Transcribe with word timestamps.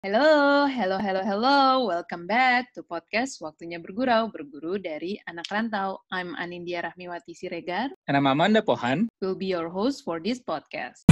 Halo, 0.00 0.64
hello, 0.64 0.96
hello, 0.96 1.20
hello. 1.20 1.84
Welcome 1.84 2.24
back 2.24 2.72
to 2.72 2.80
podcast 2.80 3.36
Waktunya 3.44 3.76
Bergurau, 3.76 4.32
berguru 4.32 4.80
dari 4.80 5.20
anak 5.28 5.44
rantau. 5.52 6.00
I'm 6.08 6.32
Anindya 6.40 6.88
Rahmiwati 6.88 7.36
Siregar. 7.36 7.92
And 8.08 8.16
I'm 8.16 8.24
Amanda 8.24 8.64
Pohan. 8.64 9.12
Will 9.20 9.36
be 9.36 9.52
your 9.52 9.68
host 9.68 10.00
for 10.00 10.16
this 10.16 10.40
podcast. 10.40 11.04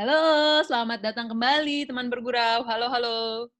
Halo, 0.00 0.20
selamat 0.64 1.04
datang 1.04 1.28
kembali 1.28 1.84
teman 1.84 2.08
bergurau. 2.08 2.64
Halo, 2.64 2.88
halo. 2.88 3.52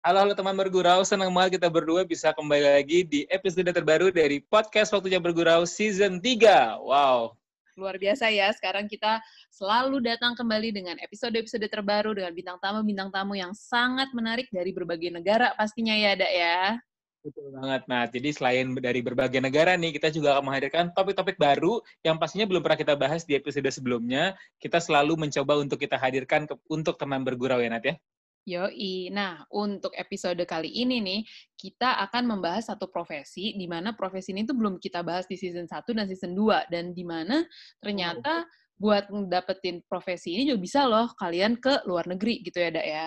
Halo, 0.00 0.16
halo 0.24 0.32
teman 0.32 0.56
bergurau. 0.56 1.04
Senang 1.04 1.28
banget 1.28 1.60
kita 1.60 1.68
berdua 1.68 2.08
bisa 2.08 2.32
kembali 2.32 2.72
lagi 2.72 3.04
di 3.04 3.28
episode 3.28 3.68
terbaru 3.68 4.08
dari 4.08 4.40
podcast 4.40 4.96
Waktunya 4.96 5.20
Bergurau 5.20 5.68
Season 5.68 6.16
3. 6.16 6.80
Wow. 6.80 7.36
Luar 7.76 8.00
biasa 8.00 8.32
ya, 8.32 8.48
sekarang 8.56 8.88
kita 8.88 9.20
selalu 9.52 10.00
datang 10.00 10.32
kembali 10.32 10.72
dengan 10.72 10.96
episode-episode 11.04 11.68
terbaru 11.68 12.16
dengan 12.16 12.32
bintang 12.32 12.56
tamu-bintang 12.64 13.12
tamu 13.12 13.36
yang 13.36 13.52
sangat 13.52 14.08
menarik 14.16 14.48
dari 14.48 14.72
berbagai 14.72 15.12
negara 15.12 15.52
pastinya 15.52 15.92
ya, 15.92 16.16
Dak 16.16 16.32
ya. 16.32 16.80
Betul 17.20 17.52
banget. 17.52 17.82
Nah, 17.84 18.08
jadi 18.08 18.28
selain 18.32 18.72
dari 18.80 19.04
berbagai 19.04 19.44
negara 19.44 19.76
nih, 19.76 20.00
kita 20.00 20.08
juga 20.08 20.40
akan 20.40 20.48
menghadirkan 20.48 20.96
topik-topik 20.96 21.36
baru 21.36 21.84
yang 22.00 22.16
pastinya 22.16 22.48
belum 22.48 22.64
pernah 22.64 22.80
kita 22.80 22.96
bahas 22.96 23.28
di 23.28 23.36
episode 23.36 23.68
sebelumnya. 23.68 24.32
Kita 24.64 24.80
selalu 24.80 25.28
mencoba 25.28 25.60
untuk 25.60 25.76
kita 25.76 26.00
hadirkan 26.00 26.48
ke, 26.48 26.56
untuk 26.72 26.96
teman 26.96 27.20
bergurau 27.20 27.60
ya, 27.60 27.68
Nat 27.68 27.84
ya. 27.84 28.00
Yoi. 28.48 29.12
Nah, 29.12 29.44
untuk 29.52 29.92
episode 29.94 30.40
kali 30.48 30.72
ini 30.72 30.98
nih, 31.04 31.20
kita 31.60 32.00
akan 32.08 32.36
membahas 32.36 32.72
satu 32.72 32.88
profesi, 32.88 33.52
di 33.52 33.68
mana 33.68 33.92
profesi 33.92 34.32
ini 34.32 34.48
tuh 34.48 34.56
belum 34.56 34.80
kita 34.80 35.04
bahas 35.04 35.28
di 35.28 35.36
season 35.36 35.68
1 35.68 35.92
dan 35.92 36.06
season 36.08 36.32
2, 36.32 36.72
dan 36.72 36.96
di 36.96 37.04
mana 37.04 37.44
ternyata 37.78 38.48
buat 38.80 39.12
dapetin 39.28 39.84
profesi 39.84 40.40
ini 40.40 40.48
juga 40.48 40.58
bisa 40.64 40.80
loh 40.88 41.12
kalian 41.20 41.60
ke 41.60 41.84
luar 41.84 42.08
negeri 42.08 42.40
gitu 42.40 42.58
ya, 42.64 42.72
Dak 42.72 42.86
ya. 42.88 43.06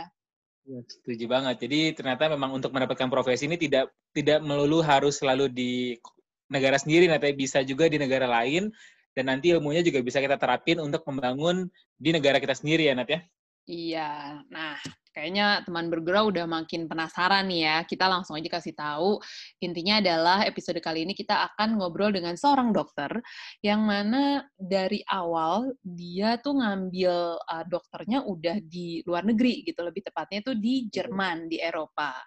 Ya, 0.64 0.80
setuju 0.88 1.26
banget. 1.28 1.66
Jadi 1.66 1.80
ternyata 1.92 2.32
memang 2.32 2.56
untuk 2.56 2.72
mendapatkan 2.72 3.10
profesi 3.12 3.50
ini 3.50 3.60
tidak 3.60 3.92
tidak 4.16 4.40
melulu 4.40 4.80
harus 4.80 5.20
selalu 5.20 5.52
di 5.52 5.98
negara 6.48 6.78
sendiri, 6.78 7.10
nanti 7.10 7.34
bisa 7.36 7.66
juga 7.66 7.90
di 7.90 7.98
negara 8.00 8.30
lain 8.30 8.70
dan 9.18 9.34
nanti 9.34 9.52
ilmunya 9.52 9.82
juga 9.84 10.00
bisa 10.00 10.22
kita 10.22 10.38
terapin 10.38 10.80
untuk 10.80 11.04
membangun 11.10 11.68
di 11.98 12.16
negara 12.16 12.38
kita 12.38 12.54
sendiri 12.56 12.88
ya, 12.88 12.94
Nat 12.96 13.10
ya. 13.10 13.20
Iya. 13.68 14.10
Nah, 14.52 14.76
kayaknya 15.14 15.62
teman 15.64 15.88
bergerak 15.94 16.34
udah 16.34 16.46
makin 16.50 16.90
penasaran 16.90 17.46
nih 17.48 17.62
ya. 17.70 17.78
Kita 17.86 18.10
langsung 18.10 18.36
aja 18.36 18.50
kasih 18.50 18.74
tahu. 18.74 19.22
Intinya 19.62 20.02
adalah 20.02 20.44
episode 20.44 20.82
kali 20.82 21.06
ini 21.06 21.14
kita 21.14 21.54
akan 21.54 21.78
ngobrol 21.78 22.12
dengan 22.12 22.34
seorang 22.34 22.74
dokter 22.74 23.22
yang 23.62 23.86
mana 23.86 24.44
dari 24.58 25.06
awal 25.08 25.72
dia 25.86 26.42
tuh 26.42 26.58
ngambil 26.58 27.38
uh, 27.38 27.66
dokternya 27.70 28.26
udah 28.26 28.58
di 28.66 29.06
luar 29.06 29.24
negeri 29.24 29.62
gitu. 29.64 29.86
Lebih 29.86 30.10
tepatnya 30.10 30.42
tuh 30.42 30.58
di 30.58 30.90
Jerman, 30.90 31.48
di 31.48 31.62
Eropa. 31.62 32.18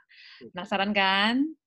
Penasaran 0.55 0.95
kan? 0.95 1.66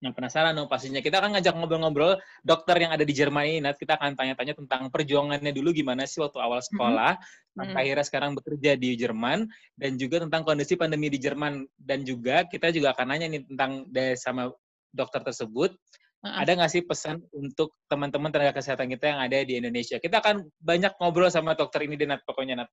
Yang 0.00 0.16
penasaran 0.16 0.56
dong 0.56 0.64
pastinya. 0.64 1.04
Kita 1.04 1.20
akan 1.20 1.36
ngajak 1.36 1.60
ngobrol-ngobrol 1.60 2.16
dokter 2.40 2.72
yang 2.80 2.88
ada 2.88 3.04
di 3.04 3.12
Jerman 3.12 3.44
ini. 3.44 3.58
Nanti 3.60 3.84
kita 3.84 4.00
akan 4.00 4.16
tanya-tanya 4.16 4.56
tentang 4.56 4.88
perjuangannya 4.88 5.52
dulu 5.52 5.76
gimana 5.76 6.08
sih 6.08 6.24
waktu 6.24 6.40
awal 6.40 6.64
sekolah, 6.64 7.20
mm-hmm. 7.20 7.56
sampai 7.60 7.80
akhirnya 7.84 8.06
sekarang 8.08 8.30
bekerja 8.32 8.80
di 8.80 8.96
Jerman, 8.96 9.44
dan 9.76 10.00
juga 10.00 10.24
tentang 10.24 10.48
kondisi 10.48 10.80
pandemi 10.80 11.12
di 11.12 11.20
Jerman. 11.20 11.68
Dan 11.76 12.08
juga 12.08 12.48
kita 12.48 12.72
juga 12.72 12.96
akan 12.96 13.06
nanya 13.12 13.28
nih 13.28 13.44
tentang 13.44 13.92
sama 14.16 14.48
dokter 14.88 15.20
tersebut, 15.20 15.76
uh-uh. 15.76 16.32
ada 16.32 16.50
nggak 16.56 16.72
sih 16.72 16.82
pesan 16.82 17.20
untuk 17.36 17.76
teman-teman 17.84 18.32
tenaga 18.32 18.56
kesehatan 18.56 18.88
kita 18.96 19.04
yang 19.12 19.20
ada 19.20 19.36
di 19.44 19.60
Indonesia? 19.60 20.00
Kita 20.00 20.24
akan 20.24 20.48
banyak 20.64 20.96
ngobrol 20.96 21.28
sama 21.28 21.52
dokter 21.52 21.84
ini, 21.84 22.00
Nat, 22.08 22.24
pokoknya, 22.24 22.64
Nat. 22.64 22.72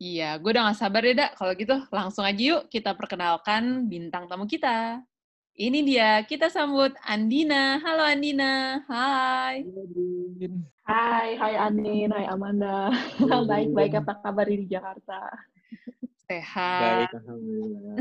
Iya, 0.00 0.40
gue 0.40 0.56
udah 0.56 0.72
gak 0.72 0.80
sabar 0.80 1.04
deh, 1.04 1.12
Dak. 1.12 1.36
Kalau 1.36 1.52
gitu, 1.52 1.76
langsung 1.92 2.24
aja 2.24 2.40
yuk 2.40 2.72
kita 2.72 2.96
perkenalkan 2.96 3.84
bintang 3.84 4.30
tamu 4.30 4.48
kita. 4.48 5.02
Ini 5.60 5.84
dia, 5.84 6.24
kita 6.24 6.48
sambut 6.48 6.96
Andina. 7.04 7.76
Halo 7.84 8.00
Andina, 8.00 8.80
hai. 8.88 9.60
Hai, 10.88 11.36
hai 11.36 11.54
Anin, 11.60 12.08
hai 12.16 12.24
Amanda. 12.32 12.88
Baik-baik, 13.52 14.00
apa 14.00 14.24
kabar 14.24 14.48
di 14.48 14.64
Jakarta? 14.64 15.20
Sehat. 16.24 17.12
Baik, 17.12 17.12
Alhamdulillah. 17.12 17.96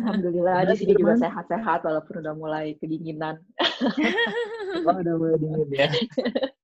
Alhamdulillah, 0.00 0.54
di 0.64 0.74
sini 0.80 0.92
juga 0.96 1.20
sehat-sehat 1.20 1.84
walaupun 1.84 2.24
udah 2.24 2.32
mulai 2.32 2.72
kedinginan. 2.80 3.36
oh, 4.88 4.96
udah 4.96 5.14
mulai 5.20 5.36
dingin 5.44 5.68
ya. 5.68 5.92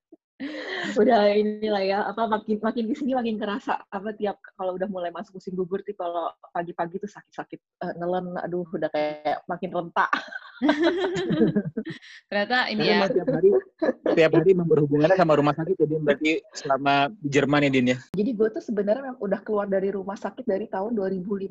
udah 1.00 1.20
inilah 1.32 1.82
ya 1.82 1.98
apa 2.06 2.28
makin 2.28 2.60
makin 2.60 2.84
di 2.88 2.94
sini 2.94 3.12
makin 3.16 3.36
kerasa 3.40 3.80
apa 3.88 4.12
tiap 4.16 4.38
kalau 4.56 4.76
udah 4.76 4.88
mulai 4.88 5.10
masuk 5.10 5.40
musim 5.40 5.56
gugur 5.56 5.80
tuh 5.82 5.96
kalau 5.96 6.30
pagi-pagi 6.52 7.00
tuh 7.00 7.10
sakit-sakit 7.10 7.60
uh, 7.84 7.92
nelen 7.96 8.36
aduh 8.40 8.66
udah 8.68 8.90
kayak 8.92 9.42
makin 9.48 9.70
rentak 9.72 10.10
ternyata 12.30 12.56
ini 12.70 12.82
ya 12.86 13.08
tiap 13.10 13.28
hari 13.32 13.50
tiap 14.14 14.32
hari 14.38 14.50
berhubungannya 14.54 15.18
sama 15.18 15.34
rumah 15.34 15.54
sakit 15.56 15.76
jadi 15.76 15.94
berarti 15.98 16.30
selama 16.54 17.10
di 17.18 17.28
Jerman 17.32 17.66
ya 17.66 17.70
Din 17.72 17.92
ya 17.94 17.98
jadi 18.14 18.30
gue 18.32 18.48
tuh 18.54 18.62
sebenarnya 18.62 19.18
udah 19.18 19.40
keluar 19.42 19.66
dari 19.66 19.90
rumah 19.90 20.16
sakit 20.16 20.46
dari 20.46 20.70
tahun 20.70 20.94
2015 20.94 21.50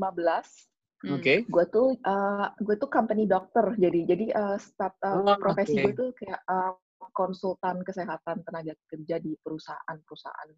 Oke. 1.03 1.19
Okay. 1.19 1.37
Gue 1.51 1.67
tuh 1.67 1.99
uh, 2.07 2.47
gue 2.63 2.75
tuh 2.79 2.87
company 2.87 3.27
dokter 3.27 3.75
jadi 3.75 4.07
jadi 4.07 4.25
uh, 4.39 4.55
start 4.55 4.95
uh, 5.03 5.19
oh, 5.19 5.35
profesi 5.35 5.75
okay. 5.75 5.91
gue 5.91 5.93
tuh 5.99 6.09
kayak 6.15 6.39
uh, 6.47 6.79
konsultan 7.11 7.83
kesehatan 7.83 8.47
tenaga 8.47 8.73
kerja 8.87 9.19
di 9.19 9.35
perusahaan-perusahaan 9.43 10.49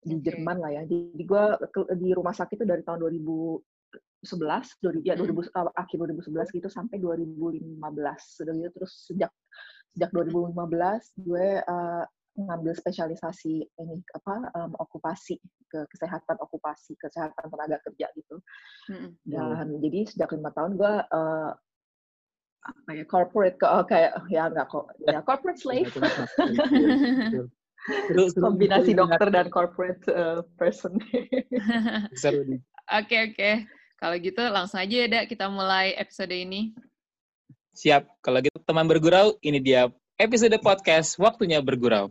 di 0.00 0.16
okay. 0.16 0.24
Jerman 0.24 0.56
lah 0.62 0.70
ya. 0.72 0.82
Jadi 0.86 1.22
gue 1.24 1.44
di 1.98 2.10
rumah 2.14 2.32
sakit 2.32 2.62
itu 2.62 2.66
dari 2.68 2.80
tahun 2.86 3.04
2011, 3.04 5.04
ya 5.04 5.14
2000 5.18 5.18
hmm. 5.18 5.74
akhir 5.74 5.96
2011 5.98 6.56
gitu 6.56 6.68
sampai 6.70 7.02
2015. 7.02 7.82
Sudah 8.22 8.52
gitu 8.56 8.70
terus 8.72 8.92
sejak 9.10 9.30
sejak 9.94 10.10
2015 10.14 10.54
gue 11.26 11.46
uh, 11.66 12.04
ngambil 12.38 12.72
spesialisasi 12.78 13.66
ini 13.66 13.96
apa 14.14 14.48
um, 14.54 14.72
okupasi 14.78 15.36
ke 15.66 15.82
kesehatan 15.90 16.38
okupasi 16.38 16.94
kesehatan 16.96 17.50
tenaga 17.50 17.82
kerja 17.84 18.06
gitu 18.14 18.38
mm-hmm. 18.88 19.10
dan 19.26 19.66
jadi 19.82 20.00
sejak 20.06 20.30
lima 20.38 20.54
tahun 20.54 20.78
gue 20.78 20.94
uh, 21.10 21.50
apa 22.60 22.90
ya 22.92 23.04
corporate 23.08 23.56
ke 23.56 23.64
oh, 23.64 23.84
kayak 23.88 24.12
ya 24.28 24.52
nggak 24.52 24.68
kok 24.68 24.92
ya 25.08 25.20
corporate 25.24 25.60
slave. 25.60 25.88
kombinasi 28.36 28.92
dokter 28.92 29.32
dan 29.32 29.48
corporate 29.48 30.04
uh, 30.12 30.44
person. 30.60 31.00
Oke 32.90 33.16
oke. 33.22 33.38
Okay. 33.38 33.54
kalau 34.02 34.18
gitu 34.18 34.42
langsung 34.50 34.82
aja 34.82 34.90
ya 34.90 35.06
dak 35.06 35.30
kita 35.30 35.46
mulai 35.46 35.94
episode 35.94 36.34
ini. 36.34 36.74
Siap. 37.70 38.02
Kalau 38.18 38.42
gitu 38.42 38.58
teman 38.66 38.84
bergurau 38.90 39.38
ini 39.46 39.62
dia 39.62 39.86
episode 40.18 40.58
podcast 40.58 41.14
waktunya 41.22 41.62
bergurau. 41.62 42.10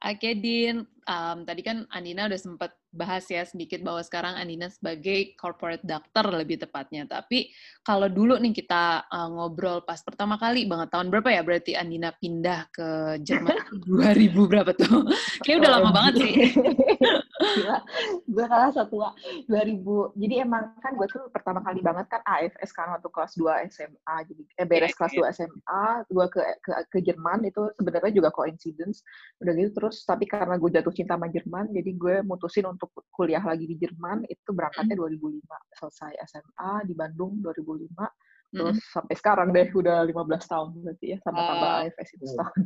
Oke, 0.00 0.34
Din. 0.34 0.82
Um, 1.06 1.44
tadi 1.46 1.62
kan 1.62 1.86
Andina 1.92 2.26
udah 2.26 2.40
sempat 2.40 2.79
bahas 2.90 3.22
ya 3.30 3.46
sedikit 3.46 3.80
bahwa 3.86 4.02
sekarang 4.02 4.34
Andina 4.34 4.66
sebagai 4.66 5.34
corporate 5.38 5.86
doctor 5.86 6.26
lebih 6.34 6.58
tepatnya. 6.58 7.06
Tapi 7.06 7.54
kalau 7.86 8.10
dulu 8.10 8.36
nih 8.36 8.50
kita 8.50 9.06
uh, 9.06 9.28
ngobrol 9.30 9.86
pas 9.86 10.02
pertama 10.02 10.36
kali 10.36 10.66
banget 10.66 10.90
tahun 10.90 11.08
berapa 11.08 11.30
ya 11.30 11.42
berarti 11.46 11.72
Andina 11.78 12.10
pindah 12.10 12.66
ke 12.74 12.88
Jerman 13.22 13.56
2000 13.86 14.50
berapa 14.50 14.70
tuh? 14.74 15.06
Kayaknya 15.46 15.58
udah 15.62 15.70
lama 15.78 15.90
banget 15.94 16.14
sih. 16.18 16.32
Gila, 17.40 17.76
gue 18.40 18.48
kalah 18.48 18.72
satu 18.72 19.04
2000. 19.44 20.16
Jadi 20.16 20.34
emang 20.40 20.72
kan 20.80 20.96
gue 20.96 21.04
tuh 21.12 21.28
pertama 21.28 21.60
kali 21.60 21.84
banget 21.84 22.08
kan 22.08 22.24
AFS 22.24 22.72
kan 22.72 22.88
waktu 22.96 23.08
kelas 23.12 23.36
2 23.36 23.68
SMA. 23.68 24.16
Jadi 24.24 24.42
eh, 24.56 24.66
beres 24.66 24.96
kelas 24.96 25.12
2 25.12 25.36
SMA, 25.36 25.84
gue 26.08 26.26
ke, 26.32 26.40
ke 26.64 26.72
ke 26.88 26.98
Jerman 27.04 27.44
itu 27.44 27.68
sebenarnya 27.76 28.12
juga 28.16 28.32
coincidence. 28.32 29.04
Udah 29.44 29.52
gitu 29.52 29.70
terus 29.76 30.00
tapi 30.08 30.24
karena 30.24 30.56
gue 30.56 30.70
jatuh 30.72 30.94
cinta 30.96 31.20
sama 31.20 31.28
Jerman, 31.28 31.68
jadi 31.76 31.90
gue 31.92 32.16
mutusin 32.24 32.64
untuk 32.64 32.88
kuliah 33.12 33.44
lagi 33.44 33.68
di 33.68 33.76
Jerman 33.76 34.24
itu 34.24 34.50
berangkatnya 34.56 34.96
2005. 34.96 35.20
Hmm. 35.20 35.60
Selesai 35.76 36.12
SMA 36.32 36.72
di 36.88 36.94
Bandung 36.96 37.44
2005. 37.44 37.92
Terus 38.50 38.78
hmm. 38.80 38.90
sampai 38.90 39.14
sekarang 39.14 39.48
deh 39.52 39.68
udah 39.70 40.02
15 40.08 40.26
tahun 40.48 40.68
berarti 40.82 41.06
ya 41.14 41.18
sama 41.22 41.38
tambah 41.44 41.70
uh, 41.70 41.80
AFS 41.86 42.08
itu 42.16 42.24
setahun. 42.24 42.62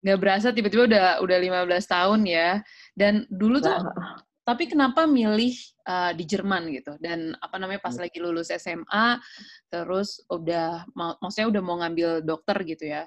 nggak 0.00 0.16
berasa 0.16 0.48
tiba-tiba 0.48 0.88
udah 0.88 1.06
udah 1.20 1.38
15 1.68 1.84
tahun 1.84 2.20
ya. 2.24 2.48
Dan 2.96 3.28
dulu 3.28 3.60
tuh 3.60 3.70
nah. 3.70 4.16
Tapi 4.50 4.66
kenapa 4.66 5.06
milih 5.06 5.54
uh, 5.86 6.10
di 6.10 6.26
Jerman 6.26 6.74
gitu? 6.74 6.98
Dan 6.98 7.38
apa 7.38 7.62
namanya 7.62 7.78
pas 7.78 7.94
hmm. 7.94 8.02
lagi 8.02 8.18
lulus 8.18 8.50
SMA 8.50 9.22
terus 9.70 10.18
udah 10.26 10.82
mau 10.98 11.14
maksudnya 11.22 11.54
udah 11.54 11.62
mau 11.62 11.78
ngambil 11.78 12.26
dokter 12.26 12.58
gitu 12.66 12.90
ya. 12.90 13.06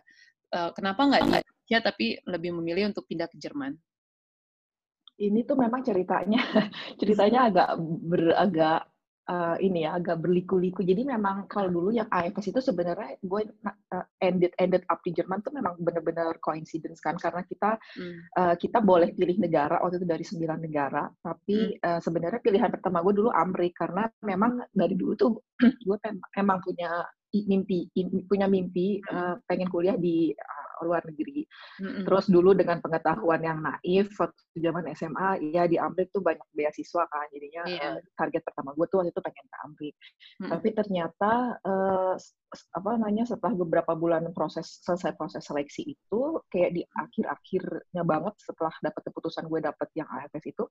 Uh, 0.56 0.72
kenapa 0.72 1.04
nggak 1.04 1.22
di 1.28 1.30
Indonesia 1.36 1.80
tapi 1.84 2.06
lebih 2.24 2.56
memilih 2.56 2.96
untuk 2.96 3.04
pindah 3.04 3.28
ke 3.28 3.36
Jerman? 3.36 3.76
Ini 5.20 5.44
tuh 5.44 5.60
memang 5.60 5.84
ceritanya 5.84 6.40
ceritanya 7.04 7.52
agak 7.52 7.70
beragak 7.84 8.88
uh, 9.30 9.56
ini 9.60 9.88
ya 9.88 10.00
agak 10.00 10.20
berliku-liku. 10.20 10.84
Jadi 10.84 11.08
memang 11.08 11.48
kalau 11.48 11.70
dulu 11.72 11.90
yang 11.96 12.08
AFS 12.12 12.52
itu 12.52 12.60
sebenarnya 12.60 13.20
gue 13.24 13.42
uh, 13.68 14.06
ended 14.20 14.52
ended 14.60 14.84
up 14.92 15.00
di 15.06 15.16
Jerman 15.16 15.40
tuh 15.46 15.54
memang 15.56 15.80
benar-benar 15.80 16.40
coincidence 16.44 17.00
kan 17.00 17.16
karena 17.16 17.44
kita 17.48 17.80
hmm. 17.96 18.20
uh, 18.36 18.56
kita 18.60 18.84
boleh 18.84 19.16
pilih 19.16 19.40
negara 19.40 19.80
waktu 19.80 20.04
itu 20.04 20.08
dari 20.08 20.26
sembilan 20.26 20.60
negara. 20.60 21.04
Tapi 21.24 21.80
hmm. 21.80 21.84
uh, 21.84 22.00
sebenarnya 22.04 22.40
pilihan 22.44 22.72
pertama 22.72 23.04
gue 23.06 23.14
dulu 23.16 23.30
Amrik 23.32 23.76
karena 23.78 24.08
memang 24.24 24.64
dari 24.72 24.96
dulu 24.98 25.14
tuh 25.16 25.32
gue 25.88 25.98
emang 26.36 26.60
punya 26.60 27.04
mimpi 27.50 27.90
punya 28.30 28.46
mimpi 28.46 29.02
uh, 29.10 29.42
pengen 29.50 29.66
kuliah 29.74 29.98
di 29.98 30.30
uh, 30.30 30.64
luar 30.86 31.02
negeri. 31.08 31.48
Mm-hmm. 31.80 32.04
Terus 32.06 32.26
dulu 32.30 32.52
dengan 32.54 32.84
pengetahuan 32.84 33.42
yang 33.42 33.64
naif 33.64 34.12
waktu 34.20 34.44
zaman 34.60 34.86
SMA 34.94 35.30
ya 35.56 35.64
di 35.66 35.80
Amrik 35.80 36.12
tuh 36.12 36.22
banyak 36.22 36.44
beasiswa 36.54 37.08
kan 37.08 37.26
jadinya 37.32 37.64
yeah. 37.66 37.96
uh, 37.96 38.00
target 38.20 38.44
pertama 38.46 38.76
gue 38.76 38.86
tuh 38.92 39.02
waktu 39.02 39.16
itu 39.16 39.22
pengen 39.24 39.46
ke 39.48 39.58
Amrik. 39.64 39.96
Mm-hmm. 39.96 40.50
Tapi 40.52 40.68
ternyata 40.76 41.32
uh, 41.64 42.16
apa 42.54 42.90
namanya 43.02 43.26
setelah 43.26 43.58
beberapa 43.58 43.98
bulan 43.98 44.30
proses 44.30 44.86
selesai 44.86 45.18
proses 45.18 45.42
seleksi 45.42 45.98
itu 45.98 46.22
kayak 46.54 46.78
di 46.78 46.86
akhir-akhirnya 46.86 48.04
banget 48.06 48.38
setelah 48.38 48.74
dapat 48.78 49.02
keputusan 49.10 49.50
gue 49.50 49.60
dapet 49.66 49.90
yang 49.98 50.06
AFS 50.06 50.54
itu 50.54 50.70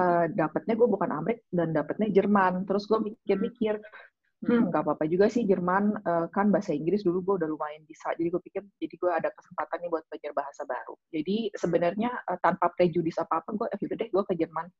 uh, 0.00 0.24
dapetnya 0.32 0.72
gue 0.72 0.88
bukan 0.88 1.10
Amrik 1.12 1.44
dan 1.52 1.76
dapetnya 1.76 2.08
Jerman. 2.08 2.64
Terus 2.64 2.88
gue 2.88 3.12
mikir-mikir 3.12 3.76
hmm 3.76 4.07
nggak 4.38 4.82
apa-apa 4.86 5.04
juga 5.10 5.26
sih 5.26 5.42
Jerman 5.42 5.98
uh, 6.06 6.26
kan 6.30 6.54
bahasa 6.54 6.70
Inggris 6.70 7.02
dulu 7.02 7.26
gue 7.26 7.34
udah 7.42 7.48
lumayan 7.50 7.82
bisa 7.90 8.14
jadi 8.14 8.30
gue 8.30 8.42
pikir 8.46 8.62
jadi 8.78 8.94
gue 8.94 9.10
ada 9.10 9.28
kesempatan 9.34 9.76
nih 9.82 9.90
buat 9.90 10.04
belajar 10.06 10.32
bahasa 10.36 10.62
baru. 10.62 10.94
Jadi 11.10 11.36
sebenarnya 11.58 12.10
uh, 12.30 12.38
tanpa 12.38 12.70
prejudis 12.78 13.18
apa 13.18 13.42
apa 13.42 13.50
gue 13.50 13.66
eh 13.66 13.78
deh 13.98 14.08
gue 14.08 14.22
ke 14.30 14.34
Jerman. 14.38 14.70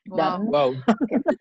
Dan 0.00 0.48
wow. 0.48 0.72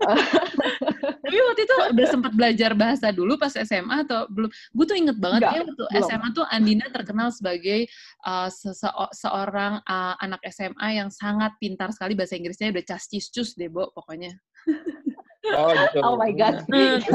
tapi 1.24 1.38
waktu 1.48 1.62
itu 1.64 1.76
udah 1.96 2.08
sempat 2.12 2.36
belajar 2.36 2.76
bahasa 2.76 3.08
dulu 3.08 3.40
pas 3.40 3.56
SMA 3.56 4.04
atau 4.04 4.28
belum? 4.28 4.52
Gue 4.76 4.86
tuh 4.86 4.98
inget 5.00 5.16
banget 5.16 5.48
Enggak, 5.48 5.54
ya 5.56 5.62
waktu 5.64 5.84
belum. 5.88 6.04
SMA 6.04 6.28
tuh 6.36 6.46
Andina 6.52 6.86
terkenal 6.92 7.32
sebagai 7.32 7.88
uh, 8.28 8.52
sese 8.52 8.90
seorang 9.16 9.80
uh, 9.88 10.20
anak 10.20 10.44
SMA 10.52 11.00
yang 11.00 11.08
sangat 11.08 11.56
pintar 11.62 11.96
sekali 11.96 12.20
bahasa 12.20 12.36
Inggrisnya 12.36 12.76
udah 12.76 12.84
cas 12.84 13.08
cus 13.08 13.56
deh 13.56 13.72
Bo 13.72 13.96
pokoknya 13.96 14.36
Oh 15.56 15.72
gitu. 15.74 16.00
Oh 16.04 16.16
my 16.20 16.32
god. 16.36 16.66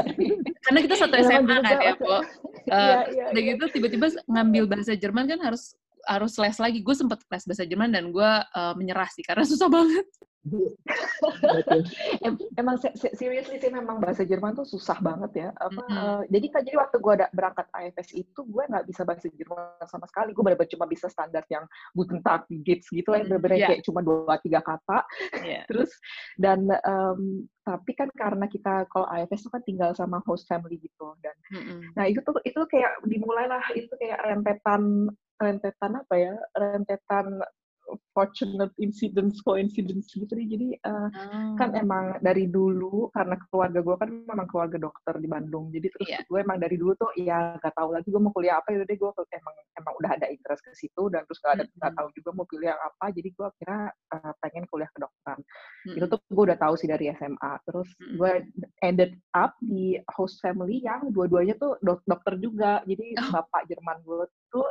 Karena 0.65 0.79
kita 0.81 0.95
satu 0.97 1.15
SMA 1.21 1.57
kan 1.63 1.79
ya, 1.79 1.95
Bu. 1.99 2.09
Uh, 2.65 3.05
iya, 3.13 3.29
udah 3.29 3.43
gitu 3.45 3.65
tiba-tiba 3.77 4.09
ngambil 4.25 4.65
bahasa 4.65 4.97
Jerman 4.97 5.29
kan 5.29 5.37
harus 5.37 5.77
harus 6.09 6.33
les 6.41 6.57
lagi. 6.57 6.81
Gue 6.81 6.97
sempet 6.97 7.21
les 7.29 7.45
bahasa 7.45 7.61
Jerman 7.69 7.93
dan 7.93 8.09
gue 8.09 8.31
uh, 8.41 8.73
menyerah 8.73 9.05
sih 9.13 9.21
karena 9.21 9.45
susah 9.53 9.69
banget. 9.69 10.09
Emang 12.61 12.77
seriously 13.17 13.57
sih 13.57 13.73
memang 13.73 13.97
bahasa 13.97 14.29
Jerman 14.29 14.53
tuh 14.53 14.69
susah 14.69 15.01
banget 15.01 15.49
ya. 15.49 15.49
Apa, 15.57 15.81
mm 15.81 15.89
-hmm. 15.89 15.97
uh, 15.97 16.23
jadi 16.29 16.47
kan 16.53 16.61
jadi 16.69 16.77
waktu 16.77 16.97
gue 17.01 17.13
ada 17.17 17.27
berangkat 17.33 17.67
AFS 17.73 18.09
itu 18.13 18.41
gue 18.45 18.65
nggak 18.69 18.85
bisa 18.85 19.03
bahasa 19.09 19.27
Jerman 19.33 19.89
sama 19.89 20.05
sekali. 20.05 20.37
Gue 20.37 20.45
benar-benar 20.45 20.71
cuma 20.71 20.85
bisa 20.85 21.07
standar 21.09 21.45
yang 21.49 21.65
Guten 21.97 22.21
Tag, 22.21 22.45
gitu 22.49 23.09
lah, 23.09 23.25
benar-benar 23.25 23.57
yeah. 23.57 23.69
kayak 23.73 23.83
cuma 23.89 24.01
dua 24.05 24.37
tiga 24.45 24.61
kata. 24.61 24.99
Yeah. 25.41 25.65
Terus 25.73 25.91
dan 26.37 26.69
um, 26.85 27.49
tapi 27.65 27.93
kan 27.97 28.13
karena 28.13 28.45
kita 28.45 28.85
kalau 28.93 29.09
AFS 29.09 29.49
itu 29.49 29.51
kan 29.51 29.63
tinggal 29.65 29.91
sama 29.97 30.21
host 30.29 30.45
family 30.45 30.77
gitu 30.77 31.17
dan 31.25 31.33
mm 31.49 31.63
-hmm. 31.65 31.81
nah 31.97 32.05
itu 32.05 32.21
tuh 32.21 32.37
itu 32.45 32.61
kayak 32.69 33.01
dimulailah 33.09 33.65
itu 33.73 33.89
kayak 33.97 34.21
rentetan 34.21 35.09
rentetan 35.41 35.93
apa 35.97 36.15
ya 36.15 36.35
rentetan 36.53 37.41
fortunate 38.15 38.71
incidents 38.79 39.43
coincidence 39.43 40.15
gitu 40.15 40.31
deh 40.31 40.47
jadi 40.47 40.69
uh, 40.87 41.11
oh. 41.11 41.55
kan 41.59 41.75
emang 41.75 42.17
dari 42.23 42.47
dulu 42.47 43.11
karena 43.11 43.35
keluarga 43.51 43.83
gue 43.83 43.97
kan 43.99 44.11
memang 44.11 44.47
keluarga 44.49 44.79
dokter 44.79 45.15
di 45.19 45.29
Bandung 45.29 45.75
jadi 45.75 45.91
terus 45.91 46.09
yeah. 46.09 46.23
gue 46.25 46.39
emang 46.41 46.63
dari 46.63 46.79
dulu 46.79 46.95
tuh 46.97 47.11
ya 47.19 47.59
gak 47.59 47.75
tahu 47.75 47.91
lagi 47.93 48.09
gue 48.09 48.23
mau 48.23 48.31
kuliah 48.31 48.63
apa 48.63 48.71
ya 48.73 48.87
deh 48.87 48.97
gue 48.97 49.11
emang 49.11 49.55
emang 49.75 49.95
udah 49.99 50.11
ada 50.15 50.27
interest 50.31 50.63
ke 50.63 50.71
situ 50.79 51.11
dan 51.11 51.27
terus 51.27 51.43
gak 51.43 51.61
ada 51.61 51.65
mm 51.67 51.75
-hmm. 51.75 51.97
tahu 51.99 52.09
juga 52.15 52.31
mau 52.33 52.47
pilih 52.47 52.71
yang 52.71 52.81
apa 52.81 53.07
jadi 53.11 53.29
gue 53.35 53.49
kira 53.59 53.79
uh, 53.91 54.33
pengen 54.39 54.65
kuliah 54.71 54.91
kedokteran 54.95 55.39
mm 55.43 55.47
-hmm. 55.91 55.97
itu 55.99 56.07
tuh 56.07 56.21
gue 56.23 56.45
udah 56.47 56.59
tahu 56.59 56.75
sih 56.79 56.89
dari 56.89 57.11
SMA 57.19 57.53
terus 57.67 57.89
mm 57.99 57.99
-hmm. 57.99 58.17
gue 58.17 58.31
ended 58.87 59.13
up 59.35 59.53
di 59.59 59.99
host 60.15 60.39
family 60.39 60.79
yang 60.87 61.11
dua-duanya 61.11 61.59
tuh 61.59 61.75
dok 61.83 62.01
dokter 62.07 62.39
juga 62.39 62.81
jadi 62.87 63.19
oh. 63.19 63.43
bapak 63.43 63.67
Jerman 63.67 63.99
gue 64.07 64.25
tuh 64.55 64.67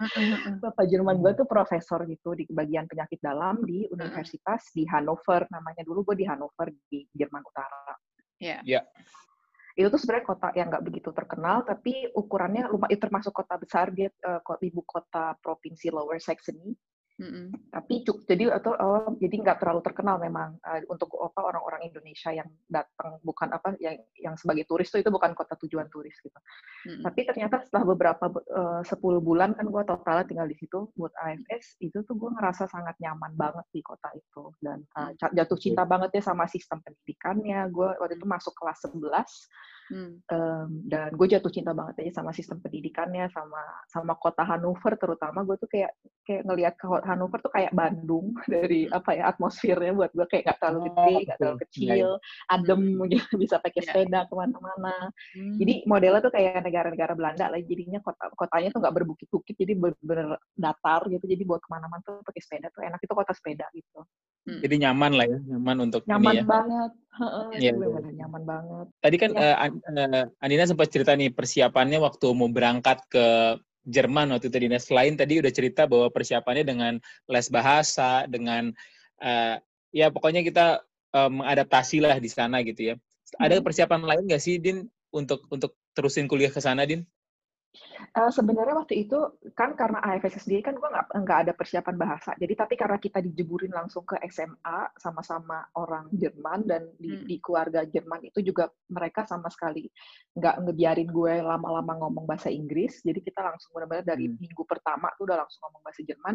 bapak 0.64 0.84
Jerman 0.88 1.20
gue 1.20 1.32
tuh 1.36 1.44
profesor 1.44 2.08
gitu 2.08 2.32
di 2.32 2.47
bagian 2.48 2.88
penyakit 2.88 3.20
dalam 3.20 3.60
di 3.62 3.84
universitas 3.92 4.72
di 4.72 4.88
Hannover 4.88 5.44
namanya 5.52 5.84
dulu 5.84 6.12
gue 6.12 6.16
di 6.20 6.26
Hannover 6.26 6.72
di 6.88 7.04
Jerman 7.12 7.44
Utara. 7.44 7.94
Iya. 8.40 8.60
Yeah. 8.64 8.84
Yeah. 8.84 8.84
Itu 9.78 9.94
tuh 9.94 10.00
sebenarnya 10.02 10.26
kota 10.26 10.48
yang 10.58 10.66
nggak 10.74 10.84
begitu 10.90 11.14
terkenal, 11.14 11.62
tapi 11.62 12.10
ukurannya 12.10 12.66
lumayan 12.66 12.98
termasuk 12.98 13.30
kota 13.30 13.54
besar 13.54 13.94
dia 13.94 14.10
uh, 14.26 14.42
ibu 14.58 14.82
kota 14.82 15.38
provinsi 15.38 15.94
Lower 15.94 16.18
Saxony. 16.18 16.74
Mm-hmm. 17.18 17.74
Tapi 17.74 17.94
cuk, 18.06 18.22
jadi 18.30 18.54
atau 18.54 18.78
oh, 18.78 19.10
jadi 19.18 19.42
nggak 19.42 19.58
terlalu 19.58 19.82
terkenal 19.82 20.22
memang 20.22 20.54
uh, 20.62 20.78
untuk 20.86 21.10
apa 21.18 21.50
orang-orang 21.50 21.90
Indonesia 21.90 22.30
yang 22.30 22.46
datang 22.70 23.18
bukan 23.26 23.50
apa 23.50 23.74
yang 23.82 23.98
yang 24.14 24.38
sebagai 24.38 24.70
turis 24.70 24.86
tuh 24.86 25.02
itu 25.02 25.10
bukan 25.10 25.34
kota 25.34 25.58
tujuan 25.58 25.90
turis 25.90 26.14
gitu. 26.22 26.38
Mm-hmm. 26.38 27.02
Tapi 27.02 27.20
ternyata 27.26 27.56
setelah 27.66 27.90
beberapa 27.90 28.30
uh, 28.54 28.86
10 28.86 29.02
bulan 29.18 29.50
kan 29.58 29.66
gue 29.66 29.82
totalnya 29.82 30.24
tinggal 30.30 30.46
di 30.46 30.54
situ 30.54 30.86
buat 30.94 31.10
AFS 31.18 31.82
itu 31.82 32.06
tuh 32.06 32.14
gue 32.14 32.30
ngerasa 32.38 32.70
sangat 32.70 32.94
nyaman 33.02 33.34
banget 33.34 33.66
di 33.74 33.82
kota 33.82 34.14
itu 34.14 34.54
dan 34.62 34.86
uh, 34.94 35.10
jatuh 35.18 35.58
cinta 35.58 35.82
banget 35.82 36.14
ya 36.14 36.22
sama 36.22 36.46
sistem 36.46 36.78
pendidikannya. 36.86 37.66
Gue 37.74 37.98
waktu 37.98 38.14
itu 38.14 38.30
masuk 38.30 38.54
kelas 38.54 38.86
11 38.86 39.02
Hmm. 39.88 40.20
Um, 40.28 40.68
dan 40.84 41.16
gue 41.16 41.26
jatuh 41.26 41.48
cinta 41.48 41.72
banget 41.72 42.04
aja 42.04 42.20
sama 42.20 42.36
sistem 42.36 42.60
pendidikannya, 42.60 43.28
sama 43.32 43.62
sama 43.88 44.14
kota 44.20 44.44
Hannover 44.44 45.00
terutama 45.00 45.44
gue 45.48 45.56
tuh 45.56 45.68
kayak 45.68 45.96
kayak 46.28 46.44
ngelihat 46.44 46.74
ke 46.76 46.86
Hannover 47.08 47.40
tuh 47.40 47.52
kayak 47.52 47.72
Bandung 47.72 48.36
dari 48.52 48.84
hmm. 48.84 48.96
apa 48.96 49.10
ya 49.16 49.24
atmosfernya 49.32 49.92
buat 49.96 50.12
gue 50.12 50.26
kayak 50.28 50.44
gak 50.44 50.58
terlalu 50.60 50.80
gede, 50.92 51.08
oh, 51.08 51.20
gak 51.24 51.38
terlalu 51.40 51.58
kecil, 51.64 52.08
yeah. 52.20 52.52
adem 52.52 52.82
hmm. 53.00 53.08
gitu, 53.08 53.32
bisa 53.40 53.56
pakai 53.58 53.80
yeah. 53.80 53.88
sepeda 53.88 54.20
ke 54.28 54.34
mana-mana. 54.36 54.96
Hmm. 55.32 55.56
Jadi 55.56 55.74
modelnya 55.88 56.20
tuh 56.20 56.32
kayak 56.36 56.60
negara-negara 56.60 57.12
Belanda 57.16 57.46
lah, 57.48 57.60
jadinya 57.64 57.98
kota 58.04 58.24
kotanya 58.36 58.68
tuh 58.70 58.80
nggak 58.84 58.94
berbukit-bukit, 58.94 59.54
jadi 59.56 59.72
bener-bener 59.72 60.36
datar 60.52 61.00
gitu, 61.08 61.24
jadi 61.24 61.42
buat 61.48 61.64
ke 61.64 61.68
mana-mana 61.72 62.02
tuh 62.04 62.20
pakai 62.22 62.40
sepeda 62.44 62.68
tuh 62.70 62.84
enak 62.84 63.00
itu 63.00 63.12
kota 63.16 63.32
sepeda 63.32 63.66
gitu. 63.72 64.00
Hmm. 64.48 64.60
Jadi 64.64 64.74
nyaman 64.80 65.12
lah 65.12 65.26
ya, 65.28 65.38
nyaman 65.44 65.76
untuk 65.84 66.02
nyaman 66.08 66.32
ini 66.32 66.40
ya. 66.40 66.44
banget. 66.48 66.90
Iya, 67.58 67.72
yeah. 67.76 68.14
nyaman 68.24 68.42
banget. 68.48 68.86
Tadi 69.04 69.16
kan 69.20 69.30
ya. 69.36 69.52
uh, 69.60 70.24
Andina 70.40 70.64
sempat 70.64 70.88
cerita 70.88 71.12
nih 71.12 71.28
persiapannya 71.34 72.00
waktu 72.00 72.26
mau 72.32 72.48
berangkat 72.48 73.04
ke 73.12 73.26
Jerman 73.88 74.32
waktu 74.32 74.52
itu 74.52 74.58
dinas 74.68 74.88
lain 74.92 75.16
tadi 75.16 75.40
udah 75.40 75.52
cerita 75.52 75.88
bahwa 75.88 76.12
persiapannya 76.12 76.64
dengan 76.64 76.92
les 77.28 77.48
bahasa 77.48 78.28
dengan 78.28 78.72
uh, 79.24 79.56
ya 79.92 80.12
pokoknya 80.12 80.44
kita 80.44 80.84
uh, 81.16 81.30
mengadaptasi 81.32 82.00
lah 82.04 82.16
di 82.16 82.28
sana 82.32 82.64
gitu 82.64 82.92
ya. 82.92 82.94
Ada 83.36 83.60
hmm. 83.60 83.64
persiapan 83.64 84.00
lain 84.04 84.24
nggak 84.28 84.40
sih 84.40 84.56
Din 84.56 84.88
untuk 85.12 85.44
untuk 85.52 85.76
terusin 85.92 86.28
kuliah 86.28 86.52
ke 86.52 86.60
sana 86.60 86.88
Din? 86.88 87.04
Uh, 88.16 88.32
sebenarnya 88.32 88.74
waktu 88.74 89.06
itu 89.06 89.18
kan 89.52 89.76
karena 89.76 90.00
AFS 90.00 90.48
sendiri 90.48 90.64
kan 90.64 90.74
gue 90.74 90.88
nggak 90.88 91.06
nggak 91.12 91.38
ada 91.46 91.52
persiapan 91.52 91.96
bahasa. 92.00 92.32
Jadi 92.40 92.54
tapi 92.56 92.74
karena 92.74 92.98
kita 92.98 93.20
dijeburin 93.20 93.70
langsung 93.70 94.02
ke 94.08 94.16
SMA 94.32 94.96
sama-sama 94.96 95.68
orang 95.76 96.08
Jerman 96.16 96.64
dan 96.64 96.88
di, 96.96 97.12
hmm. 97.12 97.26
di 97.28 97.36
keluarga 97.38 97.84
Jerman 97.84 98.24
itu 98.24 98.40
juga 98.40 98.72
mereka 98.88 99.28
sama 99.28 99.52
sekali 99.52 99.86
nggak 100.34 100.64
ngebiarin 100.64 101.10
gue 101.12 101.34
lama-lama 101.44 102.08
ngomong 102.08 102.24
bahasa 102.24 102.48
Inggris. 102.48 103.04
Jadi 103.04 103.20
kita 103.20 103.44
langsung 103.44 103.76
benar-benar 103.76 104.06
dari 104.08 104.26
hmm. 104.26 104.40
minggu 104.40 104.62
pertama 104.64 105.12
tuh 105.20 105.28
udah 105.28 105.44
langsung 105.44 105.60
ngomong 105.68 105.82
bahasa 105.84 106.00
Jerman. 106.02 106.34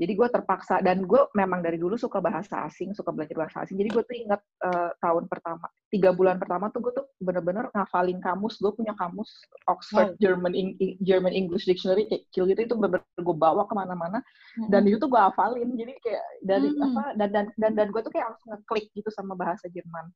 Jadi 0.00 0.16
gue 0.16 0.28
terpaksa 0.32 0.80
dan 0.80 1.04
gue 1.04 1.28
memang 1.36 1.60
dari 1.60 1.76
dulu 1.76 1.92
suka 2.00 2.24
bahasa 2.24 2.64
asing, 2.64 2.96
suka 2.96 3.12
belajar 3.12 3.36
bahasa 3.36 3.68
asing. 3.68 3.76
Jadi 3.76 3.92
gue 3.92 4.00
tuh 4.08 4.16
ingat 4.16 4.40
uh, 4.64 4.96
tahun 4.96 5.28
pertama, 5.28 5.68
tiga 5.92 6.16
bulan 6.16 6.40
pertama 6.40 6.72
tuh 6.72 6.80
gue 6.88 6.92
tuh 6.96 7.06
bener-bener 7.20 7.68
ngafalin 7.76 8.16
kamus. 8.16 8.56
Gue 8.64 8.72
punya 8.72 8.96
kamus 8.96 9.28
Oxford 9.68 10.16
oh. 10.16 10.18
German 10.22 10.56
German 11.00 11.34
English 11.34 11.66
Dictionary 11.66 12.06
kecil 12.06 12.46
gitu 12.50 12.60
itu 12.66 12.74
bener-bener 12.76 13.20
gue 13.20 13.36
bawa 13.36 13.66
ke 13.66 13.74
mana-mana 13.74 14.18
hmm. 14.58 14.68
dan 14.68 14.86
itu 14.86 14.96
tuh 15.00 15.10
gue 15.10 15.20
hafalin. 15.20 15.70
Jadi 15.74 15.92
kayak 16.02 16.24
dari 16.44 16.68
hmm. 16.70 16.86
apa 16.86 17.02
dan 17.18 17.28
dan 17.30 17.46
dan 17.58 17.72
dan 17.74 17.86
gue 17.90 18.00
tuh 18.02 18.12
kayak 18.12 18.34
langsung 18.34 18.48
ngeklik 18.54 18.86
gitu 18.94 19.10
sama 19.10 19.34
bahasa 19.34 19.66
Jerman. 19.70 20.10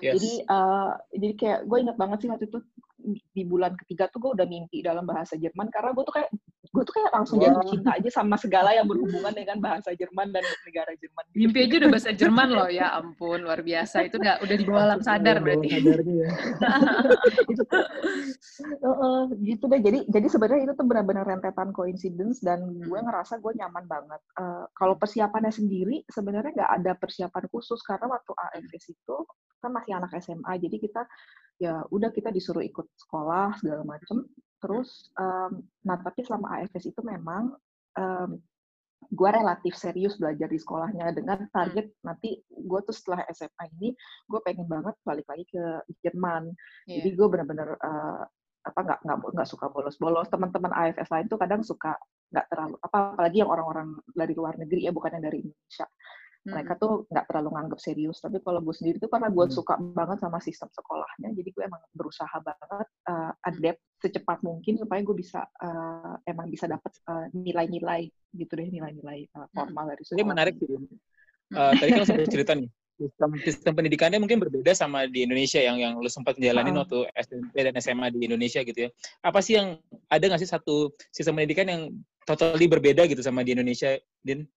Yes. 0.00 0.16
Jadi 0.16 0.32
uh, 0.48 0.92
jadi 1.12 1.34
kayak 1.36 1.60
gue 1.68 1.78
ingat 1.84 1.96
banget 2.00 2.18
sih 2.24 2.28
waktu 2.32 2.48
itu 2.48 2.58
di 3.36 3.42
bulan 3.44 3.76
ketiga 3.76 4.08
tuh 4.08 4.18
gue 4.24 4.30
udah 4.40 4.46
mimpi 4.48 4.80
dalam 4.80 5.04
bahasa 5.04 5.36
Jerman 5.36 5.68
karena 5.68 5.92
gue 5.92 6.04
tuh 6.08 6.14
kayak 6.16 6.30
gue 6.76 6.84
tuh 6.84 6.94
kayak 7.00 7.12
langsung 7.16 7.40
wow. 7.40 7.44
jatuh 7.48 7.64
cinta 7.72 7.90
aja 7.96 8.10
sama 8.12 8.36
segala 8.36 8.76
yang 8.76 8.84
berhubungan 8.84 9.32
dengan 9.32 9.56
bahasa 9.64 9.96
Jerman 9.96 10.28
dan 10.28 10.44
negara 10.68 10.92
Jerman. 11.00 11.24
Mimpi 11.32 11.58
aja 11.64 11.74
udah 11.80 11.90
bahasa 11.96 12.10
Jerman 12.12 12.48
loh 12.52 12.68
ya 12.68 12.86
ampun 12.92 13.40
luar 13.40 13.64
biasa 13.64 14.04
itu 14.04 14.20
udah 14.20 14.44
udah 14.44 14.56
di 14.60 14.64
bawah 14.68 14.84
alam 14.84 15.00
sadar 15.00 15.40
berarti. 15.40 15.68
ya. 15.72 15.80
itu 17.52 17.62
tuh, 17.64 17.84
uh, 18.84 19.24
gitu 19.40 19.64
deh. 19.72 19.80
Jadi 19.80 19.98
jadi 20.12 20.26
sebenarnya 20.28 20.62
itu 20.68 20.72
tuh 20.76 20.84
benar-benar 20.84 21.24
rentetan 21.24 21.72
coincidence 21.72 22.44
dan 22.44 22.60
gue 22.84 22.98
hmm. 23.00 23.06
ngerasa 23.08 23.40
gue 23.40 23.52
nyaman 23.56 23.84
banget. 23.88 24.20
Uh, 24.36 24.68
kalau 24.76 25.00
persiapannya 25.00 25.48
sendiri 25.48 26.04
sebenarnya 26.12 26.52
nggak 26.52 26.72
ada 26.84 26.92
persiapan 27.00 27.44
khusus 27.48 27.80
karena 27.80 28.12
waktu 28.12 28.32
AFS 28.36 28.92
itu 28.92 29.16
kan 29.64 29.72
masih 29.72 29.96
anak 29.96 30.12
SMA 30.20 30.52
jadi 30.60 30.76
kita 30.76 31.02
ya 31.56 31.80
udah 31.88 32.12
kita 32.12 32.28
disuruh 32.28 32.60
ikut 32.60 32.84
sekolah 33.00 33.56
segala 33.56 33.82
macem 33.82 34.28
terus 34.66 35.14
um, 35.14 35.62
nah 35.86 35.94
tapi 36.02 36.26
selama 36.26 36.58
AFS 36.58 36.90
itu 36.90 37.00
memang 37.06 37.54
um, 37.94 38.42
gue 39.06 39.30
relatif 39.30 39.78
serius 39.78 40.18
belajar 40.18 40.50
di 40.50 40.58
sekolahnya 40.58 41.14
dengan 41.14 41.46
target 41.54 41.94
nanti 42.02 42.42
gue 42.42 42.80
tuh 42.82 42.94
setelah 42.94 43.22
SMA 43.30 43.64
ini 43.78 43.94
gue 44.26 44.40
pengen 44.42 44.66
banget 44.66 44.98
balik 45.06 45.26
lagi 45.30 45.46
ke 45.46 45.62
Jerman. 46.02 46.50
Yeah. 46.90 47.06
jadi 47.06 47.08
gue 47.14 47.26
bener-bener 47.30 47.68
uh, 47.78 48.26
apa 48.66 48.80
nggak 48.82 48.98
nggak 49.06 49.18
nggak 49.30 49.48
suka 49.48 49.70
bolos-bolos. 49.70 50.26
Teman-teman 50.26 50.74
AFS 50.74 51.10
lain 51.14 51.30
tuh 51.30 51.38
kadang 51.38 51.62
suka 51.62 51.94
nggak 52.34 52.46
terlalu 52.50 52.74
apa 52.82 53.14
apalagi 53.14 53.36
yang 53.46 53.50
orang-orang 53.52 53.94
dari 54.10 54.34
luar 54.34 54.58
negeri 54.58 54.90
ya 54.90 54.92
bukan 54.92 55.14
yang 55.14 55.24
dari 55.30 55.38
Indonesia 55.46 55.86
mereka 56.46 56.72
tuh 56.78 57.04
nggak 57.10 57.26
terlalu 57.26 57.48
nganggap 57.58 57.80
serius 57.82 58.22
tapi 58.22 58.38
kalau 58.40 58.62
gue 58.62 58.74
sendiri 58.74 58.96
tuh 59.02 59.10
karena 59.10 59.28
gue 59.28 59.44
hmm. 59.46 59.54
suka 59.54 59.74
banget 59.78 60.18
sama 60.22 60.38
sistem 60.38 60.70
sekolahnya 60.70 61.34
jadi 61.34 61.48
gue 61.50 61.62
emang 61.66 61.82
berusaha 61.92 62.36
banget 62.38 62.88
uh, 63.10 63.32
adapt 63.42 63.80
secepat 63.98 64.38
mungkin 64.46 64.78
supaya 64.78 65.00
gue 65.02 65.16
bisa 65.16 65.42
uh, 65.42 66.14
emang 66.28 66.46
bisa 66.52 66.70
dapat 66.70 66.92
uh, 67.10 67.26
nilai-nilai 67.34 68.06
gitu 68.36 68.52
deh 68.54 68.68
nilai-nilai 68.68 69.26
uh, 69.34 69.48
formal 69.50 69.88
dari 69.90 70.02
sekolah. 70.04 70.18
Ini 70.20 70.24
menarik 70.28 70.54
sih. 70.60 70.68
Uh, 71.54 71.72
tadi 71.78 71.90
kan 71.94 72.04
sempat 72.04 72.28
cerita 72.34 72.52
nih 72.54 72.68
sistem 72.96 73.30
sistem 73.44 73.72
pendidikannya 73.76 74.18
mungkin 74.18 74.40
berbeda 74.40 74.72
sama 74.72 75.04
di 75.04 75.28
Indonesia 75.28 75.60
yang 75.60 75.76
yang 75.76 75.92
lu 76.00 76.08
sempat 76.08 76.40
menjalani 76.40 76.72
uh. 76.72 76.76
waktu 76.84 76.98
SMP 77.12 77.54
dan 77.60 77.74
SMA 77.80 78.06
di 78.12 78.20
Indonesia 78.24 78.60
gitu 78.64 78.88
ya. 78.88 78.90
Apa 79.20 79.44
sih 79.44 79.60
yang 79.60 79.76
ada 80.08 80.24
nggak 80.24 80.40
sih 80.40 80.50
satu 80.50 80.92
sistem 81.12 81.36
pendidikan 81.40 81.68
yang 81.68 81.82
totally 82.26 82.66
berbeda 82.66 83.06
gitu 83.06 83.20
sama 83.22 83.44
di 83.46 83.54
Indonesia, 83.54 83.94
Din? 84.24 84.48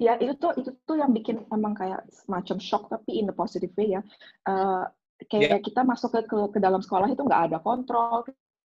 Ya 0.00 0.16
itu 0.16 0.32
tuh 0.40 0.56
itu 0.56 0.72
tuh 0.88 0.96
yang 0.96 1.12
bikin 1.12 1.44
emang 1.52 1.76
kayak 1.76 2.08
semacam 2.08 2.56
shock 2.56 2.88
tapi 2.88 3.20
in 3.20 3.28
the 3.28 3.36
positive 3.36 3.70
way 3.76 4.00
ya. 4.00 4.02
Uh, 4.48 4.88
kayak 5.28 5.60
yeah. 5.60 5.60
kita 5.60 5.84
masuk 5.84 6.16
ke, 6.16 6.20
ke 6.24 6.36
ke 6.56 6.58
dalam 6.58 6.80
sekolah 6.80 7.12
itu 7.12 7.20
nggak 7.20 7.52
ada 7.52 7.58
kontrol. 7.60 8.24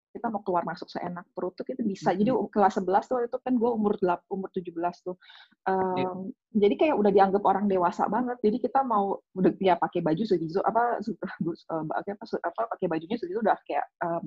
Kita 0.07 0.33
mau 0.33 0.41
keluar 0.41 0.63
masuk 0.63 0.87
seenak 0.87 1.27
perut 1.35 1.53
tuh 1.53 1.67
kita 1.67 1.83
bisa. 1.83 2.15
Jadi 2.15 2.31
kelas 2.31 2.79
11 2.79 2.89
tuh 3.05 3.21
itu 3.27 3.37
kan 3.37 3.53
gue 3.53 3.69
umur 3.69 3.99
8, 4.01 4.23
umur 4.33 4.49
17 4.49 4.73
tuh. 5.03 5.19
Um, 5.67 5.93
yeah. 5.99 6.15
jadi 6.65 6.73
kayak 6.79 6.95
udah 6.95 7.11
dianggap 7.11 7.43
orang 7.43 7.67
dewasa 7.67 8.07
banget. 8.07 8.39
Jadi 8.39 8.57
kita 8.63 8.81
mau 8.87 9.19
udah 9.35 9.51
ya 9.59 9.75
pakai 9.75 9.99
baju 9.99 10.23
segitu 10.23 10.63
apa 10.63 11.03
uh, 11.03 11.83
apa 11.99 12.23
apa 12.23 12.61
pakai 12.71 12.87
bajunya 12.87 13.19
segitu 13.19 13.43
udah 13.43 13.59
kayak 13.67 13.83
uh, 13.99 14.23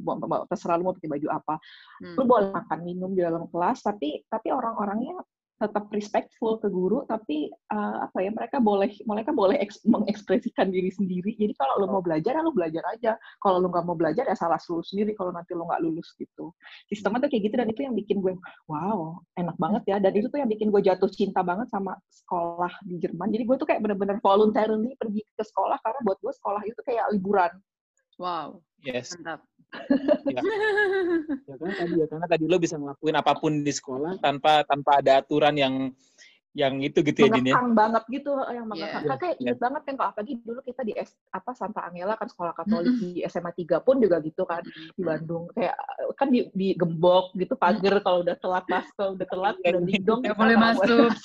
terserah 0.52 0.76
lu 0.76 0.92
mau 0.92 0.94
pakai 0.94 1.10
baju 1.16 1.28
apa. 1.32 1.56
Hmm. 2.04 2.14
lu 2.20 2.22
boleh 2.28 2.52
makan 2.52 2.78
minum 2.84 3.10
di 3.16 3.24
dalam 3.24 3.48
kelas 3.48 3.80
tapi 3.80 4.20
tapi 4.28 4.52
orang-orangnya 4.52 5.16
tetap 5.60 5.92
respectful 5.92 6.56
ke 6.56 6.72
guru 6.72 7.04
tapi 7.04 7.52
uh, 7.68 8.08
apa 8.08 8.24
ya 8.24 8.32
mereka 8.32 8.56
boleh 8.64 8.88
mereka 9.04 9.30
boleh 9.36 9.60
eks, 9.60 9.84
mengekspresikan 9.84 10.72
diri 10.72 10.88
sendiri. 10.88 11.36
Jadi 11.36 11.52
kalau 11.60 11.76
lo 11.84 11.86
mau 11.92 12.00
belajar 12.00 12.32
ya 12.32 12.40
lo 12.40 12.56
belajar 12.56 12.80
aja. 12.88 13.20
Kalau 13.44 13.60
lo 13.60 13.68
nggak 13.68 13.84
mau 13.84 13.92
belajar 13.92 14.24
ya 14.24 14.32
salah 14.32 14.56
lu 14.56 14.80
sendiri 14.80 15.12
kalau 15.12 15.36
nanti 15.36 15.52
lo 15.52 15.68
nggak 15.68 15.84
lulus 15.84 16.16
gitu. 16.16 16.56
Sistemnya 16.88 17.28
tuh 17.28 17.28
kayak 17.28 17.42
gitu 17.52 17.54
dan 17.60 17.68
itu 17.68 17.80
yang 17.84 17.92
bikin 17.92 18.24
gue 18.24 18.32
wow 18.72 19.20
enak 19.36 19.56
banget 19.60 19.82
ya. 19.84 19.96
Dan 20.00 20.16
itu 20.16 20.32
tuh 20.32 20.40
yang 20.40 20.48
bikin 20.48 20.72
gue 20.72 20.80
jatuh 20.80 21.10
cinta 21.12 21.44
banget 21.44 21.68
sama 21.68 21.92
sekolah 22.08 22.72
di 22.88 22.96
Jerman. 22.96 23.28
Jadi 23.28 23.44
gue 23.44 23.56
tuh 23.60 23.68
kayak 23.68 23.84
bener-bener 23.84 24.16
voluntarily 24.24 24.96
pergi 24.96 25.20
ke 25.36 25.44
sekolah 25.44 25.76
karena 25.84 26.00
buat 26.08 26.18
gue 26.24 26.32
sekolah 26.32 26.62
itu 26.64 26.80
kayak 26.88 27.12
liburan 27.12 27.52
wow 28.20 28.60
yes 28.84 29.16
mantap 29.16 29.40
ya. 30.28 30.42
ya 31.46 31.54
kan 31.56 31.70
tadi 31.72 31.94
ya 32.02 32.06
karena 32.10 32.26
tadi 32.26 32.44
lo 32.50 32.56
bisa 32.58 32.74
ngelakuin 32.76 33.16
apa 33.16 33.32
pun 33.38 33.62
di 33.62 33.72
sekolah 33.72 34.18
tanpa 34.20 34.66
tanpa 34.66 34.98
ada 34.98 35.22
aturan 35.22 35.54
yang 35.56 35.74
yang 36.50 36.82
itu 36.82 36.98
gitu 37.06 37.30
ya 37.30 37.30
Din 37.30 37.46
ya. 37.46 37.62
banget 37.62 38.02
gitu 38.10 38.34
yang 38.50 38.66
mengekang. 38.66 39.06
Yeah. 39.06 39.18
Kayak 39.22 39.36
inget 39.38 39.54
yeah. 39.54 39.62
banget 39.62 39.82
kan 39.86 39.94
kalau 39.94 40.10
apalagi 40.10 40.34
dulu 40.42 40.60
kita 40.66 40.82
di 40.82 40.92
S, 40.98 41.14
apa 41.30 41.54
Santa 41.54 41.86
Angela 41.86 42.18
kan 42.18 42.26
sekolah 42.26 42.52
Katolik 42.58 42.90
mm 42.90 42.98
-hmm. 42.98 43.14
di 43.14 43.22
SMA 43.30 43.52
3 43.54 43.86
pun 43.86 43.96
juga 44.02 44.18
gitu 44.18 44.42
kan 44.42 44.66
mm 44.66 44.72
-hmm. 44.74 44.94
di 44.98 45.02
Bandung. 45.06 45.44
Kayak 45.54 45.76
kan 46.18 46.28
di, 46.34 46.40
di 46.50 46.68
gembok 46.74 47.30
gitu 47.38 47.54
pagar 47.54 48.02
kalau 48.02 48.26
udah 48.26 48.36
telat 48.42 48.66
masuk, 48.66 48.94
kalau 48.98 49.10
udah 49.14 49.28
telat 49.30 49.54
udah 49.62 49.82
didong 49.86 50.20
ya 50.26 50.34
boleh 50.34 50.56
masuk. 50.58 51.10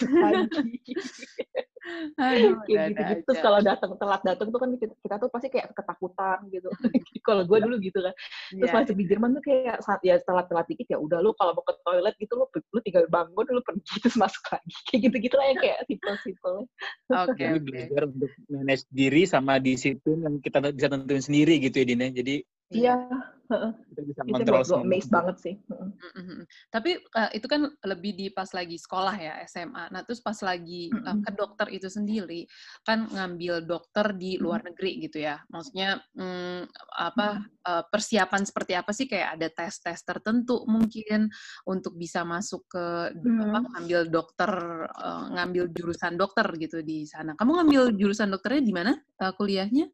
Aduh, 2.17 2.57
kayak 2.65 2.97
gitu 2.97 3.01
gitu 3.13 3.21
terus 3.29 3.39
kalau 3.45 3.59
datang 3.61 3.91
telat 4.01 4.21
datang 4.25 4.47
tuh 4.49 4.59
kan 4.59 4.69
kita, 4.73 4.93
kita 5.05 5.15
tuh 5.21 5.29
pasti 5.29 5.47
kayak 5.53 5.69
ketakutan 5.77 6.39
gitu 6.49 6.69
kalau 7.27 7.43
gue 7.45 7.57
dulu 7.61 7.75
gitu 7.81 7.99
kan 8.01 8.13
terus 8.53 8.69
yeah. 8.73 8.77
masuk 8.81 8.95
di 8.97 9.05
Jerman 9.05 9.37
tuh 9.37 9.43
kayak 9.45 9.77
saat 9.85 10.01
ya 10.01 10.17
telat 10.25 10.49
telat 10.49 10.65
dikit 10.65 10.87
ya 10.89 10.97
udah 10.97 11.21
lu 11.21 11.31
kalau 11.37 11.53
mau 11.53 11.63
ke 11.65 11.73
toilet 11.85 12.15
gitu 12.17 12.33
lu 12.37 12.45
lu 12.49 12.79
tinggal 12.81 13.05
bangun 13.09 13.45
lu 13.45 13.61
pergi 13.61 13.95
terus 14.01 14.17
masuk 14.17 14.43
lagi 14.49 14.75
kayak 14.89 15.01
gitu 15.09 15.14
gitu 15.19 15.35
lah 15.37 15.45
yang 15.51 15.59
kayak 15.59 15.79
simple 15.87 16.15
simple 16.23 16.57
oke 17.11 17.33
okay, 17.33 17.55
okay. 17.55 17.59
belajar 17.61 18.01
untuk 18.09 18.31
manage 18.47 18.83
diri 18.89 19.23
sama 19.27 19.59
disiplin 19.59 20.23
yang 20.23 20.35
kita 20.39 20.61
bisa 20.71 20.87
tentuin 20.91 21.23
sendiri 21.23 21.59
gitu 21.59 21.81
ya 21.81 21.85
Dina 21.85 22.07
jadi 22.11 22.41
Iya. 22.73 22.97
Kita 23.45 24.01
bisa 24.01 24.21
kontrol 24.25 24.61
itu 24.65 24.73
amazed 24.81 25.11
banget 25.13 25.37
sih. 25.37 25.55
Mm-hmm. 25.69 26.41
Tapi 26.73 26.97
uh, 27.13 27.29
itu 27.29 27.45
kan 27.45 27.69
lebih 27.85 28.17
di 28.17 28.27
pas 28.33 28.49
lagi 28.57 28.73
sekolah 28.73 29.13
ya 29.21 29.33
SMA. 29.45 29.93
Nah 29.93 30.01
terus 30.01 30.17
pas 30.17 30.33
lagi 30.41 30.89
mm-hmm. 30.89 31.05
uh, 31.05 31.17
ke 31.21 31.31
dokter 31.37 31.67
itu 31.69 31.85
sendiri 31.85 32.49
kan 32.81 33.05
ngambil 33.05 33.69
dokter 33.69 34.17
di 34.17 34.41
luar 34.41 34.65
mm-hmm. 34.65 34.73
negeri 34.73 34.91
gitu 35.05 35.17
ya. 35.21 35.37
Maksudnya 35.53 36.01
um, 36.17 36.65
apa 36.89 37.45
uh, 37.69 37.83
persiapan 37.85 38.41
seperti 38.49 38.73
apa 38.73 38.91
sih 38.97 39.05
kayak 39.05 39.37
ada 39.37 39.47
tes-tes 39.53 40.01
tertentu 40.01 40.65
mungkin 40.65 41.29
untuk 41.69 41.93
bisa 42.01 42.25
masuk 42.25 42.65
ke 42.65 43.13
mm-hmm. 43.13 43.45
apa 43.45 43.59
ngambil 43.77 43.99
dokter 44.09 44.51
uh, 44.89 45.29
ngambil 45.37 45.69
jurusan 45.69 46.17
dokter 46.17 46.49
gitu 46.57 46.81
di 46.81 47.05
sana. 47.05 47.37
Kamu 47.37 47.61
ngambil 47.61 47.93
jurusan 47.93 48.33
dokternya 48.33 48.65
di 48.65 48.73
mana 48.73 48.91
uh, 49.21 49.33
kuliahnya? 49.37 49.85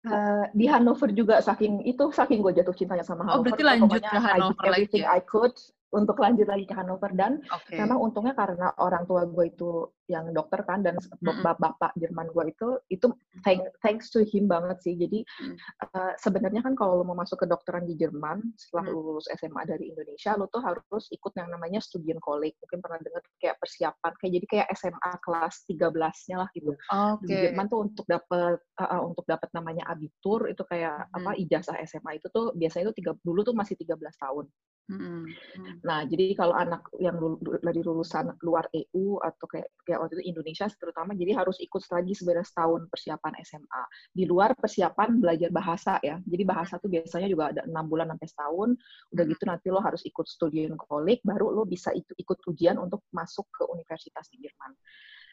Uh, 0.00 0.48
di 0.56 0.64
Hanover 0.64 1.12
juga 1.12 1.44
saking 1.44 1.84
itu 1.84 2.08
saking 2.08 2.40
gue 2.40 2.56
jatuh 2.56 2.72
cintanya 2.72 3.04
sama 3.04 3.28
Hanover. 3.28 3.36
Oh 3.36 3.44
berarti 3.44 3.64
lanjut 3.68 4.00
ke 4.00 4.16
Hanover 4.16 4.64
lagi 4.72 5.04
ya? 5.04 5.12
I 5.12 5.20
could 5.20 5.52
untuk 5.92 6.16
lanjut 6.16 6.48
lagi 6.48 6.64
ke 6.64 6.72
Hanover 6.72 7.12
dan 7.12 7.44
okay. 7.52 7.76
memang 7.76 8.00
untungnya 8.00 8.32
karena 8.32 8.72
orang 8.80 9.04
tua 9.04 9.28
gue 9.28 9.52
itu 9.52 9.92
yang 10.10 10.34
dokter 10.34 10.66
kan 10.66 10.82
dan 10.82 10.98
bapak-bapak 11.22 11.94
Jerman 11.94 12.26
gue 12.34 12.50
itu 12.50 12.68
itu 12.90 13.06
thank, 13.46 13.62
thanks 13.78 14.10
to 14.10 14.26
him 14.26 14.50
banget 14.50 14.82
sih 14.82 14.98
jadi 14.98 15.22
mm. 15.22 15.54
uh, 15.94 16.12
sebenarnya 16.18 16.66
kan 16.66 16.74
kalau 16.74 16.98
lo 16.98 17.04
mau 17.06 17.14
masuk 17.14 17.40
ke 17.42 17.46
dokteran 17.46 17.86
di 17.86 17.94
Jerman 17.94 18.42
setelah 18.58 18.90
mm. 18.90 18.92
lulus 18.92 19.30
SMA 19.38 19.62
dari 19.70 19.94
Indonesia 19.94 20.34
lo 20.34 20.50
tuh 20.50 20.58
harus 20.58 21.06
ikut 21.14 21.32
yang 21.38 21.54
namanya 21.54 21.78
studien 21.78 22.18
kolek 22.18 22.58
mungkin 22.58 22.82
pernah 22.82 22.98
dengar 22.98 23.22
kayak 23.38 23.56
persiapan 23.62 24.12
kayak 24.18 24.32
jadi 24.42 24.46
kayak 24.50 24.66
SMA 24.74 25.12
kelas 25.22 25.54
13-nya 25.70 26.36
lah 26.42 26.50
gitu 26.50 26.72
okay. 26.90 27.24
di 27.30 27.34
Jerman 27.46 27.66
tuh 27.70 27.80
untuk 27.86 28.04
dapat 28.10 28.58
uh, 28.82 29.02
untuk 29.06 29.24
dapat 29.30 29.48
namanya 29.54 29.86
abitur 29.86 30.50
itu 30.50 30.66
kayak 30.66 31.06
mm. 31.06 31.16
apa 31.22 31.30
ijazah 31.38 31.78
SMA 31.86 32.18
itu 32.18 32.26
tuh 32.34 32.50
biasanya 32.58 32.90
itu 32.90 32.94
tiga 32.98 33.14
dulu 33.22 33.46
tuh 33.46 33.54
masih 33.54 33.78
13 33.78 33.94
tahun 34.18 34.50
Mm-hmm. 34.90 35.86
Nah, 35.86 36.02
jadi 36.10 36.34
kalau 36.34 36.54
anak 36.58 36.82
yang 36.98 37.16
dari 37.62 37.80
lulusan 37.80 38.34
luar 38.42 38.66
EU 38.74 39.22
atau 39.22 39.46
kayak, 39.46 39.70
kayak 39.86 39.99
waktu 40.00 40.20
itu 40.20 40.32
Indonesia 40.32 40.66
terutama, 40.72 41.12
jadi 41.12 41.36
harus 41.36 41.60
ikut 41.60 41.82
lagi 41.92 42.12
sebenarnya 42.16 42.46
setahun 42.48 42.80
persiapan 42.88 43.32
SMA. 43.44 43.82
Di 44.16 44.24
luar 44.24 44.56
persiapan 44.56 45.20
belajar 45.20 45.50
bahasa 45.52 46.00
ya. 46.00 46.16
Jadi 46.24 46.42
bahasa 46.48 46.80
tuh 46.80 46.88
biasanya 46.88 47.28
juga 47.28 47.52
ada 47.52 47.62
enam 47.68 47.84
bulan 47.86 48.08
sampai 48.16 48.28
setahun. 48.28 48.68
Udah 49.12 49.24
gitu 49.28 49.42
nanti 49.44 49.66
lo 49.68 49.80
harus 49.84 50.02
ikut 50.08 50.26
studian 50.26 50.74
kolik, 50.80 51.20
baru 51.20 51.52
lo 51.52 51.68
bisa 51.68 51.92
ikut, 51.92 52.16
ikut 52.16 52.38
ujian 52.48 52.80
untuk 52.80 53.04
masuk 53.12 53.46
ke 53.52 53.62
universitas 53.68 54.26
di 54.32 54.40
Jerman. 54.40 54.72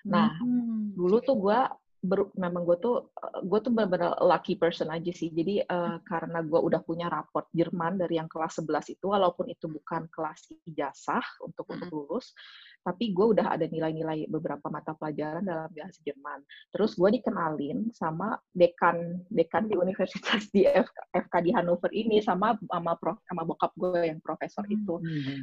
Nah, 0.07 0.36
hmm. 0.39 0.95
dulu 0.95 1.17
tuh 1.24 1.36
gue 1.39 1.59
ber, 2.03 2.29
memang 2.38 2.63
gue 2.63 2.77
tuh 2.77 3.12
eh, 3.12 3.41
gue 3.43 3.59
tuh 3.59 3.71
benar-benar 3.74 4.21
lucky 4.21 4.55
person 4.55 4.88
aja 4.93 5.12
sih. 5.12 5.33
Jadi 5.33 5.65
uh, 5.65 6.00
karena 6.05 6.39
gue 6.45 6.59
udah 6.59 6.81
punya 6.86 7.09
raport 7.09 7.50
Jerman 7.51 7.97
dari 7.97 8.21
yang 8.21 8.29
kelas 8.29 8.63
11 8.63 8.95
itu, 8.95 9.05
walaupun 9.09 9.50
itu 9.50 9.65
bukan 9.67 10.07
kelas 10.07 10.53
ijazah 10.69 11.24
untuk 11.43 11.65
mm 11.67 11.71
-hmm. 11.74 11.75
untuk 11.75 11.89
lulus, 11.91 12.31
tapi 12.88 13.12
gue 13.12 13.36
udah 13.36 13.51
ada 13.51 13.67
nilai-nilai 13.67 14.32
beberapa 14.32 14.72
mata 14.72 14.96
pelajaran 14.96 15.44
dalam 15.44 15.67
bahasa 15.75 16.00
Jerman. 16.08 16.39
Terus 16.72 16.96
gue 16.96 17.20
dikenalin 17.20 17.91
sama 17.91 18.39
dekan 18.56 19.27
dekan 19.27 19.67
di 19.67 19.75
universitas 19.75 20.48
di 20.56 20.63
FK, 20.63 21.27
FK 21.27 21.34
di 21.44 21.51
Hannover 21.51 21.91
ini 21.91 22.24
sama 22.24 22.56
sama 22.72 22.96
prof, 22.96 23.20
sama 23.27 23.44
bokap 23.44 23.75
gue 23.75 24.08
yang 24.08 24.24
profesor 24.24 24.63
hmm, 24.63 24.75
itu. 24.79 24.96
Mm 25.03 25.20
-hmm. 25.20 25.38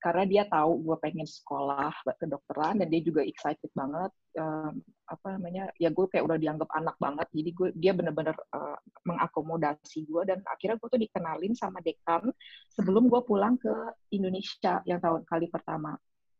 Karena 0.00 0.24
dia 0.24 0.42
tahu 0.48 0.80
gue 0.88 0.96
pengen 1.04 1.28
sekolah 1.28 1.92
kedokteran 2.16 2.80
dan 2.80 2.88
dia 2.88 3.04
juga 3.04 3.20
excited 3.20 3.68
banget 3.76 4.08
um, 4.40 4.80
apa 5.06 5.38
namanya 5.38 5.70
ya 5.78 5.92
gue 5.92 6.06
kayak 6.10 6.26
udah 6.26 6.38
dianggap 6.38 6.66
anak 6.74 6.96
banget 6.98 7.28
jadi 7.30 7.50
gue 7.54 7.68
dia 7.78 7.92
bener-bener 7.94 8.34
uh, 8.50 8.78
mengakomodasi 9.06 10.02
gue 10.02 10.22
dan 10.26 10.42
akhirnya 10.50 10.76
gue 10.82 10.88
tuh 10.90 11.02
dikenalin 11.02 11.54
sama 11.54 11.78
dekan 11.78 12.26
sebelum 12.74 13.06
gue 13.06 13.20
pulang 13.22 13.54
ke 13.54 13.70
Indonesia 14.10 14.82
yang 14.84 14.98
tahun 14.98 15.22
kali 15.28 15.46
pertama. 15.46 15.94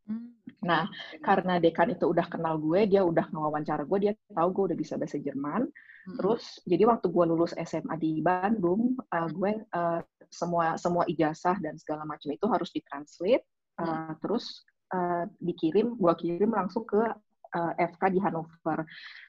Hmm. 0.07 0.33
Nah, 0.63 0.89
karena 1.21 1.59
dekan 1.61 1.93
itu 1.93 2.09
udah 2.09 2.25
kenal 2.31 2.57
gue, 2.57 2.87
dia 2.89 3.03
udah 3.03 3.29
ngewawancara 3.29 3.83
gue, 3.85 3.99
dia 4.09 4.13
tahu 4.31 4.49
gue 4.55 4.63
udah 4.73 4.77
bisa 4.79 4.95
bahasa 4.95 5.19
Jerman. 5.19 5.67
Hmm. 5.67 6.15
Terus, 6.17 6.63
jadi 6.63 6.83
waktu 6.87 7.07
gue 7.11 7.25
lulus 7.27 7.53
SMA 7.53 7.95
di 7.99 8.23
Bandung, 8.23 8.95
uh, 8.97 9.29
gue 9.29 9.51
uh, 9.75 10.01
semua 10.27 10.75
semua 10.75 11.07
ijazah 11.07 11.55
dan 11.59 11.75
segala 11.79 12.03
macam 12.03 12.31
itu 12.31 12.45
harus 12.47 12.71
ditranslate, 12.71 13.43
uh, 13.79 14.11
terus 14.19 14.63
uh, 14.95 15.27
dikirim, 15.39 15.95
gue 15.95 16.13
kirim 16.19 16.51
langsung 16.51 16.87
ke 16.87 16.99
uh, 17.53 17.73
eh, 17.77 17.87
FK 17.87 18.03
di 18.11 18.19
Hanover. 18.19 18.79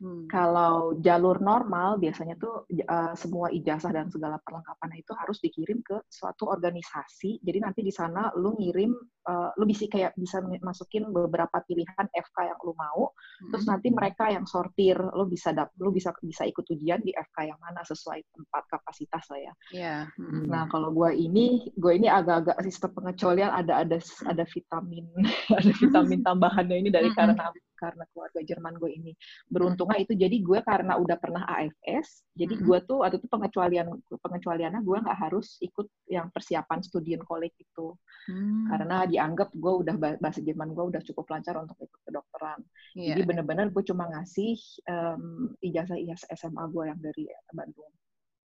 Hmm. 0.02 0.26
Kalau 0.26 0.96
jalur 0.98 1.38
normal 1.38 2.02
biasanya 2.02 2.34
tuh 2.36 2.66
uh, 2.68 3.12
semua 3.14 3.50
ijazah 3.54 3.92
dan 3.94 4.10
segala 4.10 4.40
perlengkapan 4.42 4.98
itu 4.98 5.12
harus 5.14 5.38
dikirim 5.38 5.82
ke 5.84 6.02
suatu 6.08 6.50
organisasi. 6.50 7.42
Jadi 7.42 7.58
nanti 7.62 7.80
di 7.84 7.92
sana 7.94 8.30
lu 8.34 8.54
ngirim, 8.58 8.92
uh, 9.28 9.50
lu 9.56 9.64
bisa 9.64 9.86
kayak 9.86 10.14
bisa 10.18 10.42
masukin 10.62 11.08
beberapa 11.10 11.62
pilihan 11.64 12.06
FK 12.10 12.36
yang 12.54 12.58
lu 12.64 12.74
mau. 12.74 13.10
Hmm. 13.42 13.50
Terus 13.54 13.66
nanti 13.68 13.88
mereka 13.94 14.30
yang 14.30 14.44
sortir, 14.44 14.98
lu 14.98 15.24
bisa 15.30 15.54
dap, 15.54 15.70
lu 15.78 15.94
bisa 15.94 16.10
bisa 16.22 16.46
ikut 16.46 16.64
ujian 16.68 17.02
di 17.04 17.14
FK 17.14 17.54
yang 17.54 17.58
mana 17.62 17.82
sesuai 17.86 18.20
tempat 18.34 18.62
kapasitas 18.68 19.24
lah 19.30 19.40
ya. 19.40 19.52
Yeah. 19.70 20.02
Hmm. 20.18 20.50
Nah 20.50 20.66
kalau 20.68 20.90
gue 20.90 21.14
ini, 21.14 21.70
gue 21.78 21.92
ini 21.94 22.10
agak-agak 22.10 22.58
sistem 22.66 22.90
pengecualian 22.98 23.50
ada 23.54 23.82
ada 23.84 23.98
ada 24.26 24.44
vitamin 24.48 25.06
ada 25.58 25.72
vitamin 25.78 26.20
tambahannya 26.28 26.76
ini 26.82 26.90
dari 26.90 27.10
hmm. 27.10 27.16
karena 27.16 27.46
karena 27.78 28.04
keluarga 28.10 28.42
Jerman 28.42 28.74
gue 28.76 28.90
ini 28.90 29.12
beruntungnya 29.46 30.02
itu 30.02 30.18
jadi 30.18 30.36
gue 30.42 30.58
karena 30.66 30.98
udah 30.98 31.16
pernah 31.16 31.46
AFS 31.46 32.26
jadi 32.34 32.58
gue 32.58 32.78
tuh 32.84 33.06
waktu 33.06 33.22
itu 33.22 33.30
pengecualian 33.30 33.86
pengecualiannya 34.10 34.82
gue 34.82 34.98
nggak 34.98 35.18
harus 35.18 35.56
ikut 35.62 35.86
yang 36.10 36.28
persiapan 36.34 36.82
studian 36.82 37.22
kolek 37.22 37.54
itu 37.56 37.94
hmm. 38.26 38.74
karena 38.74 39.06
dianggap 39.06 39.54
gue 39.54 39.72
udah 39.86 39.94
bahasa 40.18 40.42
Jerman 40.42 40.74
gue 40.74 40.84
udah 40.90 41.02
cukup 41.06 41.30
lancar 41.30 41.54
untuk 41.62 41.78
ikut 41.78 42.00
kedokteran 42.02 42.60
yeah. 42.98 43.14
jadi 43.14 43.22
bener-bener 43.22 43.70
gue 43.70 43.84
cuma 43.86 44.10
ngasih 44.10 44.58
um, 44.90 45.54
ijazah 45.62 45.96
ijazah 45.96 46.28
SMA 46.34 46.64
gue 46.74 46.84
yang 46.90 46.98
dari 46.98 47.24
Bandung 47.54 47.94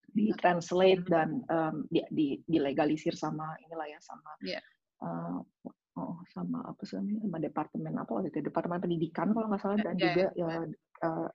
di 0.07 0.33
translate 0.33 1.03
dan 1.05 1.43
um, 1.51 1.85
di, 1.91 2.01
di 2.09 2.27
dilegalisir 2.47 3.13
sama 3.13 3.53
inilah 3.61 3.87
ya 3.91 3.99
sama 4.01 4.31
yeah. 4.41 4.63
uh, 5.03 5.43
oh 5.97 6.21
sama 6.29 6.61
apa 6.61 6.81
sih 6.85 7.01
sama 7.01 7.41
departemen 7.41 7.97
apa 7.97 8.11
waktu 8.13 8.29
itu 8.29 8.45
departemen 8.45 8.77
pendidikan 8.77 9.33
kalau 9.33 9.49
nggak 9.49 9.61
salah 9.61 9.77
dan 9.81 9.97
yeah, 9.97 10.05
juga 10.05 10.25
yeah. 10.37 10.45
ya 10.45 11.07
uh, 11.09 11.27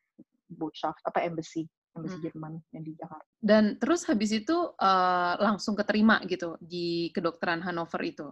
Botschaft 0.52 1.02
apa 1.02 1.26
embassy 1.26 1.66
embassy 1.97 2.19
hmm. 2.19 2.25
Jerman 2.25 2.52
yang 2.73 2.85
di 2.88 2.92
Jakarta. 2.97 3.28
Dan 3.37 3.76
terus 3.76 4.09
habis 4.09 4.33
itu 4.33 4.57
uh, 4.57 5.35
langsung 5.37 5.76
keterima 5.76 6.25
gitu 6.25 6.57
di 6.57 7.12
kedokteran 7.12 7.61
Hanover 7.61 8.00
itu. 8.00 8.28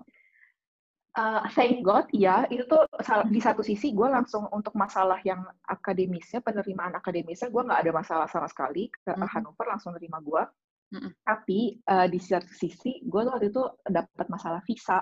Uh, 1.10 1.42
thank 1.58 1.82
God, 1.82 2.06
ya 2.14 2.46
itu 2.54 2.62
tuh 2.70 2.86
di 3.34 3.42
satu 3.42 3.66
sisi 3.66 3.90
gue 3.90 4.06
langsung 4.06 4.46
untuk 4.54 4.78
masalah 4.78 5.18
yang 5.26 5.42
akademisnya 5.66 6.38
penerimaan 6.38 6.94
akademisnya 6.94 7.50
gue 7.50 7.66
nggak 7.66 7.82
ada 7.82 7.92
masalah 7.92 8.26
sama 8.30 8.46
sekali 8.46 8.86
ke 8.94 9.10
mm 9.10 9.18
-hmm. 9.18 9.28
Hanover 9.34 9.66
langsung 9.66 9.92
terima 9.98 10.22
gue. 10.22 10.42
Mm 10.90 10.98
-hmm. 10.98 11.12
Tapi 11.22 11.60
uh, 11.86 12.06
di 12.10 12.18
satu 12.18 12.50
sisi 12.50 12.98
gue 13.06 13.22
waktu 13.22 13.54
itu 13.54 13.62
dapat 13.86 14.26
masalah 14.26 14.60
visa. 14.66 14.98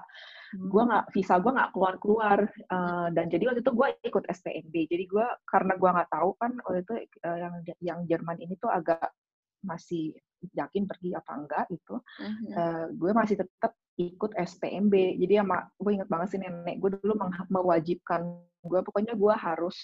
Gue 0.53 0.83
nggak 0.85 1.13
visa 1.13 1.41
gue 1.41 1.53
nggak 1.53 1.71
keluar 1.77 1.95
keluar 2.01 2.39
uh, 2.73 3.09
dan 3.13 3.29
jadi 3.29 3.53
waktu 3.53 3.61
itu 3.61 3.73
gue 3.73 3.89
ikut 4.05 4.25
SPMB 4.29 4.75
jadi 4.89 5.05
gue 5.05 5.27
karena 5.45 5.77
gue 5.77 5.91
nggak 5.93 6.09
tahu 6.09 6.31
kan 6.41 6.53
waktu 6.65 6.81
itu 6.85 6.95
uh, 7.25 7.39
yang 7.41 7.55
yang 7.85 7.99
Jerman 8.09 8.41
ini 8.41 8.57
tuh 8.57 8.73
agak 8.73 9.13
masih 9.61 10.17
yakin 10.55 10.87
pergi 10.87 11.13
apa 11.19 11.33
enggak 11.35 11.67
itu 11.69 11.99
uh-huh. 11.99 12.53
uh, 12.55 12.87
gue 12.95 13.11
masih 13.13 13.37
tetap 13.43 13.75
ikut 13.99 14.33
SPMB 14.39 14.95
jadi 15.19 15.43
sama 15.43 15.67
gue 15.75 15.93
inget 15.99 16.09
banget 16.09 16.29
sih 16.31 16.41
nenek 16.41 16.79
gue 16.79 16.91
dulu 17.03 17.19
mewajibkan 17.51 18.23
gue 18.63 18.81
pokoknya 18.87 19.19
gue 19.19 19.35
harus 19.35 19.75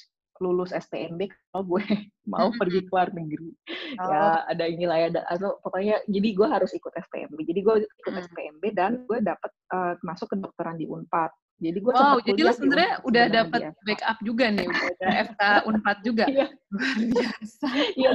lulus 0.42 0.74
SPMB 0.74 1.30
kalau 1.52 1.64
gue 1.76 1.84
mau 2.32 2.50
pergi 2.60 2.80
ke 2.86 2.90
luar 2.90 3.10
negeri. 3.14 3.50
Ya, 3.94 4.02
oh. 4.02 4.10
Ya 4.10 4.24
ada 4.50 4.64
inilah 4.66 4.98
ya, 4.98 5.08
atau 5.30 5.60
pokoknya 5.62 6.02
jadi 6.10 6.28
gue 6.34 6.48
harus 6.48 6.70
ikut 6.74 6.90
SPMB. 6.90 7.38
Jadi 7.44 7.60
gue 7.62 7.74
ikut 7.86 8.14
hmm. 8.14 8.24
SPMB 8.30 8.62
dan 8.74 8.92
gue 9.06 9.18
dapat 9.22 9.50
uh, 9.70 9.94
masuk 10.02 10.34
ke 10.34 10.36
dokteran 10.40 10.80
di 10.80 10.88
Unpad. 10.88 11.30
Jadi 11.62 11.78
gue 11.78 11.92
wow, 11.94 12.18
jadi 12.18 12.40
lo 12.42 12.52
sebenarnya 12.52 12.92
udah 13.06 13.24
dapat 13.30 13.62
backup 13.86 14.18
juga 14.26 14.46
nih, 14.50 14.66
udah 14.66 14.88
ada 14.98 15.08
FK 15.30 15.42
Unpad 15.70 15.98
juga. 16.02 16.24
Iya. 16.26 16.46
Luar 16.50 16.98
biasa. 16.98 17.68
Iya. 17.94 18.10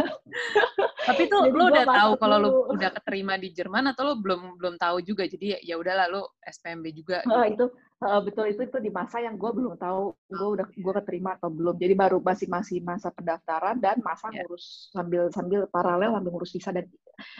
Tapi 1.10 1.22
tuh 1.28 1.40
jadi 1.46 1.56
lo 1.56 1.64
udah 1.68 1.84
tahu 1.84 2.12
kalau 2.16 2.36
lo 2.40 2.50
udah 2.72 2.90
keterima 2.96 3.36
di 3.36 3.52
Jerman 3.52 3.92
atau 3.92 4.02
lo 4.08 4.14
belum 4.18 4.56
belum 4.56 4.74
tahu 4.80 5.04
juga. 5.04 5.28
Jadi 5.28 5.60
ya 5.60 5.76
udahlah 5.76 6.08
lo 6.08 6.34
SPMB 6.40 6.84
juga. 6.96 7.20
Oh, 7.28 7.44
gitu. 7.44 7.54
itu 7.54 7.66
Uh, 8.00 8.16
betul 8.24 8.48
itu 8.48 8.64
itu 8.64 8.80
di 8.80 8.88
masa 8.88 9.20
yang 9.20 9.36
gue 9.36 9.52
belum 9.52 9.76
tahu 9.76 10.16
gue 10.32 10.48
udah 10.56 10.64
gue 10.72 10.92
keterima 11.04 11.36
atau 11.36 11.52
belum 11.52 11.76
jadi 11.76 11.92
baru 11.92 12.16
masih 12.24 12.48
masih 12.48 12.80
masa 12.80 13.12
pendaftaran 13.12 13.76
dan 13.76 14.00
masa 14.00 14.32
yeah. 14.32 14.40
ngurus 14.40 14.88
sambil 14.88 15.28
sambil 15.28 15.68
paralel 15.68 16.16
sambil 16.16 16.32
ngurus 16.32 16.48
visa 16.48 16.72
dan 16.72 16.88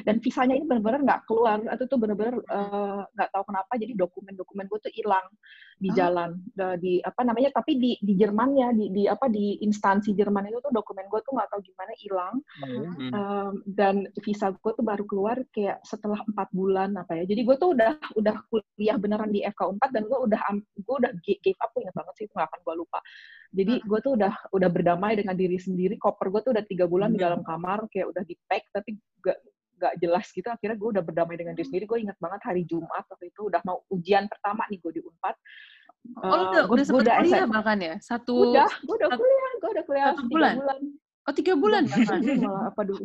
dan 0.04 0.16
visanya 0.20 0.54
ini 0.56 0.64
benar-benar 0.66 1.00
nggak 1.04 1.20
keluar 1.28 1.58
atau 1.66 1.84
tuh 1.86 1.98
benar-benar 1.98 2.36
eh, 2.40 3.00
nggak 3.14 3.28
uh, 3.28 3.32
tahu 3.32 3.44
kenapa 3.48 3.72
jadi 3.76 3.92
dokumen-dokumen 3.96 4.64
gue 4.68 4.80
tuh 4.80 4.92
hilang 4.94 5.26
di 5.80 5.88
oh. 5.88 5.94
jalan 5.96 6.30
di 6.76 7.00
apa 7.00 7.24
namanya 7.24 7.50
tapi 7.56 7.80
di 7.80 7.96
di 8.04 8.12
Jerman 8.20 8.50
ya 8.52 8.68
di 8.76 8.92
di 8.92 9.08
apa 9.08 9.32
di 9.32 9.64
instansi 9.64 10.12
Jerman 10.12 10.52
itu 10.52 10.60
tuh 10.60 10.72
dokumen 10.72 11.08
gue 11.08 11.20
tuh 11.24 11.32
nggak 11.32 11.48
tahu 11.48 11.60
gimana 11.64 11.92
hilang 11.96 12.34
mm-hmm. 12.60 13.10
um, 13.16 13.52
dan 13.64 14.04
visa 14.20 14.52
gue 14.52 14.72
tuh 14.76 14.84
baru 14.84 15.04
keluar 15.08 15.40
kayak 15.56 15.80
setelah 15.88 16.20
empat 16.28 16.52
bulan 16.52 16.92
apa 17.00 17.16
ya 17.16 17.24
jadi 17.24 17.40
gue 17.48 17.56
tuh 17.56 17.72
udah 17.72 17.96
udah 18.20 18.36
kuliah 18.52 18.96
beneran 19.00 19.32
di 19.32 19.40
FK 19.40 19.80
4 19.80 19.96
dan 19.96 20.02
gue 20.04 20.18
udah 20.20 20.40
gue 20.76 20.96
udah 21.00 21.12
give 21.24 21.60
up 21.64 21.72
gue 21.72 21.80
ingat 21.88 21.96
banget 21.96 22.14
sih 22.20 22.24
itu 22.28 22.34
gak 22.36 22.48
akan 22.52 22.60
gue 22.60 22.74
lupa 22.76 22.98
jadi 23.50 23.74
gue 23.82 23.98
tuh 24.04 24.12
udah 24.14 24.32
udah 24.54 24.68
berdamai 24.70 25.12
dengan 25.18 25.34
diri 25.34 25.58
sendiri 25.58 25.98
koper 25.98 26.30
gue 26.30 26.40
tuh 26.44 26.52
udah 26.54 26.64
tiga 26.68 26.84
bulan 26.86 27.10
hmm. 27.10 27.16
di 27.16 27.20
dalam 27.20 27.40
kamar 27.42 27.88
kayak 27.90 28.06
udah 28.12 28.22
di 28.22 28.34
pack 28.46 28.68
tapi 28.70 29.00
gak 29.24 29.38
gak 29.80 29.96
jelas 29.96 30.28
gitu 30.28 30.52
akhirnya 30.52 30.76
gue 30.76 30.88
udah 31.00 31.04
berdamai 31.04 31.40
dengan 31.40 31.56
diri 31.56 31.66
sendiri 31.66 31.84
gue 31.88 31.98
ingat 32.04 32.20
banget 32.20 32.40
hari 32.44 32.68
Jumat 32.68 33.08
waktu 33.08 33.32
itu 33.32 33.48
udah 33.48 33.64
mau 33.64 33.80
ujian 33.88 34.28
pertama 34.28 34.68
nih 34.68 34.78
gue 34.78 34.92
di 34.98 35.02
Unpad 35.02 35.36
Oh, 36.16 36.32
uh, 36.32 36.40
udah, 36.48 36.62
udah 36.72 36.84
sempat 36.88 37.12
kuliah 37.12 37.44
bahkan 37.44 37.76
ya? 37.76 37.94
Satu, 38.00 38.56
udah, 38.56 38.64
gue 38.72 38.94
udah 39.04 39.10
kuliah, 39.20 39.50
gue 39.60 39.70
udah 39.76 39.84
kuliah 39.84 40.04
satu 40.16 40.32
bulan. 40.32 40.54
bulan. 40.56 40.80
Oh 41.28 41.34
tiga 41.36 41.52
bulan 41.52 41.84
malah 41.84 42.72
apa 42.72 42.80
dua, 42.88 42.96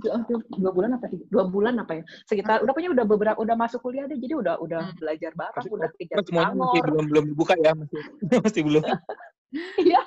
dua 0.55 0.71
bulan 0.71 0.95
apa 0.95 1.11
tiga, 1.11 1.27
dua 1.27 1.45
bulan 1.51 1.75
apa 1.83 1.99
ya? 1.99 2.03
Sekitar 2.23 2.63
udah 2.63 2.71
punya 2.73 2.89
udah 2.95 3.05
beberapa 3.05 3.37
udah 3.43 3.55
masuk 3.59 3.83
kuliah 3.83 4.07
deh, 4.07 4.15
jadi 4.15 4.39
udah 4.39 4.55
udah 4.63 4.81
hmm. 4.87 4.97
belajar 5.03 5.31
bareng, 5.35 5.59
masih, 5.59 5.71
udah 5.75 5.89
kejar 5.99 6.17
semuanya 6.23 6.55
masih 6.55 6.79
belum 6.87 7.05
belum 7.11 7.25
dibuka 7.35 7.53
ya 7.59 7.71
masih 7.75 7.99
masih 8.47 8.61
belum. 8.63 8.83
Iya. 9.77 10.01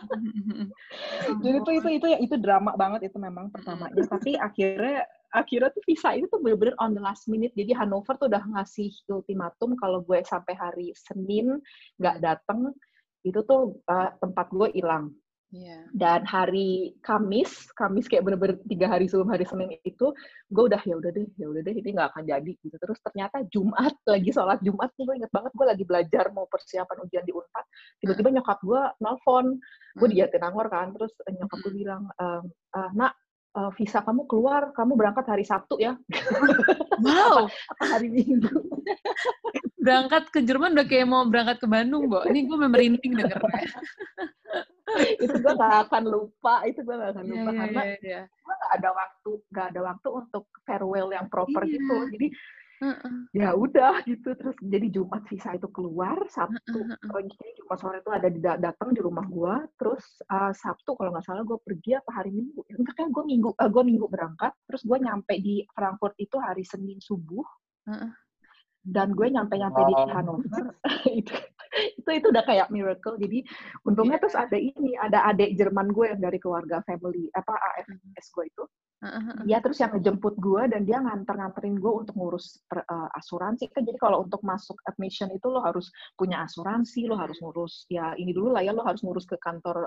jadi 1.44 1.56
itu 1.60 1.70
itu 1.84 1.88
itu 2.00 2.06
itu 2.24 2.34
drama 2.40 2.72
banget 2.80 3.12
itu 3.12 3.18
memang 3.20 3.52
pertamanya. 3.52 3.92
Tapi 4.08 4.40
akhirnya 4.40 5.04
akhirnya 5.34 5.68
tuh 5.72 5.84
visa 5.84 6.16
itu 6.16 6.26
tuh 6.32 6.40
bener-bener 6.40 6.76
on 6.80 6.96
the 6.96 7.02
last 7.02 7.28
minute. 7.28 7.52
Jadi 7.52 7.76
Hanover 7.76 8.16
tuh 8.16 8.28
udah 8.32 8.44
ngasih 8.56 8.92
ultimatum 9.12 9.76
kalau 9.76 10.00
gue 10.04 10.24
sampai 10.24 10.54
hari 10.56 10.92
Senin 10.96 11.60
nggak 12.00 12.24
dateng, 12.24 12.72
itu 13.26 13.40
tuh 13.44 13.76
uh, 13.88 14.10
tempat 14.20 14.48
gue 14.52 14.68
hilang. 14.72 15.12
Yeah. 15.48 15.88
Dan 15.96 16.28
hari 16.28 16.92
Kamis, 17.00 17.72
Kamis 17.72 18.04
kayak 18.04 18.20
bener-bener 18.20 18.60
tiga 18.68 18.84
hari 18.84 19.08
sebelum 19.08 19.32
hari 19.32 19.48
Senin 19.48 19.72
itu, 19.80 20.12
gue 20.52 20.64
udah 20.68 20.76
ya 20.84 20.92
udah 21.00 21.08
deh, 21.08 21.24
ya 21.40 21.48
udah 21.48 21.64
deh, 21.64 21.72
ini 21.72 21.96
nggak 21.96 22.12
akan 22.12 22.24
jadi 22.28 22.52
gitu. 22.52 22.76
Terus 22.76 23.00
ternyata 23.00 23.40
Jumat 23.48 23.96
lagi 24.12 24.28
sholat 24.28 24.60
Jumat 24.60 24.92
nih, 25.00 25.04
gue 25.08 25.16
inget 25.24 25.32
banget 25.32 25.52
gue 25.56 25.66
lagi 25.66 25.84
belajar 25.88 26.24
mau 26.36 26.44
persiapan 26.52 26.96
ujian 27.00 27.24
di 27.24 27.32
Unpad, 27.32 27.64
tiba-tiba 28.04 28.28
nyokap 28.40 28.60
gue 28.60 28.82
nelfon, 29.00 29.46
gue 29.96 30.08
di 30.12 30.16
Jatinangor 30.20 30.68
kan, 30.68 30.92
terus 30.92 31.16
nyokap 31.24 31.58
gue 31.64 31.72
bilang, 31.72 32.04
ehm, 32.20 32.44
ah, 32.76 32.90
nak 32.92 33.12
uh, 33.56 33.70
visa 33.76 34.04
kamu 34.04 34.28
keluar, 34.28 34.74
kamu 34.76 34.92
berangkat 34.98 35.24
hari 35.28 35.44
Sabtu 35.46 35.78
ya. 35.80 35.96
Wow. 36.98 37.46
apa 37.46 37.84
hari 37.94 38.10
Minggu. 38.10 38.50
berangkat 39.78 40.34
ke 40.34 40.42
Jerman 40.42 40.74
udah 40.74 40.86
kayak 40.90 41.06
mau 41.06 41.22
berangkat 41.30 41.62
ke 41.62 41.70
Bandung, 41.70 42.10
Bo. 42.10 42.26
Ini 42.26 42.42
gue 42.42 42.56
merinding 42.58 43.14
dengernya. 43.14 43.70
itu 45.22 45.36
gue 45.38 45.52
gak 45.52 45.88
akan 45.88 46.04
lupa 46.08 46.64
itu 46.64 46.80
gue 46.80 46.96
gak 46.96 47.12
akan 47.12 47.24
iya, 47.28 47.32
lupa 47.32 47.50
yeah, 47.50 47.58
karena 47.60 47.82
yeah, 47.84 47.98
yeah. 48.00 48.24
gue 48.24 48.54
gak 48.56 48.72
ada 48.80 48.88
waktu 48.96 49.30
gak 49.52 49.66
ada 49.74 49.80
waktu 49.84 50.08
untuk 50.08 50.44
farewell 50.64 51.08
yang 51.12 51.26
proper 51.28 51.62
yeah. 51.68 51.72
gitu 51.76 51.96
jadi 52.16 52.26
uh 52.78 52.94
ya 53.34 53.52
udah 53.52 54.06
gitu 54.06 54.32
terus 54.38 54.56
jadi 54.62 54.86
Jumat 54.88 55.26
visa 55.26 55.54
itu 55.54 55.68
keluar 55.74 56.16
Sabtu 56.30 56.78
uh 56.78 56.94
-uh. 56.94 57.22
jadi 57.26 57.50
Jumat 57.58 57.78
sore 57.78 57.98
itu 58.00 58.10
ada 58.14 58.28
di 58.30 58.40
datang 58.40 58.94
di 58.94 59.00
rumah 59.02 59.26
gue 59.26 59.54
terus 59.76 60.04
uh, 60.30 60.54
Sabtu 60.54 60.94
kalau 60.94 61.10
nggak 61.12 61.26
salah 61.26 61.42
gue 61.42 61.58
pergi 61.60 61.98
apa 61.98 62.10
hari 62.22 62.30
Minggu? 62.32 62.60
Ya 62.70 62.76
kan 62.94 63.10
gue 63.10 63.24
minggu 63.24 63.50
uh, 63.52 63.68
gue 63.70 63.82
minggu 63.82 64.06
berangkat 64.06 64.52
terus 64.70 64.82
gue 64.86 64.98
nyampe 65.00 65.34
di 65.42 65.66
Frankfurt 65.74 66.14
itu 66.22 66.36
hari 66.38 66.62
Senin 66.62 67.02
subuh. 67.02 67.44
Uh 67.88 67.92
-uh 67.92 68.12
dan 68.88 69.12
gue 69.12 69.28
nyampe-nyampe 69.28 69.80
oh. 69.84 69.86
di 69.86 69.94
Hanover. 70.16 70.64
Itu 71.20 71.34
itu 71.68 72.10
itu 72.10 72.26
udah 72.32 72.42
kayak 72.48 72.72
miracle. 72.72 73.20
Jadi 73.20 73.44
untungnya 73.84 74.16
yeah. 74.16 74.22
terus 74.24 74.34
ada 74.34 74.56
ini 74.56 74.96
ada 74.96 75.28
adik 75.28 75.52
Jerman 75.54 75.92
gue 75.92 76.10
yang 76.10 76.18
dari 76.18 76.40
keluarga 76.40 76.80
family 76.88 77.28
apa 77.36 77.54
AFS 77.54 78.32
gue 78.34 78.44
itu 78.48 78.64
dia 79.46 79.62
terus 79.62 79.78
yang 79.78 79.94
ngejemput 79.94 80.34
gue 80.42 80.62
dan 80.74 80.82
dia 80.82 80.98
nganter-nganterin 80.98 81.78
gue 81.78 81.92
untuk 82.02 82.14
ngurus 82.18 82.58
per, 82.66 82.82
uh, 82.82 83.06
asuransi. 83.14 83.70
Kan 83.70 83.86
jadi 83.86 83.94
kalau 83.94 84.26
untuk 84.26 84.42
masuk 84.42 84.74
admission 84.90 85.30
itu 85.30 85.46
lo 85.46 85.62
harus 85.62 85.86
punya 86.18 86.42
asuransi 86.42 87.06
lo 87.06 87.14
harus 87.14 87.38
ngurus 87.38 87.86
ya 87.86 88.18
ini 88.18 88.34
dulu 88.34 88.58
lah 88.58 88.66
ya 88.66 88.74
lo 88.74 88.82
harus 88.82 89.06
ngurus 89.06 89.22
ke 89.30 89.38
kantor 89.38 89.86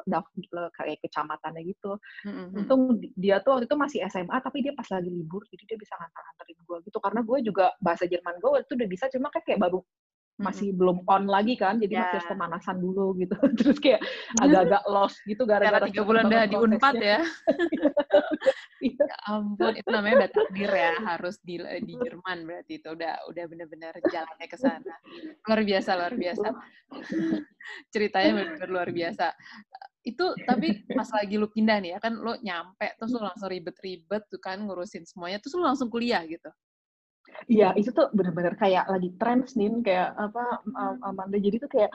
kayak 0.79 1.03
kecamatannya 1.03 1.61
gitu. 1.67 1.99
Mm-hmm. 2.23 2.57
untung 2.63 2.81
dia 3.19 3.43
tuh 3.43 3.59
waktu 3.59 3.67
itu 3.67 3.75
masih 3.75 3.99
SMA 4.07 4.37
tapi 4.39 4.63
dia 4.63 4.71
pas 4.71 4.87
lagi 4.87 5.11
libur 5.11 5.43
jadi 5.51 5.75
dia 5.75 5.77
bisa 5.77 5.93
nganter-nganterin 5.99 6.59
gue 6.63 6.77
gitu. 6.87 6.97
Karena 7.03 7.21
gue 7.27 7.37
juga 7.43 7.65
bahasa 7.83 8.07
Jerman 8.07 8.39
gue 8.39 8.63
itu 8.63 8.71
udah 8.79 8.87
bisa 8.87 9.05
cuma 9.11 9.27
kayak 9.27 9.59
baru 9.59 9.83
masih 10.41 10.73
hmm. 10.73 10.77
belum 10.81 10.97
on 11.05 11.23
lagi 11.29 11.53
kan 11.55 11.77
jadi 11.77 11.93
yeah. 11.93 12.01
masih 12.03 12.15
harus 12.17 12.29
pemanasan 12.33 12.77
dulu 12.81 13.13
gitu. 13.21 13.35
Terus 13.61 13.77
kayak 13.77 14.01
agak-agak 14.41 14.83
lost 14.89 15.17
gitu 15.29 15.43
gara-gara 15.45 15.85
tiga 15.87 16.01
bulan 16.03 16.27
udah 16.27 16.43
di 16.49 16.57
unpad 16.57 16.95
ya. 16.99 17.19
Ya 18.81 19.05
ampun 19.29 19.77
itu 19.77 19.85
namanya 19.93 20.25
udah 20.25 20.31
takdir 20.33 20.71
ya 20.73 20.97
harus 21.05 21.37
di 21.45 21.61
di 21.85 21.93
Jerman 22.01 22.49
berarti 22.49 22.81
itu. 22.81 22.89
Udah 22.89 23.13
udah 23.29 23.43
benar-benar 23.45 23.93
jalannya 24.09 24.47
ke 24.49 24.57
sana. 24.57 24.95
Luar 25.45 25.61
biasa 25.61 25.89
luar 25.93 26.13
biasa. 26.17 26.47
Ceritanya 27.93 28.31
benar-benar 28.33 28.69
luar 28.73 28.89
biasa. 28.89 29.37
Itu 30.01 30.33
tapi 30.49 30.81
pas 30.89 31.05
lagi 31.13 31.37
lu 31.37 31.45
pindah 31.53 31.77
nih 31.77 31.93
ya 31.93 31.99
kan 32.01 32.17
lu 32.17 32.33
nyampe 32.41 32.97
terus 32.97 33.13
lu 33.13 33.21
langsung 33.21 33.53
ribet-ribet 33.53 34.25
tuh 34.33 34.41
kan 34.41 34.57
ngurusin 34.65 35.05
semuanya 35.05 35.37
terus 35.37 35.53
lu 35.53 35.61
langsung 35.61 35.93
kuliah 35.93 36.25
gitu 36.25 36.49
Iya, 37.47 37.73
itu 37.79 37.89
tuh 37.91 38.07
bener-bener 38.15 38.53
kayak 38.55 38.87
lagi 38.87 39.09
trends 39.17 39.55
nih, 39.57 39.71
kayak 39.83 40.15
apa, 40.15 40.61
Amanda. 41.03 41.37
Jadi 41.37 41.57
tuh 41.61 41.71
kayak 41.71 41.91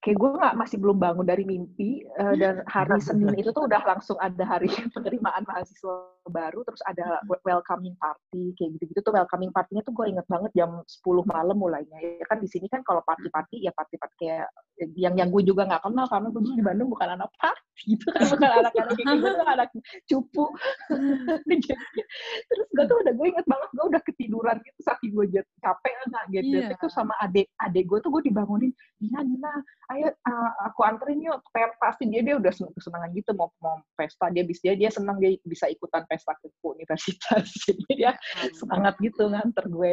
kayak 0.00 0.16
gue 0.16 0.30
nggak 0.32 0.56
masih 0.56 0.80
belum 0.80 0.96
bangun 0.96 1.28
dari 1.28 1.44
mimpi 1.44 2.00
uh, 2.16 2.32
dan 2.32 2.64
hari 2.64 3.04
Senin 3.04 3.36
itu 3.36 3.52
tuh 3.52 3.68
udah 3.68 3.84
langsung 3.84 4.16
ada 4.16 4.40
hari 4.48 4.72
penerimaan 4.96 5.44
mahasiswa 5.44 6.08
baru 6.24 6.64
terus 6.64 6.80
ada 6.88 7.20
welcoming 7.44 7.92
party 8.00 8.56
kayak 8.56 8.80
gitu-gitu 8.80 9.00
tuh. 9.04 9.12
Welcoming 9.12 9.52
partinya 9.52 9.84
tuh 9.84 9.92
gue 9.92 10.08
inget 10.08 10.24
banget 10.24 10.50
jam 10.56 10.80
10 10.88 11.04
malam 11.28 11.56
mulainya. 11.56 12.00
Ya 12.00 12.24
kan 12.24 12.40
di 12.40 12.48
sini 12.48 12.64
kan 12.72 12.80
kalau 12.80 13.04
party-party 13.04 13.60
ya 13.60 13.72
party-party 13.76 14.16
kayak 14.16 14.48
yang 14.96 15.14
yang 15.20 15.28
gue 15.28 15.44
juga 15.44 15.68
nggak 15.68 15.84
kenal 15.84 16.06
karena 16.08 16.28
gue 16.32 16.42
di 16.48 16.64
Bandung 16.64 16.88
bukan 16.88 17.08
anak 17.20 17.28
party 17.36 17.59
gitu 17.86 18.06
kan 18.12 18.22
bukan 18.28 18.50
anak-anak 18.50 18.92
kayak 18.96 19.08
gitu 19.16 19.28
tuh 19.30 19.46
anak 19.48 19.68
cupu. 20.08 20.44
Terus 22.50 22.68
gue 22.74 22.84
tuh 22.84 22.96
udah 23.06 23.12
gue 23.14 23.26
inget 23.30 23.46
banget 23.46 23.70
gue 23.72 23.84
udah 23.90 24.02
ketiduran 24.04 24.56
gitu 24.60 24.80
saking 24.84 25.12
gue 25.14 25.26
capek 25.60 25.92
nggak 26.10 26.24
gitu 26.34 26.56
yeah. 26.58 26.74
itu 26.74 26.86
sama 26.90 27.14
adik 27.22 27.46
adik 27.62 27.86
gue 27.86 27.98
tuh 28.02 28.10
gue 28.10 28.22
dibangunin 28.26 28.74
Dina 28.98 29.22
Dina 29.22 29.52
ayo 29.94 30.10
uh, 30.10 30.50
aku 30.66 30.82
anterin 30.82 31.22
yuk 31.22 31.38
pasti 31.78 32.10
dia 32.10 32.24
dia 32.24 32.34
udah 32.34 32.50
seneng 32.50 32.74
kesenangan 32.74 33.10
gitu 33.14 33.30
mau 33.38 33.48
mau 33.62 33.78
pesta 33.94 34.26
dia 34.32 34.42
bisa 34.42 34.60
dia 34.66 34.74
dia 34.74 34.90
senang 34.90 35.22
dia 35.22 35.38
bisa 35.46 35.70
ikutan 35.70 36.02
pesta 36.10 36.34
ke 36.40 36.50
universitas. 36.66 37.46
Jadi 37.66 37.84
dia 37.94 38.12
semangat 38.56 38.98
gitu 38.98 39.30
nganter 39.30 39.66
gue. 39.70 39.92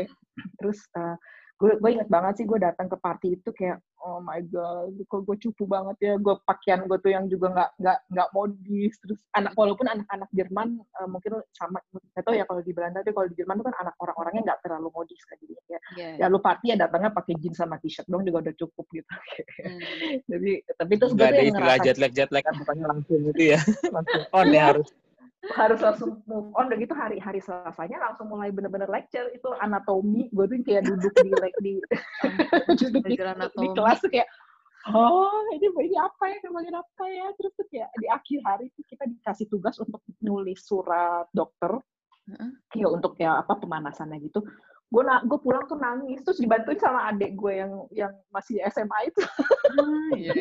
Terus 0.57 0.79
uh, 0.97 1.15
gue 1.57 1.71
gue 1.81 1.89
inget 1.89 2.09
banget 2.09 2.33
sih 2.37 2.45
gue 2.45 2.59
datang 2.61 2.85
ke 2.85 2.97
party 3.01 3.27
itu 3.41 3.49
kayak 3.49 3.81
oh 4.05 4.21
my 4.21 4.37
god 4.45 4.93
kok 5.09 5.25
gue 5.25 5.37
cupu 5.41 5.65
banget 5.65 5.97
ya 5.97 6.13
gue 6.21 6.35
pakaian 6.45 6.85
gue 6.85 6.97
tuh 7.01 7.09
yang 7.09 7.25
juga 7.25 7.49
nggak 7.49 7.69
nggak 7.81 7.99
nggak 8.13 8.29
modis. 8.31 8.93
Terus 9.01 9.19
anak 9.33 9.57
walaupun 9.57 9.89
anak-anak 9.89 10.29
Jerman 10.37 10.77
uh, 11.01 11.09
mungkin 11.09 11.41
sama 11.57 11.81
nggak 11.89 12.23
tahu 12.23 12.37
ya 12.37 12.45
kalau 12.45 12.61
di 12.61 12.71
Belanda 12.77 13.01
tapi 13.01 13.13
kalau 13.17 13.27
di 13.27 13.35
Jerman 13.41 13.57
tuh 13.57 13.65
kan 13.73 13.75
anak 13.81 13.95
orang-orangnya 13.97 14.41
nggak 14.53 14.59
terlalu 14.61 14.87
modis 14.93 15.21
kan 15.25 15.35
jadi 15.41 15.53
ya. 15.57 15.79
Yeah. 15.97 16.13
ya 16.21 16.25
lu 16.29 16.39
party 16.39 16.65
ya 16.71 16.75
datangnya 16.77 17.09
pakai 17.09 17.33
jeans 17.41 17.57
sama 17.57 17.81
t-shirt 17.81 18.05
dong 18.05 18.21
juga 18.21 18.45
udah 18.45 18.53
cukup 18.53 18.85
gitu. 18.93 19.13
Hmm. 19.65 19.81
jadi 20.31 20.51
tapi 20.77 20.93
terus 21.01 21.11
gue 21.17 21.25
tuh 21.25 21.41
yang 21.41 21.57
ngerasa 21.57 21.81
jet 21.81 21.97
lag 21.97 22.13
jet 22.13 22.29
lag. 22.29 22.43
Kan 22.45 22.55
bukannya 22.61 22.85
langsung 22.85 23.19
gitu 23.33 23.43
ya. 23.57 23.59
Langsung 23.89 24.21
on 24.29 24.47
ya 24.53 24.63
harus 24.71 24.87
harus 25.53 25.79
langsung 25.79 26.21
move 26.25 26.49
on. 26.57 26.67
Udah 26.67 26.79
gitu 26.79 26.93
hari 26.97 27.17
hari 27.21 27.39
selasanya 27.39 28.01
langsung 28.01 28.27
mulai 28.29 28.49
bener-bener 28.49 28.89
lecture. 28.89 29.29
Itu 29.31 29.53
anatomi. 29.57 30.29
Gue 30.33 30.45
tuh 30.49 30.59
kayak 30.65 30.89
duduk 30.89 31.13
di 31.21 31.29
di 31.61 31.73
duduk 32.81 33.03
di, 33.05 33.15
di 33.45 33.67
kelas 33.73 33.99
tuh 34.01 34.11
kayak 34.11 34.27
oh 34.91 35.43
ini 35.53 35.67
ini 35.67 35.97
apa 35.97 36.23
ya? 36.31 36.37
Kemarin 36.41 36.75
apa 36.77 37.03
ya? 37.07 37.27
Terus 37.37 37.51
tuh 37.55 37.67
kayak 37.69 37.89
di 37.97 38.07
akhir 38.09 38.39
hari 38.43 38.65
tuh 38.73 38.83
kita 38.89 39.03
dikasih 39.05 39.45
tugas 39.47 39.75
untuk 39.77 40.01
nulis 40.23 40.59
surat 40.65 41.29
dokter. 41.31 41.77
Kayak 42.67 42.89
untuk 42.91 43.15
ya 43.15 43.39
apa 43.39 43.55
pemanasannya 43.55 44.19
gitu 44.19 44.43
gue 44.87 45.03
na 45.03 45.19
gue 45.27 45.39
pulang 45.43 45.67
tuh 45.67 45.75
nangis 45.75 46.23
terus 46.23 46.39
dibantuin 46.39 46.79
sama 46.79 47.11
adik 47.11 47.35
gue 47.35 47.59
yang 47.59 47.71
yang 47.91 48.13
masih 48.31 48.55
SMA 48.71 49.11
itu 49.11 49.19
hmm, 49.19 50.11
yeah. 50.15 50.31
Iya. 50.31 50.33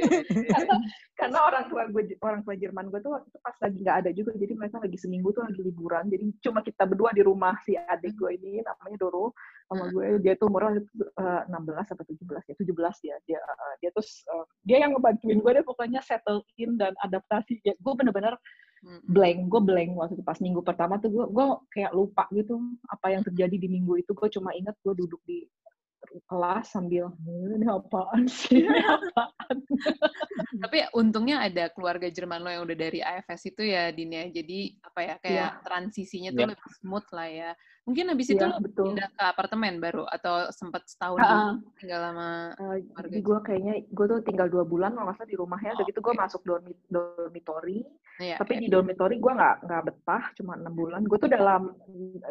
karena, 0.54 0.76
karena 1.18 1.38
orang 1.42 1.64
tua 1.66 1.82
gue 1.90 2.14
orang 2.22 2.40
tua 2.46 2.54
Jerman 2.54 2.86
gue 2.94 3.02
tuh 3.02 3.10
waktu 3.18 3.26
itu 3.26 3.38
pas 3.42 3.56
lagi 3.58 3.78
nggak 3.82 3.98
ada 4.06 4.10
juga 4.14 4.30
jadi 4.38 4.52
mereka 4.54 4.78
lagi 4.78 4.98
seminggu 5.02 5.34
tuh 5.34 5.42
lagi 5.50 5.60
liburan 5.66 6.06
jadi 6.06 6.24
cuma 6.46 6.62
kita 6.62 6.86
berdua 6.86 7.10
di 7.10 7.26
rumah 7.26 7.58
si 7.66 7.74
adik 7.74 8.14
gue 8.14 8.38
ini 8.38 8.62
namanya 8.62 8.96
Doro 9.02 9.34
sama 9.66 9.90
hmm. 9.90 9.92
gue 9.98 10.06
dia 10.22 10.34
tuh 10.38 10.46
umurnya 10.46 10.78
uh, 11.18 11.42
16 11.50 11.92
atau 11.98 12.04
17 12.06 12.46
ya 12.46 12.54
17 12.54 13.10
ya 13.10 13.16
dia 13.26 13.38
uh, 13.42 13.74
dia 13.82 13.90
terus 13.90 14.22
uh, 14.30 14.46
dia 14.62 14.86
yang 14.86 14.94
ngebantuin 14.94 15.42
gue 15.42 15.52
deh 15.58 15.66
pokoknya 15.66 15.98
settle 16.06 16.46
in 16.54 16.78
dan 16.78 16.94
adaptasi 17.02 17.58
ya 17.66 17.74
gue 17.74 17.92
bener-bener 17.98 18.38
blank 19.06 19.50
gue 19.50 19.62
blank 19.62 19.90
waktu 19.98 20.14
itu 20.20 20.24
pas 20.24 20.38
minggu 20.38 20.60
pertama 20.62 21.00
tuh 21.00 21.10
gue 21.10 21.26
gue 21.26 21.46
kayak 21.74 21.92
lupa 21.96 22.28
gitu 22.30 22.60
apa 22.86 23.06
yang 23.10 23.22
terjadi 23.26 23.56
di 23.56 23.68
minggu 23.70 23.98
itu 23.98 24.12
gue 24.14 24.28
cuma 24.30 24.54
inget 24.54 24.76
gue 24.84 24.94
duduk 24.94 25.18
di 25.26 25.48
kelas 26.30 26.72
sambil 26.72 27.10
ini 27.26 27.66
apaan 27.66 28.30
sih 28.30 28.62
ini 28.62 28.80
apaan 28.96 29.56
tapi 30.62 30.78
untungnya 30.96 31.44
ada 31.44 31.68
keluarga 31.74 32.08
Jerman 32.08 32.40
lo 32.40 32.48
yang 32.48 32.64
udah 32.64 32.78
dari 32.78 33.02
AFS 33.02 33.52
itu 33.52 33.62
ya 33.66 33.90
Dinia 33.90 34.30
ya. 34.30 34.40
jadi 34.40 34.58
apa 34.86 35.00
ya 35.02 35.14
kayak 35.20 35.50
yeah. 35.52 35.62
transisinya 35.66 36.30
tuh 36.32 36.42
yeah. 36.46 36.50
lebih 36.54 36.70
smooth 36.80 37.08
lah 37.12 37.28
ya 37.28 37.50
Mungkin 37.86 38.10
habis 38.10 38.26
itu 38.34 38.42
ya, 38.42 38.50
lo 38.50 38.58
betul. 38.58 38.90
pindah 38.90 39.06
ke 39.14 39.22
apartemen 39.22 39.78
baru 39.78 40.02
atau 40.10 40.50
sempat 40.50 40.82
setahun 40.90 41.22
uh, 41.22 41.54
tinggal 41.78 42.02
lama 42.02 42.50
uh, 42.58 42.74
Jadi 42.82 43.22
gue 43.22 43.38
kayaknya 43.46 43.74
gue 43.86 44.06
tuh 44.10 44.20
tinggal 44.26 44.50
dua 44.50 44.66
bulan 44.66 44.98
kalau 44.98 45.14
nggak 45.14 45.30
di 45.30 45.38
rumahnya. 45.38 45.78
Oh, 45.78 45.86
Begitu 45.86 46.02
okay. 46.02 46.06
gue 46.10 46.14
masuk 46.18 46.40
dormi, 46.42 46.74
dormitory. 46.90 47.86
Yeah, 48.18 48.42
tapi 48.42 48.58
yeah. 48.58 48.62
di 48.66 48.68
dormitory 48.74 49.22
gue 49.22 49.32
nggak 49.38 49.70
nggak 49.70 49.82
betah, 49.86 50.24
cuma 50.34 50.58
enam 50.58 50.74
bulan. 50.74 51.06
Gue 51.06 51.14
tuh 51.14 51.30
dalam 51.30 51.78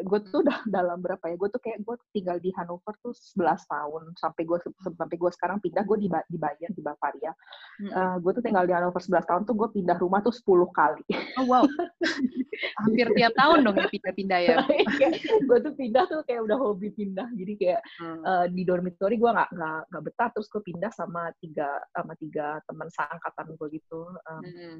gue 0.04 0.18
tuh 0.28 0.44
udah 0.44 0.58
dalam 0.76 1.00
berapa 1.00 1.24
ya? 1.24 1.40
Gue 1.40 1.48
tuh 1.48 1.60
kayak 1.64 1.88
gue 1.88 1.96
tinggal 2.12 2.36
di 2.36 2.52
Hanover 2.52 2.92
tuh 3.00 3.16
11 3.16 3.56
tahun 3.64 4.02
sampai 4.20 4.42
gue 4.44 4.58
sampai 4.92 5.16
gue 5.16 5.30
sekarang 5.40 5.56
pindah 5.64 5.88
gue 5.88 5.96
di 6.04 6.08
di 6.28 6.36
Bayern 6.36 6.76
di 6.76 6.84
Bavaria. 6.84 7.32
Hmm. 7.80 7.90
Uh, 7.96 8.16
gue 8.20 8.32
tuh 8.36 8.44
tinggal 8.44 8.68
di 8.68 8.76
Hanover 8.76 9.00
11 9.00 9.24
tahun 9.24 9.42
tuh 9.48 9.56
gue 9.56 9.68
pindah 9.72 9.96
rumah 9.96 10.20
tuh 10.20 10.36
10 10.36 10.44
kali. 10.76 11.04
Oh 11.40 11.48
wow. 11.48 11.64
Hampir 12.84 13.08
tiap 13.16 13.32
tahun 13.36 13.64
dong 13.64 13.76
ya 13.76 13.88
pindah-pindah 13.88 14.40
ya. 14.44 14.56
Gue 15.46 15.58
tuh 15.62 15.72
pindah 15.78 16.04
tuh 16.10 16.20
kayak 16.26 16.42
udah 16.44 16.58
hobi 16.58 16.90
pindah. 16.90 17.28
Jadi 17.32 17.52
kayak 17.56 17.80
hmm. 18.02 18.20
uh, 18.26 18.46
di 18.50 18.62
dormitory 18.66 19.16
gue 19.16 19.30
nggak 19.30 19.50
nggak 19.54 19.80
nggak 19.88 20.02
betah. 20.02 20.28
Terus 20.34 20.48
gue 20.50 20.62
pindah 20.66 20.92
sama 20.92 21.30
tiga 21.38 21.68
sama 21.94 22.12
tiga 22.18 22.58
teman 22.66 22.88
seangkatan 22.90 23.46
gue 23.54 23.68
gitu 23.78 24.00
um, 24.10 24.42
hmm. 24.42 24.76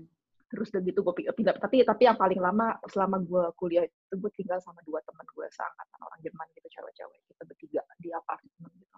terus 0.50 0.68
udah 0.74 0.82
gitu 0.82 1.00
gue 1.06 1.14
pindah. 1.32 1.54
Tapi 1.56 1.86
tapi 1.86 2.02
yang 2.10 2.18
paling 2.18 2.40
lama 2.42 2.76
selama 2.90 3.22
gue 3.22 3.44
kuliah 3.56 3.86
itu 3.86 4.14
gue 4.18 4.30
tinggal 4.34 4.58
sama 4.60 4.82
dua 4.82 4.98
teman 5.06 5.26
gue 5.30 5.46
seangkatan 5.46 5.98
orang 6.02 6.20
Jerman 6.20 6.46
gitu 6.58 6.68
cewek-cewek. 6.74 7.20
Kita 7.30 7.42
bertiga 7.46 7.80
di 8.02 8.08
apartemen 8.10 8.70
gitu. 8.76 8.96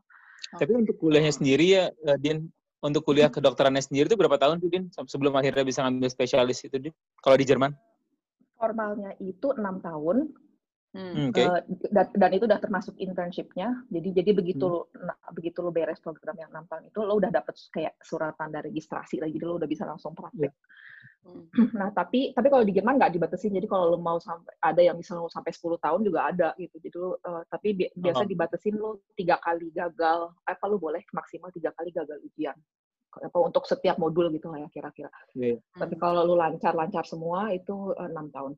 Tapi 0.49 0.73
untuk 0.73 0.97
kuliahnya 0.97 1.33
sendiri 1.37 1.67
ya 1.69 1.85
eh, 1.93 2.17
Din 2.17 2.49
untuk 2.79 3.03
kuliah 3.03 3.27
kedokterannya 3.27 3.83
sendiri 3.83 4.07
itu 4.07 4.15
berapa 4.15 4.39
tahun 4.39 4.63
tuh 4.63 4.71
Din? 4.71 4.85
Sebelum 4.95 5.35
akhirnya 5.35 5.67
bisa 5.67 5.83
ngambil 5.83 6.09
spesialis 6.15 6.63
itu 6.63 6.79
Din? 6.79 6.95
Kalau 7.19 7.35
di 7.35 7.45
Jerman? 7.47 7.75
Formalnya 8.59 9.15
itu 9.23 9.55
enam 9.55 9.83
tahun 9.83 10.31
Hmm. 10.89 11.29
Okay. 11.29 11.45
Uh, 11.45 11.61
dan, 11.93 12.09
dan 12.17 12.31
itu 12.33 12.49
udah 12.49 12.61
termasuk 12.61 12.97
internshipnya. 12.97 13.85
Jadi 13.93 14.09
jadi 14.17 14.31
begitu 14.33 14.89
hmm. 14.89 15.05
nah, 15.05 15.19
begitu 15.37 15.61
lo 15.61 15.69
beres 15.69 16.01
program 16.01 16.33
yang 16.41 16.49
enam 16.49 16.65
tahun 16.65 16.89
itu 16.89 16.99
lo 17.05 17.21
udah 17.21 17.29
dapet 17.29 17.55
kayak 17.69 18.01
surat 18.01 18.33
tanda 18.41 18.65
registrasi 18.65 19.21
lagi. 19.21 19.37
Jadi 19.37 19.45
lo 19.45 19.61
udah 19.61 19.69
bisa 19.69 19.85
langsung 19.85 20.17
praktek. 20.17 20.49
Yeah. 20.49 20.55
Hmm. 21.29 21.45
Nah 21.79 21.93
tapi 21.93 22.33
tapi 22.33 22.49
kalau 22.49 22.65
di 22.65 22.73
Jerman 22.73 22.97
nggak 22.97 23.13
dibatasin. 23.21 23.53
Jadi 23.53 23.69
kalau 23.69 23.93
lo 23.93 23.99
mau 24.01 24.17
sampai 24.17 24.57
ada 24.65 24.81
yang 24.81 24.97
misalnya 24.97 25.29
lo 25.29 25.33
sampai 25.33 25.53
10 25.53 25.77
tahun 25.77 26.01
juga 26.09 26.21
ada 26.25 26.49
gitu. 26.57 26.77
Jadi 26.81 26.97
lo 26.97 27.21
uh, 27.21 27.43
tapi 27.53 27.69
bi 27.77 27.85
biasa 27.93 28.25
uh-huh. 28.25 28.33
dibatasin 28.33 28.75
lo 28.81 29.05
tiga 29.13 29.37
kali 29.45 29.69
gagal. 29.77 30.33
Apa 30.49 30.65
lo 30.73 30.81
boleh 30.81 31.05
maksimal 31.13 31.53
tiga 31.53 31.69
kali 31.77 31.93
gagal 31.93 32.17
ujian 32.25 32.57
apa 33.19 33.39
untuk 33.41 33.65
setiap 33.65 33.97
modul 33.99 34.31
gitu 34.31 34.53
lah 34.53 34.63
ya 34.63 34.69
kira-kira. 34.71 35.11
Yeah. 35.35 35.59
Tapi 35.75 35.97
kalau 35.97 36.29
lu 36.29 36.37
lancar-lancar 36.37 37.09
semua 37.09 37.51
itu 37.51 37.97
eh, 37.97 38.09
enam 38.09 38.29
tahun. 38.31 38.53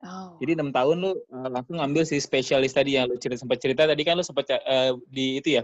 Oh. 0.00 0.40
Jadi 0.40 0.56
enam 0.56 0.72
tahun 0.72 0.96
lu 1.04 1.12
uh, 1.12 1.48
langsung 1.52 1.76
ngambil 1.76 2.08
si 2.08 2.16
spesialis 2.16 2.72
tadi 2.72 2.96
yang 2.96 3.04
lu 3.04 3.20
cerita 3.20 3.44
sempat 3.44 3.60
cerita 3.60 3.84
tadi 3.84 4.00
kan 4.00 4.16
lu 4.16 4.24
sempat 4.24 4.48
uh, 4.48 4.96
di 5.12 5.44
itu 5.44 5.60
ya 5.60 5.62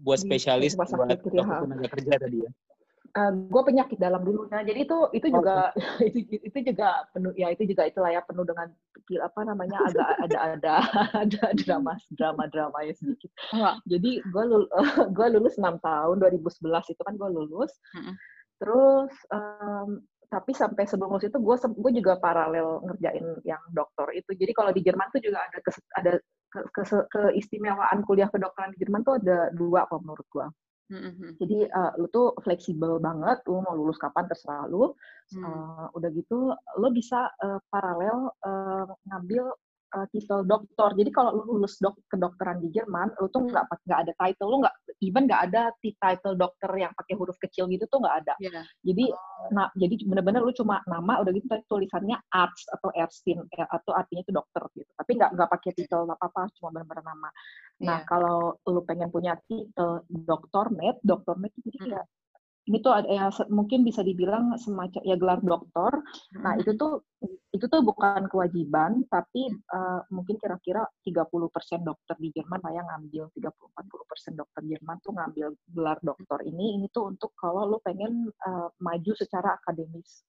buat 0.00 0.20
spesialis 0.20 0.76
buat 0.76 0.88
tenaga 0.88 1.88
kerja 1.92 2.16
tadi 2.16 2.44
ya. 2.44 2.50
Uh, 3.16 3.32
gue 3.48 3.62
penyakit 3.64 3.96
dalam 3.96 4.20
dulu. 4.20 4.44
Nah, 4.52 4.60
jadi 4.60 4.84
itu 4.84 4.98
itu 5.16 5.32
juga 5.32 5.72
okay. 5.72 6.08
itu 6.20 6.36
itu 6.36 6.58
juga 6.72 7.04
penuh 7.16 7.32
ya 7.32 7.48
itu 7.48 7.64
juga 7.64 7.88
itulah 7.88 8.12
ya 8.12 8.20
penuh 8.20 8.44
dengan 8.44 8.68
apa 9.24 9.40
namanya 9.44 9.78
agak 9.88 10.08
ada 10.20 10.36
ada 10.52 10.74
ada 11.24 11.42
drama 11.56 11.96
drama 12.12 12.44
drama 12.52 12.78
ya 12.84 12.92
sedikit. 12.96 13.32
Oh. 13.56 13.76
Jadi 13.88 14.20
gue 14.20 14.44
lul, 14.44 14.68
uh, 14.76 15.28
lulus 15.32 15.56
enam 15.56 15.80
tahun 15.80 16.20
2011 16.20 16.92
itu 16.92 17.02
kan 17.04 17.14
gue 17.16 17.28
lulus. 17.28 17.72
Mm 17.96 18.00
-hmm. 18.04 18.14
Terus 18.56 19.12
um, 19.32 20.00
tapi 20.28 20.52
sampai 20.52 20.84
sebelum 20.84 21.14
lulus 21.14 21.30
itu 21.30 21.38
gue 21.38 21.56
gue 21.56 21.92
juga 22.02 22.18
paralel 22.18 22.82
ngerjain 22.82 23.26
yang 23.46 23.62
dokter 23.70 24.10
itu 24.14 24.34
jadi 24.34 24.52
kalau 24.52 24.70
di 24.74 24.82
Jerman 24.82 25.08
tuh 25.14 25.22
juga 25.22 25.42
ada 25.46 25.58
kes, 25.62 25.76
ada 25.96 26.12
ke, 26.50 26.60
ke, 26.72 26.82
keistimewaan 27.12 28.02
kuliah 28.06 28.30
kedokteran 28.30 28.74
di 28.74 28.84
Jerman 28.84 29.02
tuh 29.06 29.18
ada 29.22 29.50
dua 29.54 29.86
kalau 29.90 30.02
menurut 30.02 30.28
gue 30.30 30.46
Mm-hmm. 30.86 31.30
Jadi 31.42 31.58
uh, 31.66 31.92
lu 31.98 32.06
tuh 32.14 32.30
fleksibel 32.46 33.02
banget, 33.02 33.42
lu 33.50 33.58
mau 33.58 33.74
lulus 33.74 33.98
kapan 33.98 34.30
terserah 34.30 34.70
lu. 34.70 34.94
Mm. 35.34 35.42
Uh, 35.42 35.86
udah 35.98 36.10
gitu, 36.14 36.54
lu 36.78 36.88
bisa 36.94 37.26
uh, 37.42 37.58
paralel 37.74 38.30
uh, 38.46 38.86
ngambil 39.10 39.50
uh, 39.98 40.06
titel 40.14 40.46
doktor. 40.46 40.94
Jadi 40.94 41.10
kalau 41.10 41.42
lu 41.42 41.58
lulus 41.58 41.82
dok 41.82 41.98
kedokteran 42.06 42.62
di 42.62 42.70
Jerman, 42.70 43.10
lu 43.18 43.26
tuh 43.34 43.50
nggak 43.50 43.66
nggak 43.66 44.00
ada 44.06 44.12
title, 44.14 44.48
lu 44.54 44.58
nggak 44.62 44.76
even 45.04 45.28
nggak 45.28 45.52
ada 45.52 45.72
title 45.80 46.36
dokter 46.36 46.70
yang 46.76 46.92
pakai 46.96 47.14
huruf 47.16 47.36
kecil 47.36 47.68
gitu 47.68 47.84
tuh 47.88 48.00
nggak 48.00 48.16
ada. 48.24 48.34
Yeah. 48.40 48.64
Jadi 48.80 49.04
oh. 49.12 49.50
nah 49.52 49.66
jadi 49.76 49.94
bener-bener 50.08 50.40
lu 50.40 50.52
cuma 50.56 50.80
nama 50.88 51.20
udah 51.20 51.32
gitu 51.36 51.46
tulisannya 51.68 52.16
arts 52.32 52.64
atau 52.72 52.88
Erstin 52.96 53.44
ya, 53.52 53.68
atau 53.68 53.92
artinya 53.92 54.22
itu 54.24 54.32
dokter 54.32 54.62
gitu. 54.72 54.90
Tapi 54.96 55.10
nggak 55.16 55.30
nggak 55.36 55.50
pakai 55.52 55.70
titel 55.76 56.08
apa 56.08 56.24
apa, 56.24 56.42
cuma 56.56 56.68
bener-bener 56.72 57.04
nama. 57.04 57.28
Nah 57.84 57.98
yeah. 58.00 58.08
kalau 58.08 58.56
lu 58.64 58.80
pengen 58.88 59.12
punya 59.12 59.36
titel 59.44 60.04
doktor 60.08 60.72
med, 60.72 60.96
doktor 61.04 61.36
med 61.36 61.52
jadi 61.60 61.78
kayak 61.78 62.06
ini 62.66 62.82
tuh 62.82 62.92
ada 62.98 63.06
ya 63.06 63.30
mungkin 63.46 63.86
bisa 63.86 64.02
dibilang 64.02 64.58
semacam 64.58 65.00
ya 65.06 65.14
gelar 65.14 65.38
doktor. 65.38 66.02
Nah, 66.42 66.58
itu 66.58 66.74
tuh 66.74 67.06
itu 67.54 67.64
tuh 67.70 67.80
bukan 67.80 68.26
kewajiban, 68.26 69.06
tapi 69.06 69.46
uh, 69.70 70.02
mungkin 70.10 70.36
kira-kira 70.36 70.82
30% 71.06 71.86
dokter 71.86 72.16
di 72.18 72.28
Jerman 72.34 72.60
lah 72.60 72.72
yang 72.74 72.86
ngambil 72.90 73.30
30-40% 73.38 74.34
dokter 74.34 74.62
Jerman 74.66 74.96
tuh 75.00 75.12
ngambil 75.14 75.46
gelar 75.70 75.98
doktor 76.02 76.42
ini. 76.42 76.82
Ini 76.82 76.90
tuh 76.90 77.14
untuk 77.14 77.32
kalau 77.38 77.70
lu 77.70 77.78
pengen 77.86 78.34
uh, 78.42 78.68
maju 78.82 79.12
secara 79.14 79.54
akademis. 79.62 80.26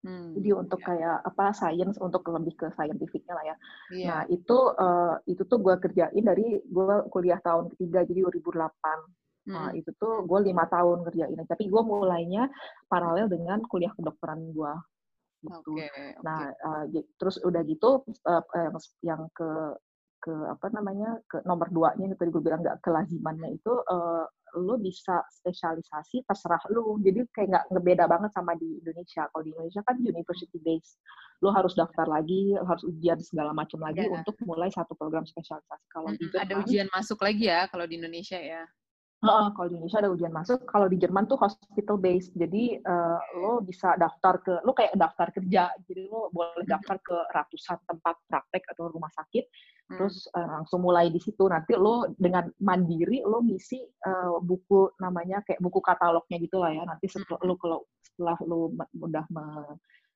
Hmm, 0.00 0.32
Jadi 0.32 0.48
untuk 0.56 0.80
yeah. 0.80 0.88
kayak 0.88 1.18
apa 1.28 1.44
science 1.52 2.00
untuk 2.00 2.24
lebih 2.32 2.56
ke 2.56 2.72
scientificnya 2.72 3.36
lah 3.36 3.44
ya. 3.44 3.56
Yeah. 3.92 4.08
Nah 4.08 4.20
itu 4.32 4.58
uh, 4.78 5.20
itu 5.28 5.44
tuh 5.44 5.60
gue 5.60 5.76
kerjain 5.76 6.24
dari 6.24 6.56
gue 6.56 6.96
kuliah 7.12 7.36
tahun 7.44 7.68
ketiga 7.76 8.08
jadi 8.08 8.24
2008 8.24 9.19
Nah, 9.48 9.72
itu 9.72 9.88
tuh 9.96 10.28
gue 10.28 10.38
lima 10.52 10.68
tahun 10.68 11.06
kerjain. 11.08 11.40
Tapi 11.48 11.64
gue 11.72 11.82
mulainya 11.82 12.50
paralel 12.90 13.30
dengan 13.32 13.64
kuliah 13.64 13.92
kedokteran 13.96 14.52
gue. 14.52 14.72
Gitu. 15.40 15.72
Okay, 15.72 15.88
okay. 15.88 16.10
Nah, 16.20 16.52
uh, 16.52 16.84
terus 17.16 17.40
udah 17.40 17.64
gitu 17.64 18.04
uh, 18.28 18.44
yang 19.00 19.24
ke 19.32 19.48
ke 20.20 20.32
apa 20.52 20.68
namanya 20.76 21.16
ke 21.24 21.40
nomor 21.48 21.72
duanya 21.72 22.12
tadi 22.12 22.28
gue 22.28 22.44
bilang 22.44 22.60
nggak 22.60 22.84
kelazimannya 22.84 23.56
itu 23.56 23.72
uh, 23.72 24.28
lo 24.60 24.76
bisa 24.76 25.24
spesialisasi 25.32 26.28
terserah 26.28 26.60
lo 26.76 27.00
jadi 27.00 27.24
kayak 27.32 27.48
nggak 27.48 27.66
ngebeda 27.72 28.04
banget 28.04 28.30
sama 28.36 28.52
di 28.60 28.84
Indonesia 28.84 29.24
kalau 29.32 29.42
di 29.48 29.50
Indonesia 29.56 29.80
kan 29.80 29.96
university 29.96 30.60
based 30.60 31.00
lo 31.40 31.56
harus 31.56 31.72
daftar 31.72 32.04
lagi 32.04 32.52
harus 32.52 32.84
ujian 32.84 33.16
segala 33.24 33.56
macam 33.56 33.80
lagi 33.80 34.04
yeah. 34.04 34.12
untuk 34.12 34.36
mulai 34.44 34.68
satu 34.68 34.92
program 34.92 35.24
spesialisasi 35.24 35.86
kalau 35.88 36.12
mm 36.12 36.20
-hmm. 36.20 36.20
di 36.20 36.26
Jerman, 36.28 36.44
ada 36.44 36.54
ujian 36.60 36.88
masuk 36.92 37.18
lagi 37.24 37.44
ya 37.48 37.60
kalau 37.72 37.88
di 37.88 37.94
Indonesia 37.96 38.36
ya 38.36 38.68
Uh, 39.20 39.52
kalau 39.52 39.68
di 39.68 39.76
Indonesia 39.76 40.00
ada 40.00 40.08
ujian 40.08 40.32
masuk, 40.32 40.64
kalau 40.64 40.88
di 40.88 40.96
Jerman 40.96 41.28
tuh 41.28 41.36
hospital 41.36 42.00
based. 42.00 42.32
Jadi 42.32 42.80
uh, 42.80 43.20
lo 43.36 43.60
bisa 43.60 43.92
daftar 44.00 44.40
ke, 44.40 44.64
lo 44.64 44.72
kayak 44.72 44.96
daftar 44.96 45.28
kerja. 45.36 45.68
Jadi 45.84 46.08
lo 46.08 46.32
boleh 46.32 46.64
hmm. 46.64 46.72
daftar 46.72 46.96
ke 47.04 47.16
ratusan 47.28 47.84
tempat 47.84 48.16
praktek 48.32 48.64
atau 48.72 48.88
rumah 48.88 49.12
sakit, 49.12 49.44
hmm. 49.44 50.00
terus 50.00 50.24
uh, 50.32 50.48
langsung 50.56 50.80
mulai 50.80 51.12
di 51.12 51.20
situ. 51.20 51.44
Nanti 51.52 51.76
lo 51.76 52.08
dengan 52.16 52.48
mandiri 52.64 53.20
lo 53.20 53.44
ngisi 53.44 53.84
uh, 54.08 54.40
buku 54.40 54.96
namanya 55.04 55.44
kayak 55.44 55.60
buku 55.60 55.84
katalognya 55.84 56.40
gitulah 56.40 56.72
ya. 56.72 56.88
Nanti 56.88 57.12
setelah 57.12 57.44
hmm. 57.44 57.48
lo 57.52 57.54
kalau 57.60 57.78
setelah 58.00 58.36
lo 58.48 58.72
udah 59.04 59.24
me, 59.28 59.44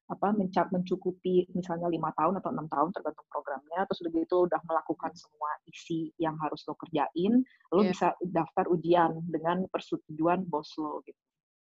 apa 0.04 0.36
mencap 0.36 0.68
mencukupi 0.68 1.48
misalnya 1.56 1.88
lima 1.88 2.12
tahun 2.12 2.36
atau 2.36 2.52
enam 2.52 2.68
tahun 2.68 2.92
tergantung 2.92 3.24
programnya 3.32 3.88
terus 3.88 4.04
begitu 4.04 4.44
udah 4.44 4.60
melakukan 4.68 5.12
semua 5.16 5.50
isi 5.64 6.12
yang 6.20 6.36
harus 6.44 6.60
lo 6.68 6.76
kerjain 6.76 7.40
lo 7.72 7.80
yeah. 7.80 7.88
bisa 7.88 8.08
daftar 8.20 8.68
ujian 8.68 9.16
dengan 9.32 9.64
persetujuan 9.72 10.44
bos 10.44 10.68
lo 10.76 11.00
gitu 11.08 11.16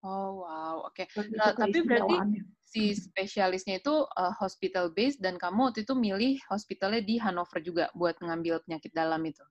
oh 0.07 0.47
wow 0.47 0.87
oke 0.87 0.95
okay. 0.95 1.27
nah, 1.35 1.51
tapi 1.51 1.83
berarti 1.83 2.39
si 2.63 2.95
spesialisnya 2.95 3.83
itu 3.83 4.07
uh, 4.07 4.33
hospital 4.39 4.95
based 4.95 5.19
dan 5.19 5.35
kamu 5.35 5.67
waktu 5.67 5.83
itu 5.83 5.91
milih 5.91 6.39
hospitalnya 6.47 7.03
di 7.03 7.19
Hanover 7.19 7.59
juga 7.59 7.91
buat 7.91 8.15
ngambil 8.23 8.63
penyakit 8.63 8.95
dalam 8.95 9.19
itu 9.27 9.43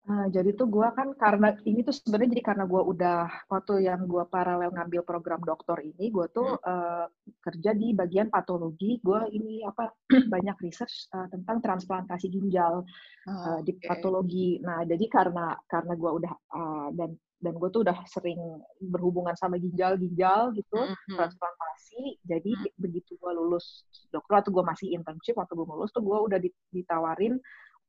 Nah, 0.00 0.32
jadi 0.32 0.56
tuh 0.56 0.64
gue 0.72 0.88
kan 0.96 1.12
karena 1.12 1.52
ini 1.68 1.84
tuh 1.84 1.92
sebenarnya 1.92 2.32
jadi 2.32 2.44
karena 2.54 2.64
gue 2.64 2.82
udah 2.82 3.20
waktu 3.52 3.84
yang 3.84 4.08
gue 4.08 4.24
paralel 4.32 4.72
ngambil 4.72 5.04
program 5.04 5.44
dokter 5.44 5.76
ini, 5.84 6.08
gue 6.08 6.26
tuh 6.32 6.56
hmm. 6.56 6.64
uh, 6.64 7.06
kerja 7.44 7.76
di 7.76 7.92
bagian 7.92 8.32
patologi. 8.32 8.96
Gue 9.04 9.28
ini 9.28 9.60
apa 9.60 9.92
banyak 10.34 10.56
research 10.64 11.12
uh, 11.12 11.28
tentang 11.28 11.60
transplantasi 11.60 12.32
ginjal 12.32 12.80
oh, 12.80 13.30
uh, 13.30 13.60
di 13.60 13.76
okay. 13.76 13.86
patologi. 13.92 14.56
Nah, 14.64 14.88
jadi 14.88 15.04
karena 15.04 15.52
karena 15.68 15.92
gue 15.92 16.10
udah 16.24 16.32
uh, 16.56 16.88
dan 16.96 17.12
dan 17.40 17.56
gue 17.56 17.68
tuh 17.72 17.84
udah 17.84 18.04
sering 18.04 18.40
berhubungan 18.80 19.32
sama 19.32 19.56
ginjal-ginjal 19.56 20.52
gitu 20.56 20.80
mm 20.80 20.92
-hmm. 20.92 21.16
transplantasi. 21.16 22.20
Jadi 22.24 22.52
mm 22.56 22.60
-hmm. 22.68 22.76
begitu 22.80 23.16
gue 23.20 23.32
lulus 23.36 23.84
dokter 24.12 24.44
atau 24.44 24.52
gue 24.52 24.64
masih 24.64 24.96
internship 24.96 25.36
waktu 25.36 25.52
gue 25.56 25.66
lulus 25.68 25.92
tuh 25.92 26.04
gue 26.04 26.18
udah 26.20 26.38
ditawarin 26.72 27.40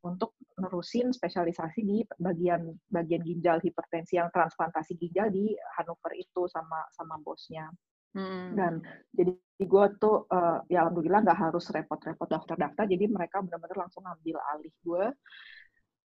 untuk 0.02 0.34
nerusin 0.58 1.14
spesialisasi 1.14 1.80
di 1.86 1.98
bagian 2.18 2.74
bagian 2.90 3.22
ginjal 3.22 3.62
hipertensi 3.62 4.18
yang 4.18 4.34
transplantasi 4.34 4.98
ginjal 4.98 5.30
di 5.30 5.54
Hanover 5.78 6.14
itu 6.18 6.50
sama 6.50 6.86
sama 6.94 7.22
bosnya. 7.22 7.70
Hmm. 8.12 8.58
Dan 8.58 8.74
jadi 9.16 9.34
gue 9.62 9.86
tuh 10.02 10.28
uh, 10.28 10.60
ya 10.68 10.84
alhamdulillah 10.84 11.24
nggak 11.24 11.40
harus 11.40 11.70
repot-repot 11.72 12.28
daftar-daftar, 12.28 12.84
jadi 12.90 13.08
mereka 13.08 13.40
benar-benar 13.40 13.88
langsung 13.88 14.04
ambil 14.04 14.38
alih 14.52 14.74
gue. 14.84 15.06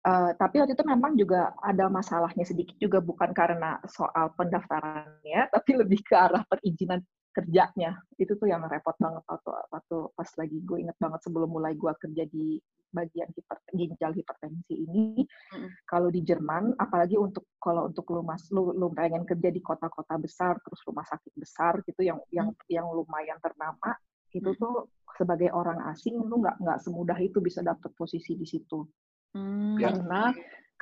Uh, 0.04 0.36
tapi 0.36 0.60
waktu 0.60 0.76
itu 0.76 0.84
memang 0.84 1.16
juga 1.16 1.56
ada 1.64 1.88
masalahnya 1.88 2.44
sedikit 2.44 2.76
juga 2.76 3.00
bukan 3.00 3.32
karena 3.32 3.80
soal 3.88 4.36
pendaftarannya, 4.36 5.48
tapi 5.56 5.72
lebih 5.80 6.04
ke 6.04 6.12
arah 6.12 6.44
perizinan 6.44 7.00
kerjanya 7.34 7.98
itu 8.22 8.38
tuh 8.38 8.46
yang 8.46 8.62
repot 8.70 8.94
banget 9.02 9.26
waktu 9.26 9.50
waktu 9.74 9.98
pas 10.14 10.30
lagi 10.38 10.58
gue 10.62 10.78
inget 10.86 10.98
banget 11.02 11.20
sebelum 11.26 11.50
mulai 11.50 11.74
gue 11.74 11.92
kerja 11.98 12.24
di 12.30 12.62
bagian 12.94 13.26
hiper, 13.34 13.58
ginjal 13.74 14.14
hipertensi 14.14 14.86
ini 14.86 15.26
mm. 15.26 15.90
kalau 15.90 16.14
di 16.14 16.22
Jerman 16.22 16.78
apalagi 16.78 17.18
untuk 17.18 17.50
kalau 17.58 17.90
untuk 17.90 18.06
lu 18.14 18.22
mas 18.22 18.46
lu, 18.54 18.70
lu 18.78 18.94
pengen 18.94 19.26
kerja 19.26 19.50
di 19.50 19.60
kota-kota 19.60 20.16
besar 20.22 20.62
terus 20.62 20.80
rumah 20.86 21.04
sakit 21.10 21.34
besar 21.34 21.82
gitu 21.90 22.06
yang 22.06 22.22
mm. 22.22 22.30
yang 22.30 22.50
yang 22.70 22.86
lumayan 22.86 23.42
ternama 23.42 23.98
itu 24.30 24.54
mm. 24.54 24.60
tuh 24.62 24.94
sebagai 25.18 25.50
orang 25.50 25.82
asing 25.90 26.22
lu 26.22 26.46
nggak 26.46 26.62
nggak 26.62 26.80
semudah 26.86 27.18
itu 27.18 27.42
bisa 27.42 27.66
dapet 27.66 27.90
posisi 27.98 28.38
di 28.38 28.46
situ 28.46 28.86
mm. 29.34 29.82
karena 29.82 30.30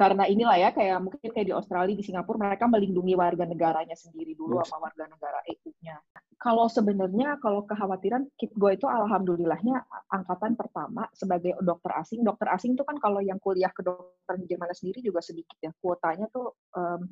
karena 0.01 0.25
inilah 0.25 0.57
ya 0.57 0.69
kayak 0.73 0.97
mungkin 0.97 1.29
kayak 1.29 1.45
di 1.45 1.53
Australia 1.53 1.93
di 1.93 2.01
Singapura 2.01 2.41
mereka 2.41 2.65
melindungi 2.65 3.13
warga 3.13 3.45
negaranya 3.45 3.93
sendiri 3.93 4.33
dulu 4.33 4.57
yes. 4.57 4.73
sama 4.73 4.89
warga 4.89 5.05
negara 5.05 5.39
EU-nya. 5.45 6.01
Kalau 6.41 6.65
sebenarnya 6.65 7.37
kalau 7.37 7.69
kekhawatiran 7.69 8.25
kit 8.33 8.49
gue 8.57 8.71
itu 8.73 8.89
alhamdulillahnya 8.89 9.85
angkatan 10.09 10.57
pertama 10.57 11.05
sebagai 11.13 11.53
dokter 11.61 11.93
asing. 12.01 12.25
Dokter 12.25 12.49
asing 12.49 12.73
itu 12.73 12.81
kan 12.81 12.97
kalau 12.97 13.21
yang 13.21 13.37
kuliah 13.37 13.69
ke 13.69 13.85
dokter 13.85 14.41
di 14.41 14.49
Jerman 14.49 14.73
sendiri 14.73 15.05
juga 15.05 15.21
sedikit 15.21 15.53
ya. 15.61 15.69
Kuotanya 15.77 16.25
tuh 16.33 16.49
um, 16.73 17.05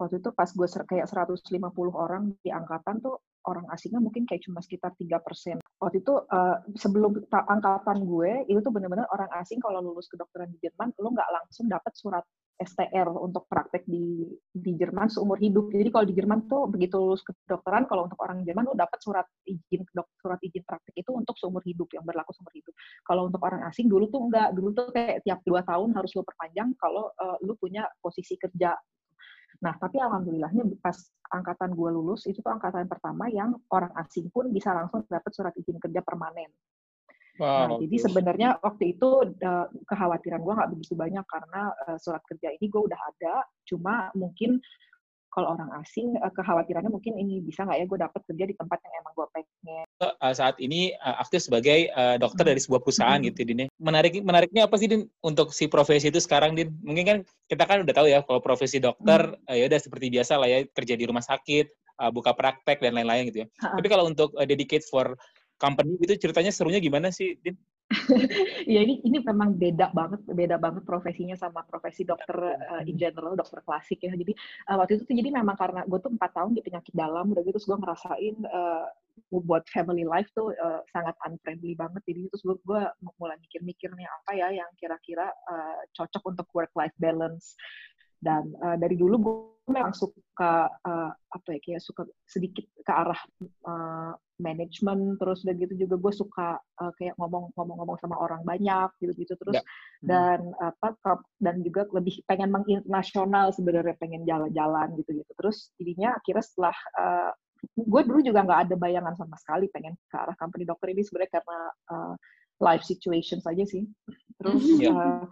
waktu 0.00 0.24
itu 0.24 0.32
pas 0.32 0.48
gue 0.48 0.64
kayak 0.64 1.06
150 1.06 1.60
orang 1.92 2.32
di 2.40 2.48
angkatan 2.48 3.04
tuh 3.04 3.20
orang 3.48 3.68
asingnya 3.72 4.00
mungkin 4.00 4.24
kayak 4.28 4.44
cuma 4.44 4.60
sekitar 4.64 4.96
tiga 4.96 5.20
persen. 5.20 5.60
Waktu 5.80 6.04
itu 6.04 6.12
uh, 6.16 6.56
sebelum 6.76 7.20
angkatan 7.28 8.04
gue 8.04 8.48
itu 8.48 8.60
tuh 8.60 8.72
benar-benar 8.72 9.08
orang 9.12 9.28
asing 9.40 9.60
kalau 9.60 9.80
lulus 9.80 10.08
kedokteran 10.08 10.48
di 10.52 10.58
Jerman 10.64 10.92
lo 11.00 11.08
nggak 11.12 11.30
langsung 11.30 11.68
dapat 11.68 11.92
surat 11.96 12.24
STR 12.60 13.08
untuk 13.16 13.48
praktek 13.48 13.88
di 13.88 14.28
di 14.52 14.76
Jerman 14.76 15.08
seumur 15.08 15.40
hidup. 15.40 15.72
Jadi 15.72 15.88
kalau 15.88 16.04
di 16.04 16.12
Jerman 16.12 16.44
tuh 16.44 16.68
begitu 16.68 17.00
lulus 17.00 17.24
kedokteran, 17.24 17.88
kalau 17.88 18.04
untuk 18.04 18.20
orang 18.20 18.44
Jerman 18.44 18.68
lo 18.68 18.76
dapat 18.76 19.00
surat 19.00 19.24
izin 19.48 19.88
dok, 19.96 20.12
surat 20.20 20.36
izin 20.44 20.60
praktek 20.68 20.92
itu 21.00 21.10
untuk 21.16 21.40
seumur 21.40 21.64
hidup 21.64 21.88
yang 21.96 22.04
berlaku 22.04 22.36
seumur 22.36 22.52
hidup. 22.52 22.76
Kalau 23.08 23.32
untuk 23.32 23.40
orang 23.40 23.64
asing 23.64 23.88
dulu 23.88 24.12
tuh 24.12 24.28
enggak, 24.28 24.52
dulu 24.52 24.76
tuh 24.76 24.92
kayak 24.92 25.24
tiap 25.24 25.40
dua 25.48 25.64
tahun 25.64 25.96
harus 25.96 26.12
lo 26.12 26.20
perpanjang 26.20 26.76
kalau 26.76 27.08
uh, 27.16 27.40
lo 27.40 27.56
punya 27.56 27.88
posisi 28.04 28.36
kerja. 28.36 28.76
Nah, 29.60 29.76
tapi 29.76 30.00
alhamdulillahnya 30.00 30.64
pas 30.80 30.96
angkatan 31.30 31.76
gue 31.76 31.90
lulus 31.92 32.24
itu 32.26 32.40
tuh 32.40 32.52
angkatan 32.52 32.88
pertama 32.88 33.28
yang 33.28 33.54
orang 33.70 33.92
asing 34.00 34.32
pun 34.32 34.48
bisa 34.50 34.72
langsung 34.72 35.04
dapat 35.06 35.32
surat 35.36 35.52
izin 35.54 35.76
kerja 35.76 36.00
permanen. 36.00 36.48
Wow. 37.40 37.46
Nah, 37.46 37.76
jadi 37.80 37.96
sebenarnya 38.04 38.48
waktu 38.60 38.96
itu 38.96 39.08
uh, 39.24 39.66
kekhawatiran 39.88 40.44
gue 40.44 40.54
nggak 40.60 40.70
begitu 40.76 40.92
banyak 40.92 41.24
karena 41.24 41.72
uh, 41.88 41.96
surat 41.96 42.20
kerja 42.28 42.52
ini 42.52 42.68
gue 42.68 42.82
udah 42.84 43.00
ada, 43.00 43.34
cuma 43.64 44.12
mungkin 44.12 44.60
kalau 45.30 45.54
orang 45.54 45.70
asing 45.78 46.14
uh, 46.18 46.32
kekhawatirannya 46.34 46.90
mungkin 46.90 47.14
ini 47.14 47.38
bisa 47.40 47.62
nggak 47.62 47.78
ya 47.78 47.86
gue 47.86 47.98
dapat 48.02 48.20
kerja 48.26 48.44
di 48.50 48.54
tempat 48.58 48.78
yang 48.82 48.94
emang 49.00 49.12
gue 49.14 49.26
pengen. 49.30 49.86
Uh, 50.02 50.34
saat 50.34 50.58
ini 50.58 50.94
uh, 50.98 51.22
aktif 51.22 51.46
sebagai 51.46 51.90
dokter 52.18 52.44
hmm. 52.44 52.50
dari 52.54 52.60
sebuah 52.60 52.80
perusahaan 52.82 53.18
hmm. 53.22 53.26
gitu 53.32 53.40
Din. 53.46 53.64
Ya. 53.64 53.66
Menarik 53.78 54.12
menariknya 54.20 54.66
apa 54.66 54.76
sih 54.76 54.90
Din 54.90 55.06
untuk 55.22 55.54
si 55.54 55.70
profesi 55.70 56.10
itu 56.10 56.18
sekarang 56.18 56.58
Din? 56.58 56.74
Mungkin 56.82 57.04
kan 57.06 57.18
kita 57.46 57.64
kan 57.64 57.86
udah 57.86 57.94
tahu 57.94 58.06
ya 58.10 58.20
kalau 58.26 58.42
profesi 58.42 58.82
dokter 58.82 59.34
hmm. 59.34 59.54
ya 59.54 59.64
udah 59.70 59.80
seperti 59.80 60.06
biasa 60.10 60.36
lah 60.38 60.48
ya 60.50 60.58
kerja 60.70 60.94
di 60.98 61.04
rumah 61.06 61.22
sakit 61.22 61.70
buka 62.16 62.32
praktek 62.32 62.80
dan 62.80 62.96
lain-lain 62.96 63.28
gitu 63.28 63.44
ya. 63.44 63.46
Tapi 63.60 63.86
kalau 63.92 64.08
untuk 64.08 64.32
dedicate 64.48 64.88
for 64.88 65.12
company 65.60 66.00
itu 66.00 66.16
ceritanya 66.16 66.48
serunya 66.48 66.80
gimana 66.80 67.12
sih, 67.12 67.36
Din? 67.44 67.60
Ya 68.74 68.80
ini 68.86 69.02
ini 69.02 69.18
memang 69.18 69.58
beda 69.58 69.90
banget 69.90 70.22
beda 70.30 70.56
banget 70.62 70.86
profesinya 70.86 71.34
sama 71.34 71.66
profesi 71.66 72.06
dokter 72.06 72.38
uh, 72.54 72.82
in 72.86 72.94
general 72.94 73.34
dokter 73.34 73.58
klasik 73.66 73.98
ya. 74.06 74.14
Jadi 74.14 74.30
uh, 74.70 74.78
waktu 74.78 74.98
itu 74.98 75.02
tuh 75.10 75.16
jadi 75.18 75.30
memang 75.34 75.58
karena 75.58 75.82
gue 75.82 75.98
tuh 75.98 76.14
empat 76.14 76.30
tahun 76.38 76.54
di 76.54 76.62
penyakit 76.62 76.94
dalam 76.94 77.34
udah 77.34 77.42
gitu 77.42 77.58
terus 77.58 77.66
gue 77.66 77.78
ngerasain 77.82 78.36
uh, 78.46 78.86
buat 79.30 79.66
family 79.70 80.06
life 80.06 80.30
tuh 80.34 80.54
uh, 80.54 80.82
sangat 80.94 81.18
unfriendly 81.26 81.74
banget. 81.74 82.02
Jadi 82.06 82.30
terus 82.30 82.42
gue, 82.46 82.56
gue 82.62 82.82
mulai 83.18 83.36
mikir-mikir 83.42 83.90
nih 83.94 84.06
apa 84.06 84.30
ya 84.38 84.48
yang 84.54 84.70
kira-kira 84.78 85.26
uh, 85.50 85.82
cocok 85.94 86.22
untuk 86.30 86.46
work 86.54 86.72
life 86.78 86.94
balance 86.98 87.58
dan 88.20 88.52
uh, 88.60 88.76
dari 88.76 88.96
dulu 88.96 89.16
gue 89.20 89.36
memang 89.70 89.94
suka 89.94 90.66
uh, 90.66 91.10
apa 91.14 91.48
ya 91.56 91.60
kayak 91.62 91.82
suka 91.82 92.02
sedikit 92.26 92.66
ke 92.82 92.92
arah 92.92 93.20
uh, 93.68 94.12
manajemen 94.40 95.14
terus 95.20 95.44
dan 95.44 95.60
gitu 95.60 95.86
juga 95.86 96.00
gue 96.00 96.12
suka 96.16 96.58
uh, 96.58 96.92
kayak 96.96 97.14
ngomong-ngomong 97.20 97.98
sama 98.00 98.16
orang 98.18 98.42
banyak 98.42 98.88
gitu-gitu 98.98 99.36
terus 99.36 99.60
ya. 99.60 99.62
hmm. 99.62 100.06
dan 100.08 100.40
apa 100.58 101.20
dan 101.38 101.60
juga 101.60 101.86
lebih 101.92 102.24
pengen 102.24 102.50
menginternasional 102.50 103.52
sebenarnya 103.52 103.94
pengen 104.00 104.24
jalan-jalan 104.24 104.96
gitu-gitu 104.98 105.32
terus 105.36 105.70
jadinya 105.76 106.16
akhirnya 106.16 106.44
setelah 106.44 106.76
uh, 106.96 107.30
gue 107.76 108.02
dulu 108.08 108.20
juga 108.24 108.40
nggak 108.42 108.60
ada 108.68 108.74
bayangan 108.80 109.14
sama 109.20 109.36
sekali 109.36 109.68
pengen 109.68 109.92
ke 110.08 110.16
arah 110.16 110.36
company 110.40 110.64
dokter 110.64 110.96
ini 110.96 111.04
sebenarnya 111.04 111.32
karena 111.36 111.60
uh, 111.92 112.14
life 112.60 112.84
situation 112.88 113.44
saja 113.44 113.64
sih 113.68 113.84
terus 114.40 114.64
hmm. 114.80 114.88
uh, 114.88 115.24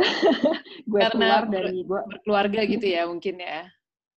gue 0.90 1.00
keluar 1.12 1.44
dari 1.46 1.84
gue 1.84 2.00
berkeluarga 2.08 2.60
gitu 2.66 2.86
ya 2.86 3.06
mungkin 3.06 3.40
ya 3.40 3.68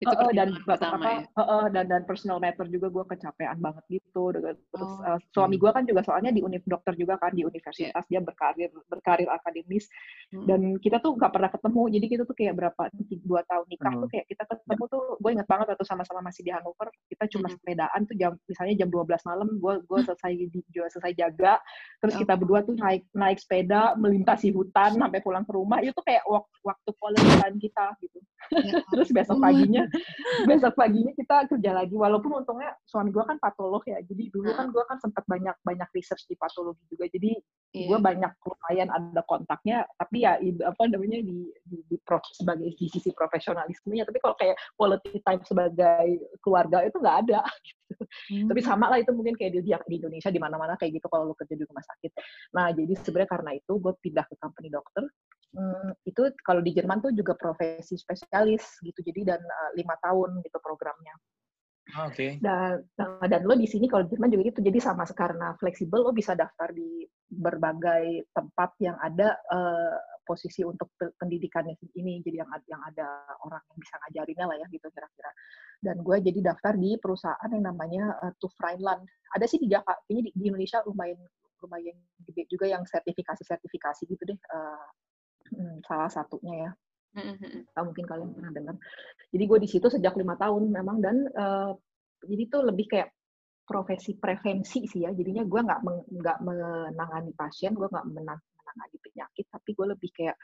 itu 0.03 0.15
uh, 0.15 0.33
dan 0.35 0.49
pertama 0.67 0.95
apa, 0.99 1.09
ya? 1.15 1.19
uh, 1.39 1.67
dan 1.71 1.85
dan 1.87 2.01
personal 2.03 2.37
matter 2.43 2.67
juga 2.67 2.91
gue 2.91 3.03
kecapean 3.15 3.57
banget 3.63 3.83
gitu 3.87 4.23
terus 4.35 4.59
oh, 4.75 4.99
uh, 5.01 5.19
suami 5.31 5.55
gue 5.55 5.71
kan 5.71 5.87
juga 5.87 6.03
soalnya 6.03 6.35
di 6.35 6.43
univ 6.43 6.61
dokter 6.67 6.93
juga 6.99 7.15
kan 7.15 7.31
di 7.31 7.47
universitas 7.47 8.03
yeah. 8.03 8.19
dia 8.19 8.21
berkarir 8.21 8.69
berkarir 8.91 9.31
akademis 9.31 9.87
hmm. 10.35 10.45
dan 10.45 10.61
kita 10.83 10.99
tuh 10.99 11.15
nggak 11.15 11.31
pernah 11.31 11.49
ketemu 11.49 11.81
jadi 11.95 12.05
kita 12.11 12.23
tuh 12.27 12.35
kayak 12.35 12.53
berapa 12.59 12.83
dua 13.23 13.41
tahun 13.47 13.65
nikah 13.71 13.93
hmm. 13.95 14.01
tuh 14.03 14.09
kayak 14.11 14.25
kita 14.27 14.43
ketemu 14.45 14.83
tuh 14.91 15.03
gue 15.17 15.31
inget 15.31 15.47
banget 15.47 15.65
waktu 15.71 15.85
sama-sama 15.87 16.19
masih 16.21 16.41
di 16.43 16.51
Hannover 16.51 16.87
kita 17.07 17.23
cuma 17.31 17.47
hmm. 17.47 17.55
sepedaan 17.55 17.99
tuh 18.03 18.15
jam 18.19 18.31
misalnya 18.45 18.75
jam 18.83 18.89
12 18.91 19.29
malam 19.29 19.47
gue 19.55 19.73
gue 19.87 19.99
hmm. 19.99 20.07
selesai 20.11 20.31
di 20.35 20.59
selesai 20.91 21.13
jaga 21.15 21.53
terus 22.03 22.19
kita 22.19 22.33
berdua 22.35 22.59
tuh 22.67 22.75
naik 22.75 23.07
naik 23.15 23.39
sepeda 23.39 23.95
melintasi 23.95 24.51
hutan 24.51 24.99
sampai 24.99 25.19
pulang 25.23 25.47
ke 25.47 25.53
rumah 25.55 25.79
itu 25.79 25.97
kayak 26.03 26.23
waktu 26.27 26.57
waktu 26.63 26.89
quality 26.97 27.33
kita 27.59 27.85
gitu 28.01 28.19
ya. 28.51 28.73
terus 28.91 29.09
besok 29.11 29.37
paginya 29.39 29.87
besok 30.49 30.73
paginya 30.73 31.13
kita 31.13 31.45
kerja 31.49 31.71
lagi 31.73 31.93
walaupun 31.93 32.43
untungnya 32.43 32.73
suami 32.85 33.13
gue 33.13 33.23
kan 33.23 33.37
patolog 33.37 33.83
ya 33.85 34.01
jadi 34.01 34.29
dulu 34.33 34.49
kan 34.53 34.73
gue 34.73 34.83
kan 34.89 34.97
sempat 34.99 35.23
banyak 35.29 35.55
banyak 35.61 35.89
research 35.93 36.25
di 36.25 36.35
patologi 36.35 36.81
juga 36.89 37.05
jadi 37.09 37.37
yeah. 37.73 37.87
gue 37.89 37.99
banyak 38.01 38.31
lumayan 38.43 38.89
ada 38.89 39.21
kontaknya 39.25 39.85
tapi 39.97 40.25
ya 40.25 40.37
apa 40.65 40.83
namanya 40.89 41.21
di, 41.21 41.49
di, 41.65 41.77
di 41.85 41.97
prof, 42.01 42.23
sebagai 42.33 42.73
di 42.77 42.85
sisi 42.89 43.13
profesionalismenya 43.13 44.03
tapi 44.09 44.17
kalau 44.21 44.35
kayak 44.37 44.57
quality 44.77 45.19
time 45.21 45.41
sebagai 45.45 46.05
keluarga 46.41 46.85
itu 46.85 46.97
nggak 46.97 47.17
ada 47.29 47.41
gitu. 47.93 48.03
hmm. 48.33 48.47
tapi 48.49 48.59
sama 48.65 48.89
lah 48.89 48.99
itu 49.01 49.11
mungkin 49.13 49.37
kayak 49.37 49.53
di, 49.57 49.61
di 49.69 49.95
Indonesia 50.01 50.29
di 50.33 50.41
mana-mana 50.41 50.73
kayak 50.77 50.97
gitu 51.01 51.07
kalau 51.09 51.29
lo 51.29 51.35
kerja 51.37 51.53
di 51.53 51.65
rumah 51.65 51.83
sakit 51.85 52.11
nah 52.53 52.73
jadi 52.73 52.93
sebenarnya 53.01 53.29
karena 53.29 53.51
itu 53.57 53.73
gue 53.77 53.93
pindah 54.01 54.25
ke 54.25 54.35
company 54.41 54.69
dokter 54.73 55.05
hmm, 55.53 55.89
itu 56.05 56.21
kalau 56.41 56.61
di 56.61 56.73
Jerman 56.73 56.99
tuh 56.99 57.13
juga 57.13 57.37
profesi 57.37 57.95
spesialis 57.95 58.81
gitu 58.81 58.99
jadi 59.05 59.35
dan 59.35 59.41
uh, 59.41 59.71
lima 59.77 59.95
tahun 60.01 60.41
gitu 60.41 60.57
programnya 60.59 61.15
ah, 61.93 62.09
Oke. 62.09 62.15
Okay. 62.15 62.31
Dan 62.41 62.83
dan 63.27 63.41
lo 63.45 63.53
di 63.55 63.69
sini 63.69 63.85
kalau 63.85 64.07
di 64.07 64.15
Jerman 64.15 64.33
juga 64.33 64.49
gitu 64.49 64.59
jadi 64.65 64.79
sama 64.81 65.05
karena 65.09 65.53
fleksibel 65.61 66.01
lo 66.01 66.11
bisa 66.15 66.33
daftar 66.33 66.73
di 66.73 67.05
berbagai 67.29 68.29
tempat 68.33 68.69
yang 68.81 68.97
ada 69.01 69.37
uh, 69.51 69.97
posisi 70.23 70.63
untuk 70.63 70.95
pendidikannya 71.19 71.75
ini 71.99 72.23
jadi 72.23 72.41
yang 72.41 72.49
yang 72.71 72.81
ada 72.87 73.07
orang 73.43 73.59
yang 73.59 73.77
bisa 73.77 73.95
ngajarinnya 73.99 74.45
lah 74.47 74.57
ya 74.57 74.67
gitu 74.71 74.87
kira-kira. 74.89 75.31
Dan 75.83 75.99
gue 75.99 76.17
jadi 76.23 76.39
daftar 76.39 76.79
di 76.79 76.95
perusahaan 76.95 77.49
yang 77.51 77.67
namanya 77.67 78.15
uh, 78.23 78.31
TÜV 78.39 78.55
Rheinland. 78.63 79.03
Ada 79.35 79.45
sih 79.51 79.59
di 79.59 79.67
Jakarta, 79.67 79.99
ini 80.07 80.23
di, 80.23 80.31
di 80.31 80.43
Indonesia 80.47 80.79
lumayan 80.87 81.19
lumayan 81.59 81.95
gede 82.27 82.43
juga 82.51 82.67
yang 82.67 82.83
sertifikasi-sertifikasi 82.87 84.03
gitu 84.07 84.23
deh. 84.23 84.39
Uh, 84.51 84.87
hmm, 85.53 85.77
salah 85.85 86.09
satunya 86.09 86.69
ya. 86.69 86.71
Mm-hmm. 87.13 87.77
mungkin 87.77 88.05
kalian 88.09 88.33
pernah 88.33 88.51
dengar. 88.57 88.75
Jadi 89.29 89.43
gue 89.45 89.59
di 89.61 89.69
situ 89.69 89.85
sejak 89.85 90.17
lima 90.17 90.33
tahun 90.33 90.65
memang 90.65 90.97
dan 90.97 91.29
uh, 91.37 91.69
jadi 92.25 92.49
tuh 92.49 92.73
lebih 92.73 92.89
kayak 92.89 93.13
profesi 93.69 94.17
prevensi 94.17 94.89
sih 94.89 95.05
ya. 95.05 95.13
Jadinya 95.13 95.45
gue 95.45 95.61
nggak 95.61 95.81
nggak 96.09 96.37
menangani 96.41 97.31
pasien, 97.37 97.77
gue 97.77 97.85
nggak 97.85 98.07
menangani 98.09 98.97
penyakit, 98.97 99.45
tapi 99.45 99.69
gue 99.77 99.87
lebih 99.93 100.09
kayak 100.09 100.37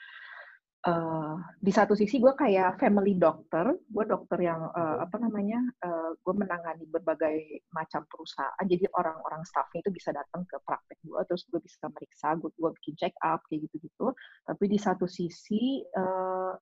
uh, 0.87 1.35
di 1.59 1.71
satu 1.73 1.91
sisi 1.97 2.23
gue 2.23 2.31
kayak 2.31 2.79
family 2.79 3.19
doctor, 3.19 3.75
gue 3.75 4.05
dokter 4.07 4.39
yang 4.39 4.71
uh, 4.71 5.03
apa 5.03 5.19
namanya, 5.19 5.59
uh, 5.83 6.15
gue 6.15 6.33
menangani 6.35 6.87
berbagai 6.87 7.67
macam 7.75 8.07
perusahaan, 8.07 8.63
jadi 8.63 8.87
orang-orang 8.95 9.43
staffnya 9.43 9.83
itu 9.83 9.91
bisa 9.91 10.15
datang 10.15 10.47
ke 10.47 10.55
praktek 10.63 10.99
gue, 11.03 11.19
terus 11.27 11.43
gue 11.51 11.59
bisa 11.59 11.91
meriksa, 11.91 12.39
gue, 12.39 12.51
gue 12.55 12.71
bikin 12.79 12.93
check 12.95 13.15
up 13.25 13.43
kayak 13.51 13.67
gitu-gitu. 13.67 14.07
Tapi 14.47 14.63
di 14.71 14.79
satu 14.79 15.03
sisi 15.09 15.83
uh, 15.83 16.55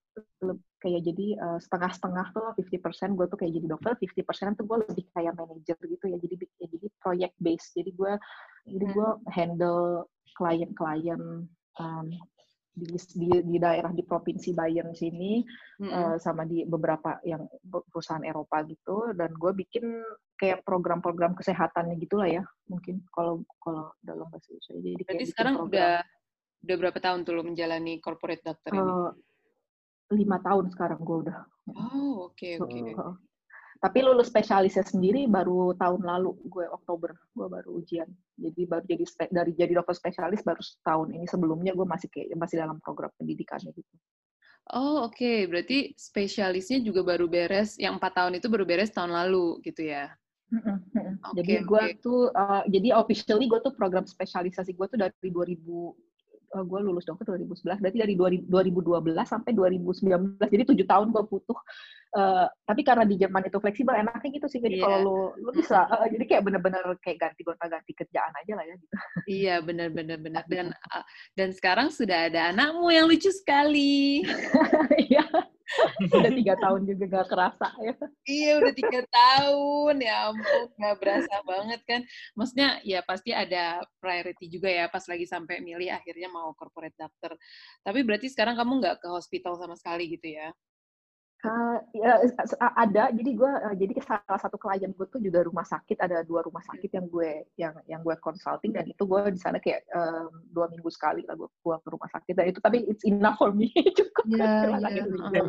kayak 0.82 1.01
jadi 1.06 1.27
uh, 1.38 1.60
setengah-setengah 1.62 2.25
tuh 2.34 2.47
50% 2.58 3.17
gue 3.17 3.25
tuh 3.30 3.38
kayak 3.38 3.53
jadi 3.53 3.67
dokter, 3.69 3.93
50% 4.01 4.58
tuh 4.58 4.65
gue 4.65 4.77
lebih 4.89 5.06
kayak 5.13 5.34
manager 5.38 5.77
gitu 5.86 6.06
ya, 6.10 6.17
jadi 6.17 6.36
ya, 6.58 6.67
jadi 6.73 6.88
project 7.01 7.36
based, 7.38 7.69
jadi 7.77 7.91
gue 7.93 8.13
jadi 8.67 8.86
gue 8.91 9.10
handle 9.32 10.12
klien-klien 10.36 11.47
um, 11.80 12.08
di, 12.77 12.93
di, 12.93 13.27
di 13.41 13.57
daerah 13.57 13.89
di 13.89 14.05
provinsi 14.05 14.53
Bayern 14.53 14.93
sini 14.93 15.41
mm 15.41 15.81
-hmm. 15.81 15.89
uh, 15.89 16.15
sama 16.21 16.45
di 16.45 16.61
beberapa 16.61 17.17
yang 17.25 17.49
perusahaan 17.89 18.21
Eropa 18.21 18.61
gitu 18.69 19.17
dan 19.17 19.33
gue 19.33 19.51
bikin 19.65 20.05
kayak 20.37 20.61
program-program 20.61 21.33
kesehatannya 21.33 21.97
gitulah 21.97 22.29
ya 22.29 22.45
mungkin 22.69 23.01
kalau 23.09 23.41
kalau 23.57 23.89
dalam 24.05 24.29
bahasa 24.29 24.53
Indonesia 24.53 24.73
jadi 24.77 25.01
Berarti 25.01 25.25
sekarang 25.25 25.55
program. 25.57 25.69
udah 25.73 25.93
udah 26.57 26.75
berapa 26.77 26.99
tahun 27.01 27.19
tuh 27.25 27.33
lo 27.33 27.43
menjalani 27.45 27.97
corporate 27.97 28.45
doctor 28.45 28.71
ini? 28.73 28.81
Uh, 28.85 29.11
lima 30.13 30.37
tahun 30.39 30.71
sekarang 30.71 31.01
gue 31.01 31.17
udah. 31.27 31.37
Oh 31.73 32.29
oke 32.29 32.37
okay, 32.37 32.61
oke. 32.61 32.69
Okay. 32.69 32.93
Uh, 32.93 33.17
tapi 33.77 34.01
lulus 34.01 34.33
spesialisnya 34.33 34.85
sendiri 34.85 35.29
baru 35.29 35.77
tahun 35.77 36.01
lalu 36.01 36.33
gue 36.49 36.65
Oktober 36.69 37.13
gue 37.13 37.47
baru 37.47 37.69
ujian 37.77 38.09
jadi 38.37 38.61
baru 38.65 38.83
jadi 38.89 39.03
dari 39.29 39.51
jadi 39.53 39.73
dokter 39.77 39.95
spesialis 39.95 40.41
baru 40.41 40.61
setahun 40.61 41.13
ini 41.13 41.25
sebelumnya 41.29 41.77
gue 41.77 41.85
masih 41.85 42.09
kayak 42.09 42.33
masih 42.37 42.57
dalam 42.57 42.81
program 42.81 43.13
pendidikannya 43.21 43.69
gitu 43.73 43.93
oh 44.73 45.05
oke 45.05 45.13
okay. 45.13 45.45
berarti 45.45 45.93
spesialisnya 45.93 46.81
juga 46.81 47.05
baru 47.05 47.29
beres 47.29 47.77
yang 47.77 48.01
empat 48.01 48.17
tahun 48.17 48.41
itu 48.41 48.47
baru 48.49 48.65
beres 48.65 48.89
tahun 48.89 49.13
lalu 49.13 49.61
gitu 49.61 49.85
ya 49.85 50.09
Okay, 50.47 51.43
jadi 51.43 51.53
gue 51.67 51.83
okay. 51.91 51.99
tuh 51.99 52.31
uh, 52.31 52.63
jadi 52.71 52.95
officially 52.95 53.51
gue 53.51 53.59
tuh 53.59 53.75
program 53.75 54.07
spesialisasi 54.07 54.79
gue 54.79 54.87
tuh 54.87 54.95
dari 54.95 55.11
2000 55.27 55.59
uh, 56.55 56.63
gue 56.63 56.79
lulus 56.83 57.03
dokter 57.03 57.25
2011 57.36 57.83
berarti 57.83 57.97
dari 57.97 58.13
2012 58.15 58.47
sampai 59.27 59.51
2019 59.51 60.39
jadi 60.39 60.63
tujuh 60.63 60.86
tahun 60.88 61.12
gue 61.12 61.23
butuh 61.27 61.60
uh, 62.15 62.47
tapi 62.63 62.81
karena 62.86 63.03
di 63.03 63.15
Jerman 63.19 63.49
itu 63.49 63.57
fleksibel 63.60 63.97
enaknya 63.97 64.29
gitu 64.31 64.47
sih 64.47 64.62
jadi 64.63 64.79
yeah. 64.79 64.86
kalau 64.86 64.99
lu 65.03 65.17
lu 65.47 65.51
bisa. 65.55 65.88
Uh, 65.89 66.07
jadi 66.07 66.23
kayak 66.23 66.43
bener-bener 66.45 66.83
kayak 67.03 67.17
ganti 67.19 67.41
gonta 67.43 67.65
ganti 67.67 67.91
kerjaan 67.91 68.33
aja 68.43 68.53
lah 68.55 68.65
ya 68.65 68.75
gitu. 68.77 68.95
Iya 69.27 69.55
bener-bener 69.63 70.17
bener 70.21 70.43
dan 70.47 70.71
uh, 70.93 71.05
dan 71.36 71.49
sekarang 71.51 71.91
sudah 71.91 72.31
ada 72.31 72.53
anakmu 72.53 72.88
yang 72.93 73.10
lucu 73.10 73.31
sekali. 73.33 74.23
Iya 75.07 75.23
udah 76.15 76.32
tiga 76.32 76.53
tahun 76.56 76.82
juga 76.88 77.03
gak 77.12 77.27
kerasa 77.27 77.67
ya. 77.84 77.95
Iya 78.23 78.51
udah 78.63 78.73
tiga 78.73 79.01
tahun 79.08 79.95
ya 79.99 80.15
ampun 80.32 80.67
gak 80.80 80.97
berasa 80.99 81.36
banget 81.43 81.82
kan. 81.84 82.01
Maksudnya 82.39 82.69
ya 82.88 82.99
pasti 83.03 83.36
ada 83.36 83.84
priority 83.99 84.47
juga 84.47 84.71
ya 84.71 84.88
pas 84.88 85.03
lagi 85.06 85.27
sampai 85.27 85.60
milih 85.60 85.91
akhirnya 85.91 86.32
mau 86.32 86.56
corporate 86.56 86.95
doctor. 86.95 87.36
Tapi 87.84 87.99
berarti 88.08 88.32
sekarang 88.32 88.56
kamu 88.56 88.80
nggak 88.80 88.97
ke 89.03 89.08
hospital 89.12 89.60
sama 89.60 89.75
sekali 89.75 90.08
gitu 90.15 90.32
ya 90.32 90.51
Uh, 91.45 91.78
ya, 91.93 92.17
ada 92.73 93.13
jadi 93.13 93.32
gue 93.38 93.52
uh, 93.62 93.76
jadi 93.78 93.93
salah 94.02 94.41
satu 94.41 94.58
klien 94.58 94.89
gue 94.89 95.06
tuh 95.06 95.21
juga 95.21 95.45
rumah 95.45 95.62
sakit 95.62 96.02
ada 96.02 96.26
dua 96.26 96.41
rumah 96.41 96.65
sakit 96.65 96.89
yang 96.89 97.06
gue 97.13 97.45
yang 97.62 97.78
yang 97.86 98.02
gue 98.02 98.17
consulting 98.26 98.73
dan 98.73 98.89
itu 98.89 99.06
gue 99.06 99.21
di 99.30 99.38
sana 99.38 99.62
kayak 99.62 99.86
um, 99.93 100.34
dua 100.50 100.65
minggu 100.73 100.89
sekali 100.89 101.21
lah 101.30 101.38
gue 101.38 101.45
pulang 101.62 101.78
ke 101.86 101.93
rumah 101.93 102.10
sakit 102.10 102.34
dan 102.34 102.50
itu 102.50 102.58
tapi 102.58 102.89
it's 102.89 103.06
enough 103.06 103.38
for 103.38 103.54
me 103.54 103.69
cukup 103.97 104.26
yeah, 104.34 104.82
yeah. 104.82 105.45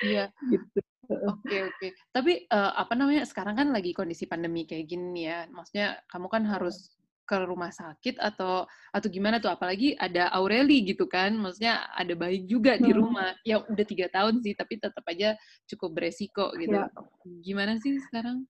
Iya. 0.00 0.24
gitu 0.48 0.80
Oke 1.12 1.56
oke. 1.68 1.88
Tapi 2.14 2.48
uh, 2.48 2.72
apa 2.72 2.94
namanya 2.96 3.28
sekarang 3.28 3.58
kan 3.58 3.68
lagi 3.68 3.92
kondisi 3.92 4.24
pandemi 4.24 4.64
kayak 4.64 4.88
gini 4.88 5.28
ya. 5.28 5.44
Maksudnya 5.52 6.00
kamu 6.08 6.26
kan 6.32 6.42
harus 6.48 6.96
ke 7.22 7.36
rumah 7.46 7.70
sakit 7.70 8.18
atau 8.18 8.66
atau 8.90 9.08
gimana 9.08 9.38
tuh 9.38 9.54
apalagi 9.54 9.94
ada 9.96 10.28
Aureli 10.34 10.82
gitu 10.82 11.06
kan 11.06 11.32
maksudnya 11.38 11.86
ada 11.94 12.12
bayi 12.18 12.44
juga 12.44 12.74
di 12.76 12.90
hmm. 12.90 12.98
rumah 12.98 13.30
ya 13.46 13.62
udah 13.62 13.86
tiga 13.86 14.10
tahun 14.10 14.42
sih 14.42 14.52
tapi 14.58 14.82
tetap 14.82 15.06
aja 15.06 15.38
cukup 15.70 16.02
beresiko 16.02 16.50
gitu 16.58 16.74
ya. 16.74 16.90
gimana 17.40 17.78
sih 17.78 17.96
sekarang? 18.10 18.44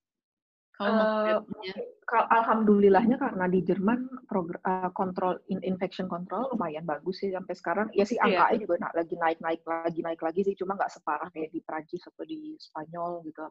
Kalau 0.73 1.45
uh, 1.45 2.25
alhamdulillahnya 2.33 3.21
karena 3.21 3.45
di 3.45 3.61
Jerman 3.61 4.09
uh, 4.09 4.89
kontrol 4.97 5.37
infection 5.45 6.09
control 6.09 6.49
lumayan 6.49 6.81
bagus 6.81 7.21
sih 7.21 7.29
sampai 7.29 7.53
sekarang. 7.53 7.87
Ya 7.93 8.09
sih 8.09 8.17
iya. 8.17 8.49
angkanya 8.49 8.57
juga 8.57 8.75
nah, 8.81 8.91
lagi 8.97 9.15
naik 9.15 9.39
naik 9.39 9.61
lagi 9.69 10.01
naik 10.01 10.21
lagi 10.25 10.41
sih, 10.41 10.57
cuma 10.57 10.73
nggak 10.73 10.89
separah 10.89 11.29
kayak 11.29 11.53
di 11.53 11.61
Prancis 11.61 12.01
atau 12.09 12.25
di 12.25 12.57
Spanyol 12.57 13.21
gitu. 13.29 13.45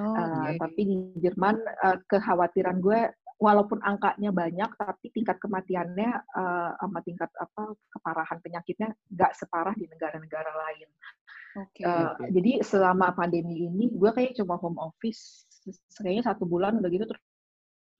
Oh, 0.00 0.16
uh, 0.16 0.48
okay. 0.48 0.56
Tapi 0.64 0.80
di 0.80 0.96
Jerman 1.20 1.60
uh, 1.60 2.00
kekhawatiran 2.08 2.80
gue 2.80 3.00
walaupun 3.42 3.82
angkanya 3.84 4.30
banyak 4.30 4.70
tapi 4.78 5.10
tingkat 5.10 5.36
kematiannya 5.42 6.10
uh, 6.32 6.72
sama 6.78 7.02
tingkat 7.02 7.28
apa 7.36 7.74
keparahan 7.90 8.38
penyakitnya 8.38 8.96
nggak 9.12 9.32
separah 9.36 9.76
di 9.76 9.84
negara-negara 9.92 10.52
lain. 10.56 10.88
Okay, 11.52 11.84
uh, 11.84 12.16
okay. 12.16 12.32
Jadi 12.32 12.52
selama 12.64 13.12
pandemi 13.12 13.68
ini 13.68 13.92
gue 13.92 14.08
kayak 14.08 14.40
cuma 14.40 14.56
home 14.56 14.80
office 14.80 15.44
kayaknya 15.98 16.24
satu 16.26 16.44
bulan 16.44 16.78
udah 16.82 16.90
gitu 16.90 17.06
terus 17.06 17.22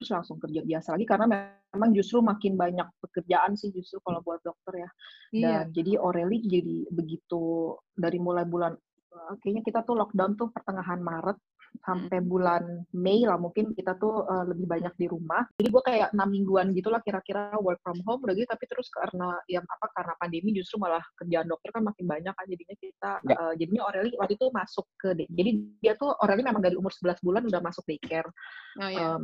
terus 0.03 0.19
langsung 0.19 0.43
kerja 0.43 0.67
biasa 0.67 0.99
lagi 0.99 1.07
karena 1.07 1.27
memang 1.71 1.91
justru 1.95 2.19
makin 2.19 2.59
banyak 2.59 2.91
pekerjaan 2.99 3.55
sih 3.55 3.71
justru 3.71 4.03
kalau 4.03 4.19
buat 4.19 4.43
dokter 4.43 4.83
ya. 4.83 4.91
Iya. 5.31 5.47
Dan 5.47 5.71
jadi 5.71 5.93
Aureli 6.03 6.43
jadi 6.43 6.91
begitu 6.91 7.79
dari 7.95 8.19
mulai 8.19 8.43
bulan 8.43 8.75
eh, 9.15 9.35
kayaknya 9.39 9.63
kita 9.63 9.87
tuh 9.87 9.95
lockdown 9.95 10.35
tuh 10.35 10.51
pertengahan 10.51 10.99
Maret 10.99 11.39
sampai 11.81 12.21
hmm. 12.21 12.29
bulan 12.29 12.63
Mei 12.93 13.25
lah 13.25 13.41
mungkin 13.41 13.73
kita 13.73 13.97
tuh 13.97 14.29
uh, 14.29 14.45
lebih 14.45 14.69
banyak 14.69 14.95
di 15.01 15.07
rumah. 15.09 15.49
Jadi 15.57 15.69
gue 15.73 15.83
kayak 15.83 16.09
enam 16.13 16.29
mingguan 16.29 16.77
gitulah 16.77 17.01
kira-kira 17.01 17.57
work 17.59 17.81
from 17.81 17.99
home 18.05 18.21
udah 18.23 18.35
gitu 18.37 18.49
tapi 18.49 18.65
terus 18.69 18.93
karena 18.93 19.41
ya 19.49 19.65
apa 19.65 19.87
karena 19.97 20.15
pandemi 20.21 20.51
justru 20.53 20.77
malah 20.79 21.03
kerjaan 21.17 21.49
dokter 21.49 21.71
kan 21.73 21.83
makin 21.83 22.05
banyak 22.05 22.35
kan 22.35 22.47
jadinya 22.47 22.77
kita 22.77 23.13
ya. 23.25 23.37
uh, 23.37 23.53
jadinya 23.57 23.83
Aureli 23.89 24.15
waktu 24.21 24.35
itu 24.37 24.47
masuk 24.53 24.87
ke 25.01 25.09
jadi 25.27 25.51
dia 25.81 25.93
tuh 25.97 26.13
Aureli 26.21 26.43
memang 26.45 26.63
dari 26.63 26.77
umur 26.77 26.93
11 26.93 27.25
bulan 27.25 27.43
udah 27.49 27.61
masuk 27.65 27.85
daycare. 27.89 28.29
Oh, 28.79 28.91
ya. 28.91 29.17
um, 29.17 29.23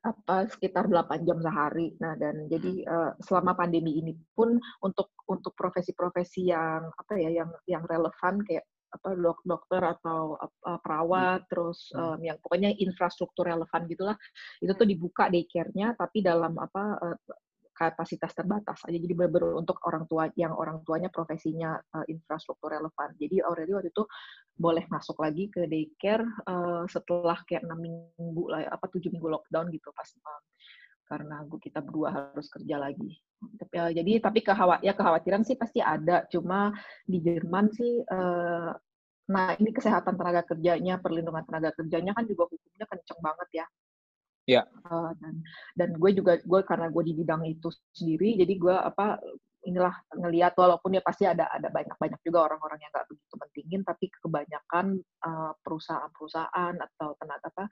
apa 0.00 0.48
sekitar 0.48 0.88
8 0.88 1.28
jam 1.28 1.38
sehari. 1.44 1.92
Nah, 2.00 2.16
dan 2.16 2.48
jadi 2.48 2.72
uh, 2.88 3.12
selama 3.20 3.52
pandemi 3.52 4.00
ini 4.00 4.16
pun 4.32 4.56
untuk 4.80 5.12
untuk 5.28 5.52
profesi-profesi 5.52 6.48
yang 6.48 6.88
apa 6.88 7.20
ya 7.20 7.44
yang 7.44 7.50
yang 7.68 7.84
relevan 7.84 8.40
kayak 8.44 8.64
apa 8.90 9.14
dok 9.14 9.38
dokter 9.46 9.82
atau 9.82 10.34
uh, 10.34 10.78
perawat 10.82 11.46
terus 11.46 11.94
um, 11.94 12.18
yang 12.18 12.36
pokoknya 12.42 12.74
infrastruktur 12.74 13.46
relevan 13.46 13.86
gitulah 13.86 14.18
itu 14.58 14.72
tuh 14.74 14.86
dibuka 14.86 15.30
daycare-nya 15.30 15.94
tapi 15.94 16.26
dalam 16.26 16.58
apa 16.58 16.82
uh, 16.98 17.18
kapasitas 17.80 18.36
terbatas 18.36 18.84
aja. 18.84 18.98
Jadi 19.00 19.16
benar 19.16 19.56
untuk 19.56 19.80
orang 19.88 20.04
tua 20.04 20.28
yang 20.36 20.52
orang 20.52 20.84
tuanya 20.84 21.08
profesinya 21.08 21.80
uh, 21.96 22.04
infrastruktur 22.12 22.68
relevan. 22.68 23.16
Jadi 23.16 23.40
already 23.40 23.72
waktu 23.72 23.88
itu 23.88 24.04
boleh 24.52 24.84
masuk 24.92 25.16
lagi 25.16 25.48
ke 25.48 25.64
daycare 25.64 26.20
uh, 26.44 26.84
setelah 26.84 27.40
kayak 27.48 27.64
enam 27.64 27.80
minggu 27.80 28.44
lah 28.52 28.68
apa 28.68 28.84
tujuh 28.92 29.08
minggu 29.08 29.32
lockdown 29.32 29.72
gitu 29.72 29.88
pas 29.96 30.04
uh, 30.04 30.40
karena 31.10 31.42
gue 31.42 31.58
kita 31.58 31.82
berdua 31.82 32.08
harus 32.14 32.46
kerja 32.46 32.78
lagi. 32.78 33.18
Tapi, 33.58 33.74
uh, 33.74 33.90
jadi 33.90 34.22
tapi 34.22 34.46
kehawat 34.46 34.86
ya 34.86 34.94
kekhawatiran 34.94 35.42
sih 35.42 35.58
pasti 35.58 35.82
ada. 35.82 36.22
Cuma 36.30 36.70
di 37.02 37.18
Jerman 37.18 37.66
sih, 37.74 38.06
uh, 38.06 38.70
nah 39.26 39.46
ini 39.58 39.74
kesehatan 39.74 40.14
tenaga 40.14 40.46
kerjanya, 40.46 41.02
perlindungan 41.02 41.42
tenaga 41.42 41.74
kerjanya 41.74 42.14
kan 42.14 42.30
juga 42.30 42.46
hukumnya 42.46 42.86
kenceng 42.86 43.18
banget 43.18 43.48
ya. 43.50 43.66
Ya. 44.46 44.62
Uh, 44.86 45.10
dan 45.18 45.34
dan 45.74 45.90
gue 45.98 46.10
juga 46.14 46.38
gue 46.38 46.60
karena 46.62 46.86
gue 46.86 47.02
di 47.02 47.14
bidang 47.18 47.42
itu 47.42 47.74
sendiri, 47.98 48.38
jadi 48.38 48.54
gue 48.54 48.76
apa 48.78 49.18
inilah 49.64 49.92
ngelihat 50.16 50.56
walaupun 50.56 50.96
ya 50.96 51.02
pasti 51.04 51.28
ada 51.28 51.48
ada 51.52 51.68
banyak 51.68 51.92
banyak 52.00 52.20
juga 52.24 52.48
orang-orang 52.48 52.80
yang 52.80 52.92
nggak 52.92 53.08
begitu 53.12 53.34
pentingin 53.36 53.80
tapi 53.84 54.06
kebanyakan 54.08 54.86
uh, 55.20 55.52
perusahaan-perusahaan 55.60 56.74
atau 56.80 57.08
tenaga 57.20 57.48
apa 57.50 57.64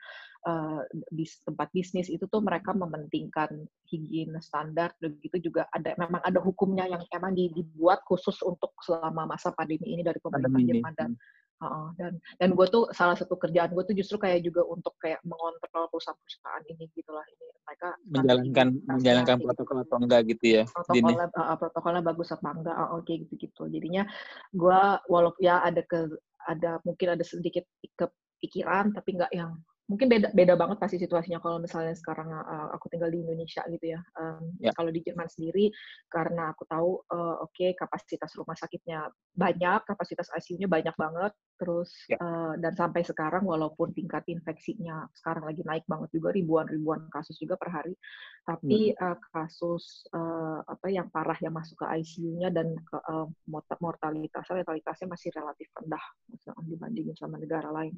uh, 0.44 0.80
di 1.08 1.24
tempat 1.24 1.68
bisnis 1.72 2.12
itu 2.12 2.28
tuh 2.28 2.44
mereka 2.44 2.76
mementingkan 2.76 3.64
higien 3.88 4.36
standar 4.44 4.92
begitu 5.00 5.48
juga 5.48 5.64
ada 5.72 5.96
memang 5.96 6.20
ada 6.20 6.40
hukumnya 6.44 6.84
yang 6.84 7.02
emang 7.08 7.32
dibuat 7.32 8.04
khusus 8.04 8.36
untuk 8.44 8.76
selama 8.84 9.24
masa 9.24 9.54
pandemi 9.56 9.96
ini 9.96 10.04
dari 10.04 10.20
pemerintah 10.20 10.60
Jerman 10.60 10.94
dan 10.98 11.10
Uh, 11.58 11.90
dan 11.98 12.22
dan 12.38 12.54
gue 12.54 12.66
tuh 12.70 12.86
salah 12.94 13.18
satu 13.18 13.34
kerjaan 13.34 13.74
gue 13.74 13.82
tuh 13.82 13.96
justru 13.98 14.14
kayak 14.14 14.46
juga 14.46 14.62
untuk 14.62 14.94
kayak 15.02 15.18
mengontrol 15.26 15.90
perusahaan-perusahaan 15.90 16.62
ini 16.70 16.86
gitulah. 16.94 17.26
Ini 17.26 17.48
mereka 17.68 17.88
menjalankan 18.08 18.68
menjalankan 18.88 19.36
protokol 19.44 19.76
atau 19.84 19.96
enggak 20.00 20.20
gitu 20.32 20.44
ya 20.48 20.62
protokolnya 20.64 21.28
uh, 21.36 21.56
protokolnya 21.60 22.02
bagus 22.02 22.28
apa 22.32 22.48
enggak 22.56 22.76
uh, 22.80 22.88
oke 22.96 23.04
okay, 23.04 23.14
gitu 23.28 23.34
gitu 23.36 23.62
jadinya 23.68 24.08
gue 24.56 24.80
walaupun 25.12 25.42
ya 25.44 25.60
ada 25.60 25.84
ke 25.84 26.08
ada 26.48 26.80
mungkin 26.88 27.08
ada 27.12 27.24
sedikit 27.28 27.68
kepikiran 28.00 28.96
tapi 28.96 29.20
enggak 29.20 29.32
yang 29.36 29.52
mungkin 29.88 30.06
beda 30.12 30.28
beda 30.36 30.54
banget 30.54 30.76
pasti 30.76 31.00
situasinya 31.00 31.40
kalau 31.40 31.56
misalnya 31.56 31.96
sekarang 31.96 32.28
uh, 32.28 32.68
aku 32.76 32.92
tinggal 32.92 33.08
di 33.08 33.24
Indonesia 33.24 33.64
gitu 33.72 33.96
ya. 33.96 34.00
Um, 34.20 34.52
yeah. 34.60 34.72
Kalau 34.76 34.92
di 34.92 35.00
Jerman 35.00 35.24
sendiri 35.32 35.72
karena 36.12 36.52
aku 36.52 36.68
tahu 36.68 37.00
uh, 37.08 37.40
oke 37.40 37.56
okay, 37.56 37.72
kapasitas 37.72 38.36
rumah 38.36 38.52
sakitnya 38.52 39.08
banyak, 39.32 39.80
kapasitas 39.88 40.28
ICU-nya 40.28 40.68
banyak 40.68 40.92
banget, 40.92 41.32
terus 41.56 41.88
yeah. 42.12 42.20
Ya. 42.20 42.20
uh, 42.20 42.54
dan 42.60 42.76
sampai 42.76 43.00
sekarang 43.00 43.48
walaupun 43.48 43.96
tingkat 43.96 44.28
infeksinya 44.28 45.08
sekarang 45.16 45.48
lagi 45.48 45.64
naik 45.64 45.88
banget 45.88 46.12
juga 46.12 46.36
ribuan-ribuan 46.36 47.08
kasus 47.08 47.40
juga 47.40 47.56
per 47.56 47.72
hari, 47.72 47.96
tapi 48.44 48.92
hmm. 48.92 49.00
uh, 49.00 49.16
kasus 49.32 50.04
uh, 50.12 50.60
apa 50.68 50.92
yang 50.92 51.08
parah 51.08 51.38
yang 51.40 51.56
masuk 51.56 51.80
ke 51.80 51.86
ICU-nya 51.88 52.52
dan 52.52 52.76
ke 52.76 52.96
uh, 53.08 53.24
mortalitasnya 53.80 54.60
mortalitasnya 54.60 55.08
masih 55.08 55.32
relatif 55.32 55.72
rendah 55.72 56.04
dibandingin 56.68 57.16
sama 57.16 57.40
negara 57.40 57.72
lain. 57.72 57.96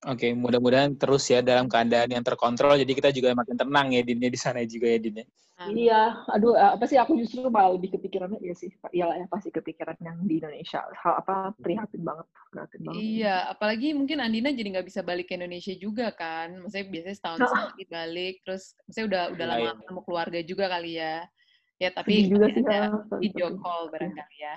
Oke, 0.00 0.28
okay, 0.28 0.30
mudah-mudahan 0.32 0.96
terus 0.96 1.28
ya 1.28 1.44
dalam 1.44 1.68
keadaan 1.68 2.08
yang 2.08 2.24
terkontrol. 2.24 2.72
Jadi 2.72 2.92
kita 2.96 3.12
juga 3.12 3.36
makin 3.36 3.52
tenang 3.52 3.92
ya 3.92 4.00
Dinnya 4.00 4.32
di 4.32 4.40
sana 4.40 4.64
juga 4.64 4.88
ya 4.88 4.96
Dinnya. 4.96 5.28
Iya, 5.68 6.24
aduh 6.24 6.56
apa 6.56 6.88
sih 6.88 6.96
aku 6.96 7.20
justru 7.20 7.44
malah 7.52 7.76
lebih 7.76 7.92
kepikirannya 7.92 8.40
ya 8.40 8.56
sih. 8.56 8.72
Iyalah 8.96 9.20
ya 9.20 9.26
pasti 9.28 9.52
kepikiran 9.52 10.00
yang 10.00 10.24
di 10.24 10.40
Indonesia. 10.40 10.80
Hal 11.04 11.20
apa 11.20 11.52
prihatin 11.60 12.00
banget, 12.00 12.24
prihatin 12.48 12.80
banget. 12.80 12.96
Iya, 12.96 13.36
apalagi 13.52 13.92
mungkin 13.92 14.24
Andina 14.24 14.48
jadi 14.56 14.80
nggak 14.80 14.88
bisa 14.88 15.04
balik 15.04 15.28
ke 15.28 15.36
Indonesia 15.36 15.76
juga 15.76 16.16
kan. 16.16 16.64
Maksudnya 16.64 16.86
biasanya 16.88 17.16
setahun 17.20 17.38
sekali 17.52 17.84
balik, 17.92 18.34
terus 18.40 18.72
maksudnya 18.88 19.04
udah 19.04 19.22
udah 19.36 19.46
lama 19.52 19.60
iya. 19.60 19.72
ketemu 19.84 20.00
keluarga 20.08 20.40
juga 20.40 20.64
kali 20.72 20.92
ya. 20.96 21.16
Ya 21.76 21.88
tapi 21.92 22.12
juga 22.24 22.46
sih 22.56 22.64
ada 22.64 22.80
video 23.20 23.46
call 23.60 23.92
barangkali 23.92 24.36
ya. 24.40 24.56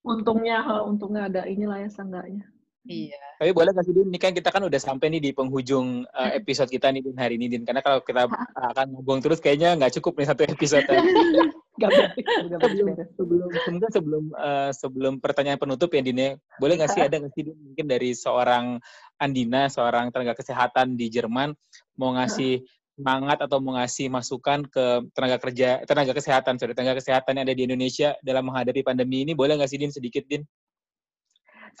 Untungnya, 0.00 0.64
untungnya 0.80 1.28
ada 1.28 1.42
inilah 1.44 1.76
ya 1.84 1.92
seenggaknya. 1.92 2.51
Iya. 2.82 3.20
Tapi 3.38 3.50
boleh 3.54 3.70
nggak 3.70 3.86
sih, 3.86 3.94
Din? 3.94 4.10
Ini 4.10 4.18
kan 4.18 4.32
kita 4.34 4.50
kan 4.50 4.62
udah 4.66 4.80
sampai 4.82 5.06
nih 5.14 5.22
di 5.22 5.30
penghujung 5.30 6.02
uh, 6.02 6.30
episode 6.34 6.66
kita 6.66 6.90
nih, 6.90 7.02
Din, 7.06 7.14
hari 7.14 7.38
ini, 7.38 7.46
Din. 7.46 7.62
Karena 7.62 7.78
kalau 7.78 8.02
kita 8.02 8.26
akan 8.58 8.86
ngomong 8.98 9.22
terus, 9.22 9.38
kayaknya 9.38 9.78
nggak 9.78 9.94
cukup 10.02 10.18
nih 10.18 10.28
satu 10.34 10.42
episode. 10.46 10.86
Gak 11.80 11.88
sebelum 11.88 12.94
sebelum 13.16 13.48
semoga 13.64 13.88
sebelum 13.88 14.24
uh, 14.36 14.70
sebelum 14.76 15.14
pertanyaan 15.24 15.56
penutup 15.56 15.88
ya 15.96 16.04
Din 16.04 16.20
ya 16.20 16.30
boleh 16.60 16.76
nggak 16.76 16.92
sih 16.92 17.00
ada 17.00 17.16
nggak 17.16 17.32
sih 17.32 17.48
mungkin 17.48 17.86
dari 17.88 18.12
seorang 18.12 18.76
Andina 19.16 19.72
seorang 19.72 20.12
tenaga 20.12 20.36
kesehatan 20.36 21.00
di 21.00 21.08
Jerman 21.08 21.56
mau 21.96 22.12
ngasih 22.12 22.60
semangat 22.92 23.40
atau 23.40 23.56
mau 23.64 23.80
ngasih 23.80 24.12
masukan 24.12 24.68
ke 24.68 25.08
tenaga 25.16 25.40
kerja 25.40 25.80
tenaga 25.88 26.12
kesehatan 26.12 26.60
sorry 26.60 26.76
tenaga 26.76 27.00
kesehatan 27.00 27.40
yang 27.40 27.44
ada 27.48 27.56
di 27.56 27.64
Indonesia 27.64 28.12
dalam 28.20 28.52
menghadapi 28.52 28.84
pandemi 28.84 29.24
ini 29.24 29.32
boleh 29.32 29.56
nggak 29.56 29.70
sih 29.72 29.80
Din 29.80 29.88
sedikit 29.88 30.28
Din? 30.28 30.44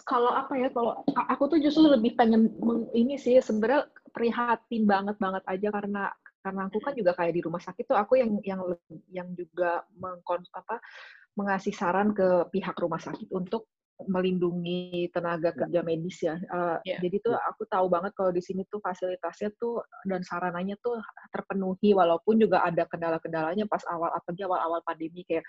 Kalau 0.08 0.32
apa 0.32 0.56
ya 0.56 0.68
kalau 0.72 1.04
aku 1.28 1.44
tuh 1.52 1.58
justru 1.60 1.84
lebih 1.88 2.16
pengen 2.16 2.48
ini 2.96 3.20
sih 3.20 3.36
sebenarnya 3.38 3.88
prihatin 4.12 4.88
banget 4.88 5.16
banget 5.20 5.44
aja 5.48 5.68
karena 5.68 6.02
karena 6.42 6.60
aku 6.66 6.78
kan 6.82 6.92
juga 6.96 7.12
kayak 7.14 7.32
di 7.38 7.42
rumah 7.44 7.62
sakit 7.62 7.84
tuh 7.86 7.98
aku 7.98 8.18
yang 8.18 8.32
yang 8.42 8.60
yang 9.12 9.28
juga 9.36 9.86
mengkon 9.94 10.42
apa 10.56 10.82
mengasih 11.38 11.72
saran 11.72 12.12
ke 12.12 12.50
pihak 12.50 12.76
rumah 12.76 13.00
sakit 13.00 13.30
untuk 13.32 13.68
melindungi 14.08 15.10
tenaga 15.12 15.52
kerja 15.52 15.80
medis 15.84 16.18
ya. 16.22 16.36
Uh, 16.50 16.78
yeah. 16.86 16.98
Jadi 17.02 17.22
tuh 17.22 17.34
aku 17.34 17.66
tahu 17.66 17.86
banget 17.90 18.12
kalau 18.16 18.30
di 18.30 18.42
sini 18.42 18.66
tuh 18.68 18.78
fasilitasnya 18.82 19.52
tuh 19.58 19.82
dan 20.06 20.22
sarananya 20.22 20.78
tuh 20.80 20.98
terpenuhi 21.30 21.92
walaupun 21.92 22.38
juga 22.40 22.62
ada 22.62 22.86
kendala-kendalanya 22.88 23.66
pas 23.66 23.82
awal 23.90 24.10
apalagi 24.14 24.42
awal-awal 24.46 24.80
pandemi 24.86 25.26
kayak 25.26 25.46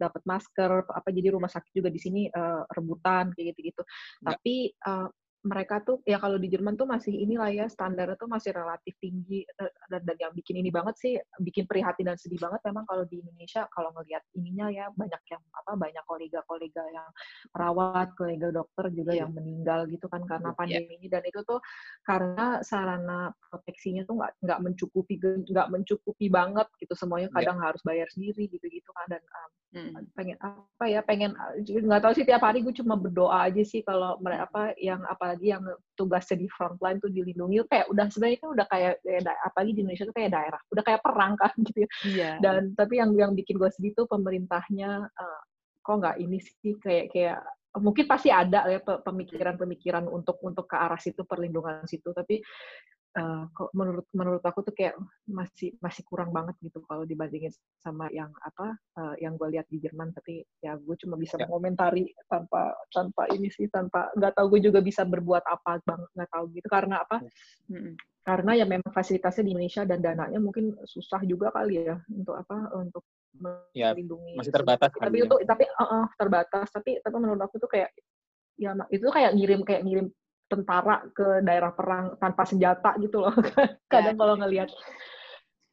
dapat 0.00 0.22
masker 0.24 0.84
apa 0.90 1.08
jadi 1.12 1.28
rumah 1.36 1.52
sakit 1.52 1.70
juga 1.76 1.92
di 1.92 2.00
sini 2.00 2.26
uh, 2.32 2.64
rebutan 2.72 3.30
kayak 3.36 3.54
gitu-gitu. 3.54 3.82
Tapi 4.24 4.72
uh, 4.88 5.08
mereka 5.44 5.84
tuh 5.84 6.00
ya 6.08 6.16
kalau 6.16 6.40
di 6.40 6.48
Jerman 6.48 6.72
tuh 6.74 6.88
masih 6.88 7.12
inilah 7.12 7.52
ya 7.52 7.66
standarnya 7.68 8.16
tuh 8.16 8.32
masih 8.32 8.56
relatif 8.56 8.96
tinggi 8.96 9.44
eh, 9.44 9.72
dan, 9.92 10.00
dan 10.08 10.16
yang 10.16 10.32
bikin 10.32 10.56
ini 10.56 10.72
banget 10.72 10.96
sih 10.96 11.12
bikin 11.36 11.68
prihatin 11.68 12.08
dan 12.08 12.16
sedih 12.16 12.40
banget 12.40 12.64
memang 12.64 12.88
kalau 12.88 13.04
di 13.04 13.20
Indonesia 13.20 13.68
kalau 13.68 13.92
ngelihat 13.92 14.24
ininya 14.32 14.72
ya 14.72 14.88
banyak 14.96 15.20
yang 15.28 15.42
apa 15.52 15.72
banyak 15.76 16.04
kolega-kolega 16.08 16.84
yang 16.88 17.08
perawat, 17.52 18.16
kolega 18.16 18.48
dokter 18.48 18.88
juga 18.96 19.12
yeah. 19.12 19.20
yang 19.28 19.30
meninggal 19.36 19.84
gitu 19.92 20.08
kan 20.08 20.24
karena 20.24 20.50
iya. 20.50 20.56
pandemi 20.56 20.84
yeah. 20.88 20.96
ini 20.96 21.06
dan 21.12 21.22
itu 21.28 21.40
tuh 21.44 21.60
karena 22.08 22.64
sarana 22.64 23.20
proteksinya 23.52 24.08
tuh 24.08 24.16
nggak 24.16 24.32
nggak 24.40 24.60
mencukupi 24.64 25.14
nggak 25.20 25.68
mencukupi 25.68 26.26
banget 26.32 26.68
gitu 26.80 26.96
semuanya 26.96 27.28
iya. 27.28 27.36
kadang 27.36 27.58
yeah. 27.60 27.66
harus 27.68 27.82
bayar 27.84 28.08
sendiri 28.08 28.48
gitu-gitu 28.48 28.88
kan 28.96 29.06
dan 29.12 29.22
um, 29.28 29.50
hmm. 29.76 30.08
pengen 30.16 30.38
apa 30.40 30.84
ya 30.88 31.00
pengen 31.04 31.36
nggak 31.60 32.00
tahu 32.00 32.12
sih 32.16 32.24
tiap 32.24 32.40
hari 32.40 32.64
gue 32.64 32.72
cuma 32.72 32.96
berdoa 32.96 33.44
aja 33.44 33.60
sih 33.60 33.84
kalau 33.84 34.16
mereka 34.24 34.48
apa 34.48 34.62
yang 34.80 35.04
apa 35.04 35.33
apalagi 35.34 35.50
yang 35.50 35.64
tugasnya 35.98 36.36
di 36.38 36.46
frontline 36.46 37.02
tuh 37.02 37.10
dilindungi. 37.10 37.66
Kayak 37.66 37.86
udah 37.90 38.06
sebenarnya 38.06 38.38
kan 38.38 38.50
udah 38.54 38.66
kayak 38.70 38.92
ya, 39.02 39.20
apalagi 39.42 39.70
di 39.74 39.80
Indonesia 39.82 40.06
tuh 40.06 40.16
kayak 40.16 40.30
daerah. 40.30 40.60
Udah 40.70 40.82
kayak 40.86 41.00
perang 41.02 41.32
kan 41.34 41.54
gitu 41.66 41.78
ya. 41.82 41.88
Iya. 42.06 42.30
dan 42.38 42.62
tapi 42.78 42.94
yang 43.02 43.10
yang 43.18 43.32
bikin 43.34 43.58
gue 43.58 43.70
sedih 43.74 43.92
tuh 43.98 44.06
pemerintahnya 44.06 45.10
uh, 45.10 45.40
kok 45.82 45.96
nggak 45.98 46.16
ini 46.22 46.38
sih 46.38 46.78
kayak 46.78 47.10
kayak 47.10 47.38
mungkin 47.74 48.06
pasti 48.06 48.30
ada 48.30 48.70
ya 48.70 48.78
pemikiran-pemikiran 48.78 50.06
untuk 50.06 50.38
untuk 50.46 50.70
ke 50.70 50.78
arah 50.78 51.00
situ 51.02 51.26
perlindungan 51.26 51.82
situ. 51.90 52.14
Tapi 52.14 52.38
uh, 53.14 53.44
kok 53.54 53.70
menurut 53.72 54.06
menurut 54.12 54.42
aku 54.42 54.66
tuh 54.66 54.74
kayak 54.74 54.98
masih 55.30 55.74
masih 55.78 56.02
kurang 56.06 56.34
banget 56.34 56.58
gitu 56.60 56.82
kalau 56.86 57.06
dibandingin 57.06 57.54
sama 57.78 58.10
yang 58.10 58.30
apa 58.42 58.74
uh, 58.98 59.14
yang 59.22 59.38
gue 59.38 59.48
lihat 59.54 59.66
di 59.70 59.78
Jerman 59.80 60.10
tapi 60.14 60.42
ya 60.60 60.74
gue 60.76 60.96
cuma 60.98 61.14
bisa 61.14 61.38
ya. 61.38 61.46
mengomentari 61.46 62.10
tanpa 62.26 62.74
tanpa 62.90 63.30
ini 63.32 63.48
sih 63.50 63.70
tanpa 63.70 64.10
nggak 64.18 64.34
tahu 64.34 64.58
gue 64.58 64.70
juga 64.70 64.82
bisa 64.82 65.06
berbuat 65.06 65.44
apa 65.46 65.80
bang 65.86 66.02
nggak 66.14 66.30
tahu 66.30 66.44
gitu 66.52 66.68
karena 66.68 67.02
apa 67.02 67.22
hmm. 67.70 67.94
karena 68.26 68.52
ya 68.58 68.66
memang 68.66 68.90
fasilitasnya 68.90 69.44
di 69.46 69.50
Indonesia 69.54 69.82
dan 69.86 69.98
dananya 70.02 70.38
mungkin 70.42 70.74
susah 70.84 71.22
juga 71.22 71.54
kali 71.54 71.86
ya 71.86 71.96
untuk 72.10 72.34
apa 72.34 72.56
untuk 72.74 73.04
ya, 73.74 73.94
melindungi 73.94 74.34
masih 74.38 74.52
terbatas 74.54 74.90
tapi 74.90 75.22
ya. 75.22 75.26
itu 75.26 75.36
tapi 75.46 75.64
uh, 75.66 75.82
uh, 75.82 76.04
terbatas 76.18 76.66
tapi 76.70 76.98
tapi 76.98 77.16
menurut 77.18 77.42
aku 77.42 77.62
tuh 77.62 77.70
kayak 77.70 77.90
ya 78.54 78.70
itu 78.90 79.02
kayak 79.10 79.34
ngirim 79.34 79.66
kayak 79.66 79.82
ngirim 79.82 80.06
tentara 80.54 81.02
ke 81.10 81.42
daerah 81.42 81.74
perang 81.74 82.14
tanpa 82.22 82.46
senjata 82.46 82.94
gitu 83.02 83.26
loh. 83.26 83.34
Kadang 83.92 84.14
ya. 84.14 84.20
kalau 84.22 84.34
ngelihat 84.38 84.70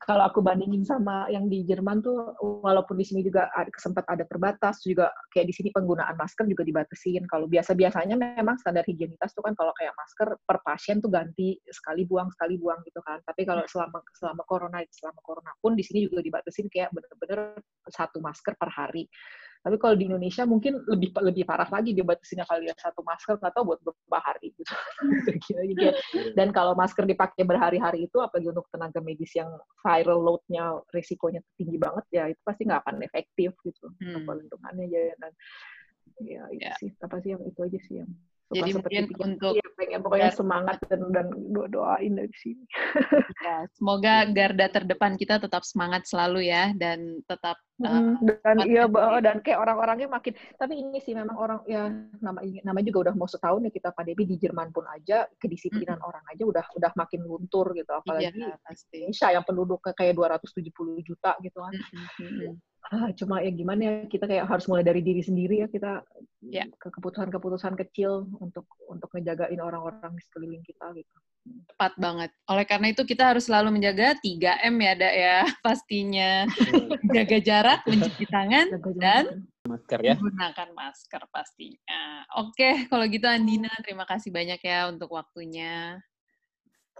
kalau 0.02 0.26
aku 0.26 0.42
bandingin 0.42 0.82
sama 0.82 1.30
yang 1.30 1.46
di 1.46 1.62
Jerman 1.62 2.02
tuh 2.02 2.34
walaupun 2.42 2.98
di 2.98 3.06
sini 3.06 3.22
juga 3.22 3.54
ada, 3.54 3.70
sempat 3.78 4.02
ada 4.10 4.26
terbatas 4.26 4.82
juga 4.82 5.14
kayak 5.30 5.46
di 5.46 5.54
sini 5.54 5.70
penggunaan 5.70 6.18
masker 6.18 6.50
juga 6.50 6.66
dibatasin 6.66 7.22
kalau 7.30 7.46
biasa 7.46 7.78
biasanya 7.78 8.18
memang 8.18 8.58
standar 8.58 8.82
higienitas 8.90 9.30
tuh 9.38 9.46
kan 9.46 9.54
kalau 9.54 9.70
kayak 9.78 9.94
masker 9.94 10.34
per 10.42 10.58
pasien 10.66 10.98
tuh 11.06 11.14
ganti 11.14 11.54
sekali 11.70 12.10
buang 12.10 12.34
sekali 12.34 12.58
buang 12.58 12.82
gitu 12.82 12.98
kan 13.06 13.22
tapi 13.22 13.46
kalau 13.46 13.62
selama 13.70 14.02
selama 14.18 14.42
corona 14.50 14.82
selama 14.90 15.22
corona 15.22 15.54
pun 15.62 15.78
di 15.78 15.86
sini 15.86 16.10
juga 16.10 16.26
dibatasin 16.26 16.66
kayak 16.74 16.90
bener-bener 16.98 17.62
satu 17.86 18.18
masker 18.26 18.58
per 18.58 18.74
hari 18.74 19.06
tapi 19.62 19.78
kalau 19.78 19.94
di 19.94 20.10
Indonesia 20.10 20.42
mungkin 20.50 20.82
lebih 20.90 21.14
lebih 21.22 21.44
parah 21.46 21.70
lagi 21.70 21.94
dibatasinnya 21.94 22.50
kali 22.50 22.66
ya 22.66 22.74
satu 22.74 23.06
masker 23.06 23.38
nggak 23.38 23.54
tahu 23.54 23.64
buat 23.74 23.80
berapa 23.86 24.20
hari 24.22 24.50
gitu. 24.58 24.74
Iya. 25.62 25.94
Dan 26.34 26.50
kalau 26.50 26.74
masker 26.74 27.06
dipakai 27.06 27.46
berhari-hari 27.46 28.10
itu 28.10 28.18
apalagi 28.18 28.50
untuk 28.50 28.66
tenaga 28.74 28.98
medis 29.04 29.30
yang 29.38 29.54
viral 29.84 30.20
load-nya 30.22 30.82
risikonya 30.90 31.46
tinggi 31.56 31.78
banget 31.78 32.06
ya 32.10 32.24
itu 32.34 32.42
pasti 32.42 32.66
nggak 32.66 32.82
akan 32.82 32.96
efektif 33.06 33.54
gitu 33.62 33.88
hmm. 34.02 34.26
perlindungannya 34.26 34.86
ya 34.90 35.14
dan 35.22 35.32
ya 36.22 36.42
itu 36.54 36.66
yeah. 36.66 36.76
sih 36.78 36.90
apa 37.02 37.16
sih 37.22 37.30
yang 37.38 37.44
itu 37.46 37.60
aja 37.62 37.80
sih 37.86 37.96
yang 38.02 38.10
jadi 38.52 38.72
mungkin 38.76 39.04
untuk 39.16 39.54
ya, 39.58 39.68
pengen 39.80 40.00
pokoknya 40.04 40.32
semangat 40.36 40.78
dan 40.92 41.02
dan 41.16 41.28
doain 41.72 42.14
dari 42.16 42.36
sini. 42.38 42.66
Ya, 43.42 43.66
semoga 43.74 44.30
garda 44.30 44.70
terdepan 44.70 45.18
kita 45.18 45.42
tetap 45.42 45.66
semangat 45.66 46.06
selalu 46.06 46.46
ya 46.46 46.78
dan 46.78 47.26
tetap 47.26 47.58
uh, 47.82 48.14
dan 48.22 48.56
iya 48.70 48.86
bahwa 48.86 49.18
dan 49.18 49.42
kayak 49.42 49.66
orang-orangnya 49.66 50.06
makin 50.06 50.38
tapi 50.62 50.78
ini 50.78 51.02
sih 51.02 51.18
memang 51.18 51.34
orang 51.34 51.60
ya 51.66 51.90
nama 52.22 52.38
nama 52.62 52.80
juga 52.86 53.10
udah 53.10 53.16
mau 53.18 53.26
setahun 53.26 53.66
ya 53.66 53.74
kita 53.74 53.90
pandemi 53.98 54.30
di 54.30 54.38
Jerman 54.38 54.70
pun 54.70 54.86
aja 54.94 55.26
kedisiplinan 55.42 55.98
hmm. 55.98 56.10
orang 56.14 56.24
aja 56.30 56.44
udah 56.46 56.66
udah 56.78 56.92
makin 56.94 57.26
luntur 57.26 57.74
gitu 57.74 57.90
apalagi 57.90 58.30
iya, 58.30 58.54
pasti. 58.62 59.10
Indonesia 59.10 59.28
yang 59.38 59.46
penduduknya 59.46 59.94
kayak 59.94 60.14
270 60.18 61.02
juta 61.06 61.32
gitu 61.42 61.58
kan. 61.62 61.74
Hmm 62.22 62.56
ah, 62.92 63.10
cuma 63.16 63.40
ya 63.40 63.52
gimana 63.56 63.82
ya 63.82 63.94
kita 64.12 64.28
kayak 64.28 64.46
harus 64.52 64.68
mulai 64.68 64.84
dari 64.84 65.00
diri 65.00 65.24
sendiri 65.24 65.64
ya 65.64 65.68
kita 65.72 66.04
ya. 66.44 66.68
ke 66.76 66.92
keputusan-keputusan 66.92 67.80
kecil 67.80 68.28
untuk 68.44 68.68
untuk 68.92 69.08
ngejagain 69.16 69.58
orang-orang 69.64 70.12
di 70.12 70.22
sekeliling 70.28 70.64
kita 70.68 70.92
gitu. 71.00 71.16
Tepat 71.42 71.98
banget. 71.98 72.30
Oleh 72.52 72.66
karena 72.68 72.94
itu 72.94 73.02
kita 73.02 73.34
harus 73.34 73.50
selalu 73.50 73.80
menjaga 73.80 74.14
3M 74.22 74.76
ya, 74.78 74.94
Dak 74.94 75.16
ya, 75.16 75.38
pastinya. 75.66 76.32
Jaga 77.10 77.38
jarak, 77.42 77.80
mencuci 77.90 78.26
tangan, 78.30 78.66
dan 79.00 79.50
masker 79.66 80.00
ya. 80.06 80.14
Menggunakan 80.20 80.70
masker 80.76 81.24
pastinya. 81.34 82.28
Oke, 82.38 82.86
kalau 82.92 83.08
gitu 83.10 83.26
Andina, 83.26 83.72
terima 83.82 84.06
kasih 84.06 84.30
banyak 84.30 84.62
ya 84.62 84.92
untuk 84.92 85.16
waktunya. 85.18 85.98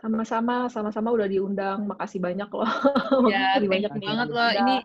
Sama-sama, 0.02 0.66
sama-sama 0.74 1.14
udah 1.14 1.30
diundang. 1.30 1.86
Makasih 1.86 2.18
banyak 2.18 2.50
loh. 2.50 2.66
Ya, 3.30 3.62
banyak 3.62 3.94
banget 4.02 4.28
loh. 4.34 4.50
Ini 4.50 4.76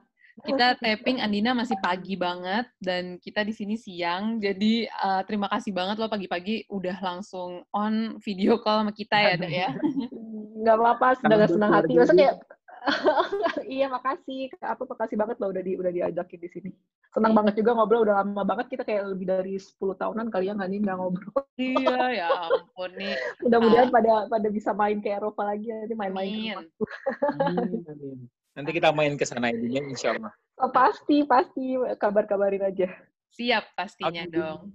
kita 0.45 0.76
tapping 0.76 1.24
Andina 1.24 1.57
masih 1.57 1.80
pagi 1.80 2.12
banget 2.12 2.68
dan 2.84 3.16
kita 3.16 3.41
di 3.41 3.57
sini 3.57 3.80
siang. 3.80 4.37
Jadi 4.37 4.84
uh, 5.01 5.24
terima 5.24 5.49
kasih 5.49 5.72
banget 5.72 5.97
loh 5.97 6.12
pagi-pagi 6.12 6.68
udah 6.68 7.01
langsung 7.01 7.64
on 7.72 8.20
video 8.20 8.61
call 8.61 8.84
sama 8.84 8.93
kita 8.93 9.16
ya, 9.16 9.34
Dek 9.41 9.53
ya. 9.53 9.70
Gak 10.66 10.76
apa-apa, 10.76 11.09
sudah 11.24 11.49
senang 11.49 11.72
hati. 11.72 11.97
Maksudnya 11.97 12.37
iya 13.66 13.89
makasih. 13.89 14.53
Aku 14.76 14.84
makasih 14.84 15.16
banget 15.16 15.37
loh 15.41 15.51
udah 15.51 15.62
di 15.64 15.72
udah 15.74 15.93
diajakin 15.93 16.41
di 16.45 16.49
sini. 16.53 16.70
Senang 17.11 17.32
iya. 17.32 17.39
banget 17.41 17.55
juga 17.57 17.70
ngobrol 17.72 18.05
udah 18.05 18.20
lama 18.22 18.43
banget 18.45 18.76
kita 18.76 18.82
kayak 18.84 19.16
lebih 19.16 19.26
dari 19.26 19.55
10 19.57 19.72
tahunan 19.80 20.28
kali 20.28 20.53
ya 20.53 20.55
nggak 20.55 20.68
nih 20.68 20.80
nggak 20.84 20.97
ngobrol. 21.01 21.41
iya 21.57 21.99
ya 22.12 22.28
ampun 22.28 22.91
nih. 22.95 23.14
Mudah-mudahan 23.43 23.89
uh, 23.89 23.95
pada 23.95 24.12
pada 24.28 24.49
bisa 24.53 24.70
main 24.76 25.01
ke 25.01 25.09
Eropa 25.11 25.49
lagi 25.49 25.72
nanti 25.72 25.95
main-main. 25.97 26.61
Amin. 27.41 28.28
Nanti 28.57 28.70
kita 28.72 28.88
main 28.90 29.14
ke 29.20 29.28
sana 29.28 29.52
intinya 29.52 29.84
insya 29.84 30.16
Allah. 30.16 30.32
Oh, 30.57 30.72
pasti, 30.72 31.22
pasti. 31.28 31.76
Kabar-kabarin 32.00 32.64
aja. 32.64 32.88
Siap 33.36 33.76
pastinya 33.76 34.24
okay. 34.24 34.32
dong. 34.32 34.72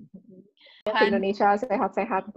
Indonesia 0.86 1.58
sehat-sehat. 1.58 2.30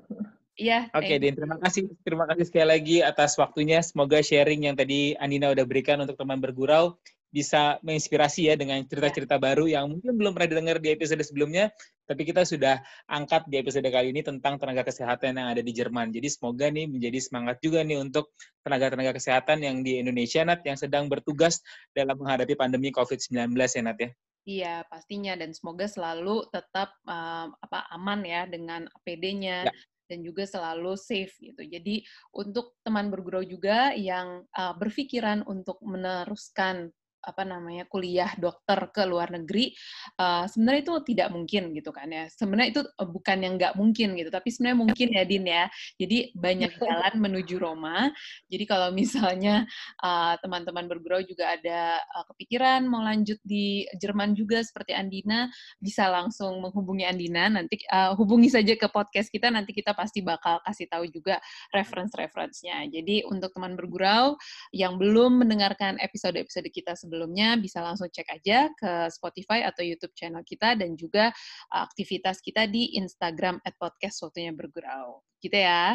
Iya. 0.57 0.89
Oke, 0.97 1.05
okay, 1.05 1.17
Din. 1.21 1.37
Terima 1.37 1.61
kasih. 1.61 1.85
Terima 2.01 2.25
kasih 2.25 2.45
sekali 2.49 2.67
lagi 2.73 2.97
atas 3.05 3.37
waktunya. 3.37 3.85
Semoga 3.85 4.25
sharing 4.25 4.73
yang 4.73 4.77
tadi 4.79 5.13
Andina 5.21 5.53
udah 5.53 5.69
berikan 5.69 6.01
untuk 6.01 6.17
teman 6.17 6.41
bergurau 6.41 6.97
bisa 7.35 7.83
menginspirasi 7.83 8.47
ya 8.47 8.55
dengan 8.55 8.79
cerita-cerita 8.87 9.35
ya. 9.35 9.43
baru 9.43 9.67
yang 9.67 9.91
mungkin 9.91 10.15
belum 10.15 10.39
pernah 10.39 10.55
didengar 10.55 10.79
di 10.79 10.95
episode 10.95 11.19
sebelumnya, 11.27 11.75
tapi 12.07 12.23
kita 12.23 12.47
sudah 12.47 12.79
angkat 13.11 13.51
di 13.51 13.59
episode 13.59 13.91
kali 13.91 14.15
ini 14.15 14.23
tentang 14.23 14.55
tenaga 14.55 14.87
kesehatan 14.87 15.35
yang 15.35 15.51
ada 15.51 15.59
di 15.59 15.75
Jerman. 15.75 16.15
Jadi 16.15 16.31
semoga 16.31 16.71
nih 16.71 16.87
menjadi 16.87 17.19
semangat 17.19 17.59
juga 17.59 17.83
nih 17.83 17.99
untuk 17.99 18.31
tenaga-tenaga 18.63 19.19
kesehatan 19.19 19.67
yang 19.67 19.83
di 19.83 19.99
Indonesia, 19.99 20.47
Nat, 20.47 20.63
yang 20.63 20.79
sedang 20.79 21.11
bertugas 21.11 21.59
dalam 21.91 22.15
menghadapi 22.15 22.55
pandemi 22.55 22.95
COVID-19 22.95 23.51
ya, 23.59 23.83
Nat 23.83 23.99
ya. 23.99 24.11
Iya, 24.45 24.75
pastinya 24.87 25.35
dan 25.35 25.57
semoga 25.57 25.89
selalu 25.91 26.47
tetap 26.53 26.93
uh, 27.09 27.49
apa 27.51 27.89
aman 27.97 28.23
ya 28.29 28.45
dengan 28.45 28.85
APD-nya, 28.93 29.67
ya 29.67 29.75
dan 30.09 30.21
juga 30.21 30.45
selalu 30.45 31.01
safe 31.01 31.33
gitu. 31.41 31.65
Jadi 31.65 32.05
untuk 32.37 32.77
teman 32.85 33.09
bergurau 33.09 33.41
juga 33.41 33.97
yang 33.97 34.45
uh, 34.53 34.75
berpikiran 34.77 35.43
untuk 35.49 35.81
meneruskan 35.81 36.93
apa 37.25 37.43
namanya 37.43 37.89
kuliah 37.89 38.31
dokter 38.37 38.79
ke 38.93 39.03
luar 39.09 39.33
negeri 39.33 39.73
uh, 40.21 40.45
sebenarnya 40.45 40.81
itu 40.85 40.95
tidak 41.15 41.29
mungkin 41.33 41.73
gitu 41.73 41.91
kan 41.91 42.09
ya. 42.13 42.25
Sebenarnya 42.29 42.69
itu 42.71 42.83
uh, 42.85 43.09
bukan 43.09 43.39
yang 43.41 43.55
nggak 43.57 43.75
mungkin 43.75 44.15
gitu 44.15 44.31
tapi 44.31 44.49
sebenarnya 44.53 44.79
mungkin 44.79 45.09
ya 45.11 45.23
Din 45.25 45.47
ya. 45.49 45.65
Jadi 45.97 46.19
banyak 46.37 46.73
jalan 46.79 47.15
menuju 47.17 47.57
Roma. 47.57 48.13
Jadi 48.53 48.65
kalau 48.69 48.93
misalnya 48.93 49.65
uh, 50.05 50.37
teman-teman 50.45 50.85
bergurau 50.87 51.25
juga 51.25 51.57
ada 51.57 51.99
uh, 52.15 52.25
kepikiran 52.35 52.85
mau 52.85 53.01
lanjut 53.01 53.41
di 53.43 53.89
Jerman 53.97 54.37
juga 54.37 54.61
seperti 54.61 54.93
Andina 54.93 55.49
bisa 55.81 56.07
langsung 56.13 56.61
menghubungi 56.61 57.09
Andina. 57.09 57.49
Nanti 57.49 57.81
uh, 57.89 58.13
hubungi 58.15 58.53
saja 58.53 58.77
ke 58.77 58.87
podcast 58.93 59.33
kita 59.33 59.49
nanti 59.49 59.73
kita 59.73 59.97
pasti 59.97 60.21
bakal 60.21 60.61
kasih 60.67 60.87
tahu 60.91 61.09
juga 61.09 61.41
reference-reference-nya. 61.73 62.87
Jadi 62.91 63.25
untuk 63.27 63.55
teman 63.55 63.79
bergurau 63.79 64.37
yang 64.75 65.01
belum 65.01 65.43
mendengarkan 65.43 65.97
episode-episode 66.03 66.69
kita 66.69 66.93
sebelumnya 66.95 67.14
sebelumnya 67.15 67.55
bisa 67.55 67.79
langsung 67.79 68.11
cek 68.11 68.27
aja 68.27 68.67
ke 68.75 69.07
Spotify 69.15 69.63
atau 69.63 69.87
YouTube 69.87 70.11
channel 70.19 70.43
kita 70.43 70.75
dan 70.75 70.99
juga 70.99 71.31
uh, 71.71 71.87
aktivitas 71.87 72.43
kita 72.43 72.67
di 72.67 72.99
Instagram 72.99 73.63
at 73.63 73.79
podcast 73.79 74.19
waktunya 74.27 74.51
bergurau. 74.51 75.23
Gitu 75.39 75.55
ya. 75.55 75.95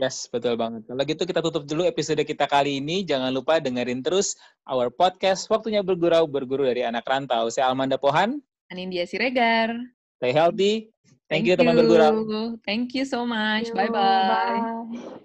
Yes, 0.00 0.24
betul 0.32 0.56
banget. 0.56 0.88
Kalau 0.88 1.04
gitu 1.04 1.22
kita 1.28 1.44
tutup 1.44 1.68
dulu 1.68 1.84
episode 1.84 2.24
kita 2.24 2.48
kali 2.48 2.80
ini. 2.80 3.04
Jangan 3.04 3.28
lupa 3.30 3.60
dengerin 3.60 4.00
terus 4.00 4.34
our 4.64 4.88
podcast 4.88 5.46
Waktunya 5.46 5.86
Bergurau, 5.86 6.26
berguru 6.26 6.66
dari 6.66 6.82
anak 6.82 7.06
rantau. 7.06 7.46
Saya 7.52 7.70
Almanda 7.70 8.00
Pohan. 8.00 8.40
Anindya 8.72 9.06
Siregar. 9.06 9.70
Stay 10.18 10.32
healthy. 10.34 10.90
Thank, 11.30 11.46
Thank 11.46 11.52
you, 11.52 11.54
teman 11.54 11.78
bergurau. 11.78 12.58
Thank 12.66 12.98
you 12.98 13.06
so 13.06 13.22
much. 13.22 13.70
Bye-bye. 13.70 15.22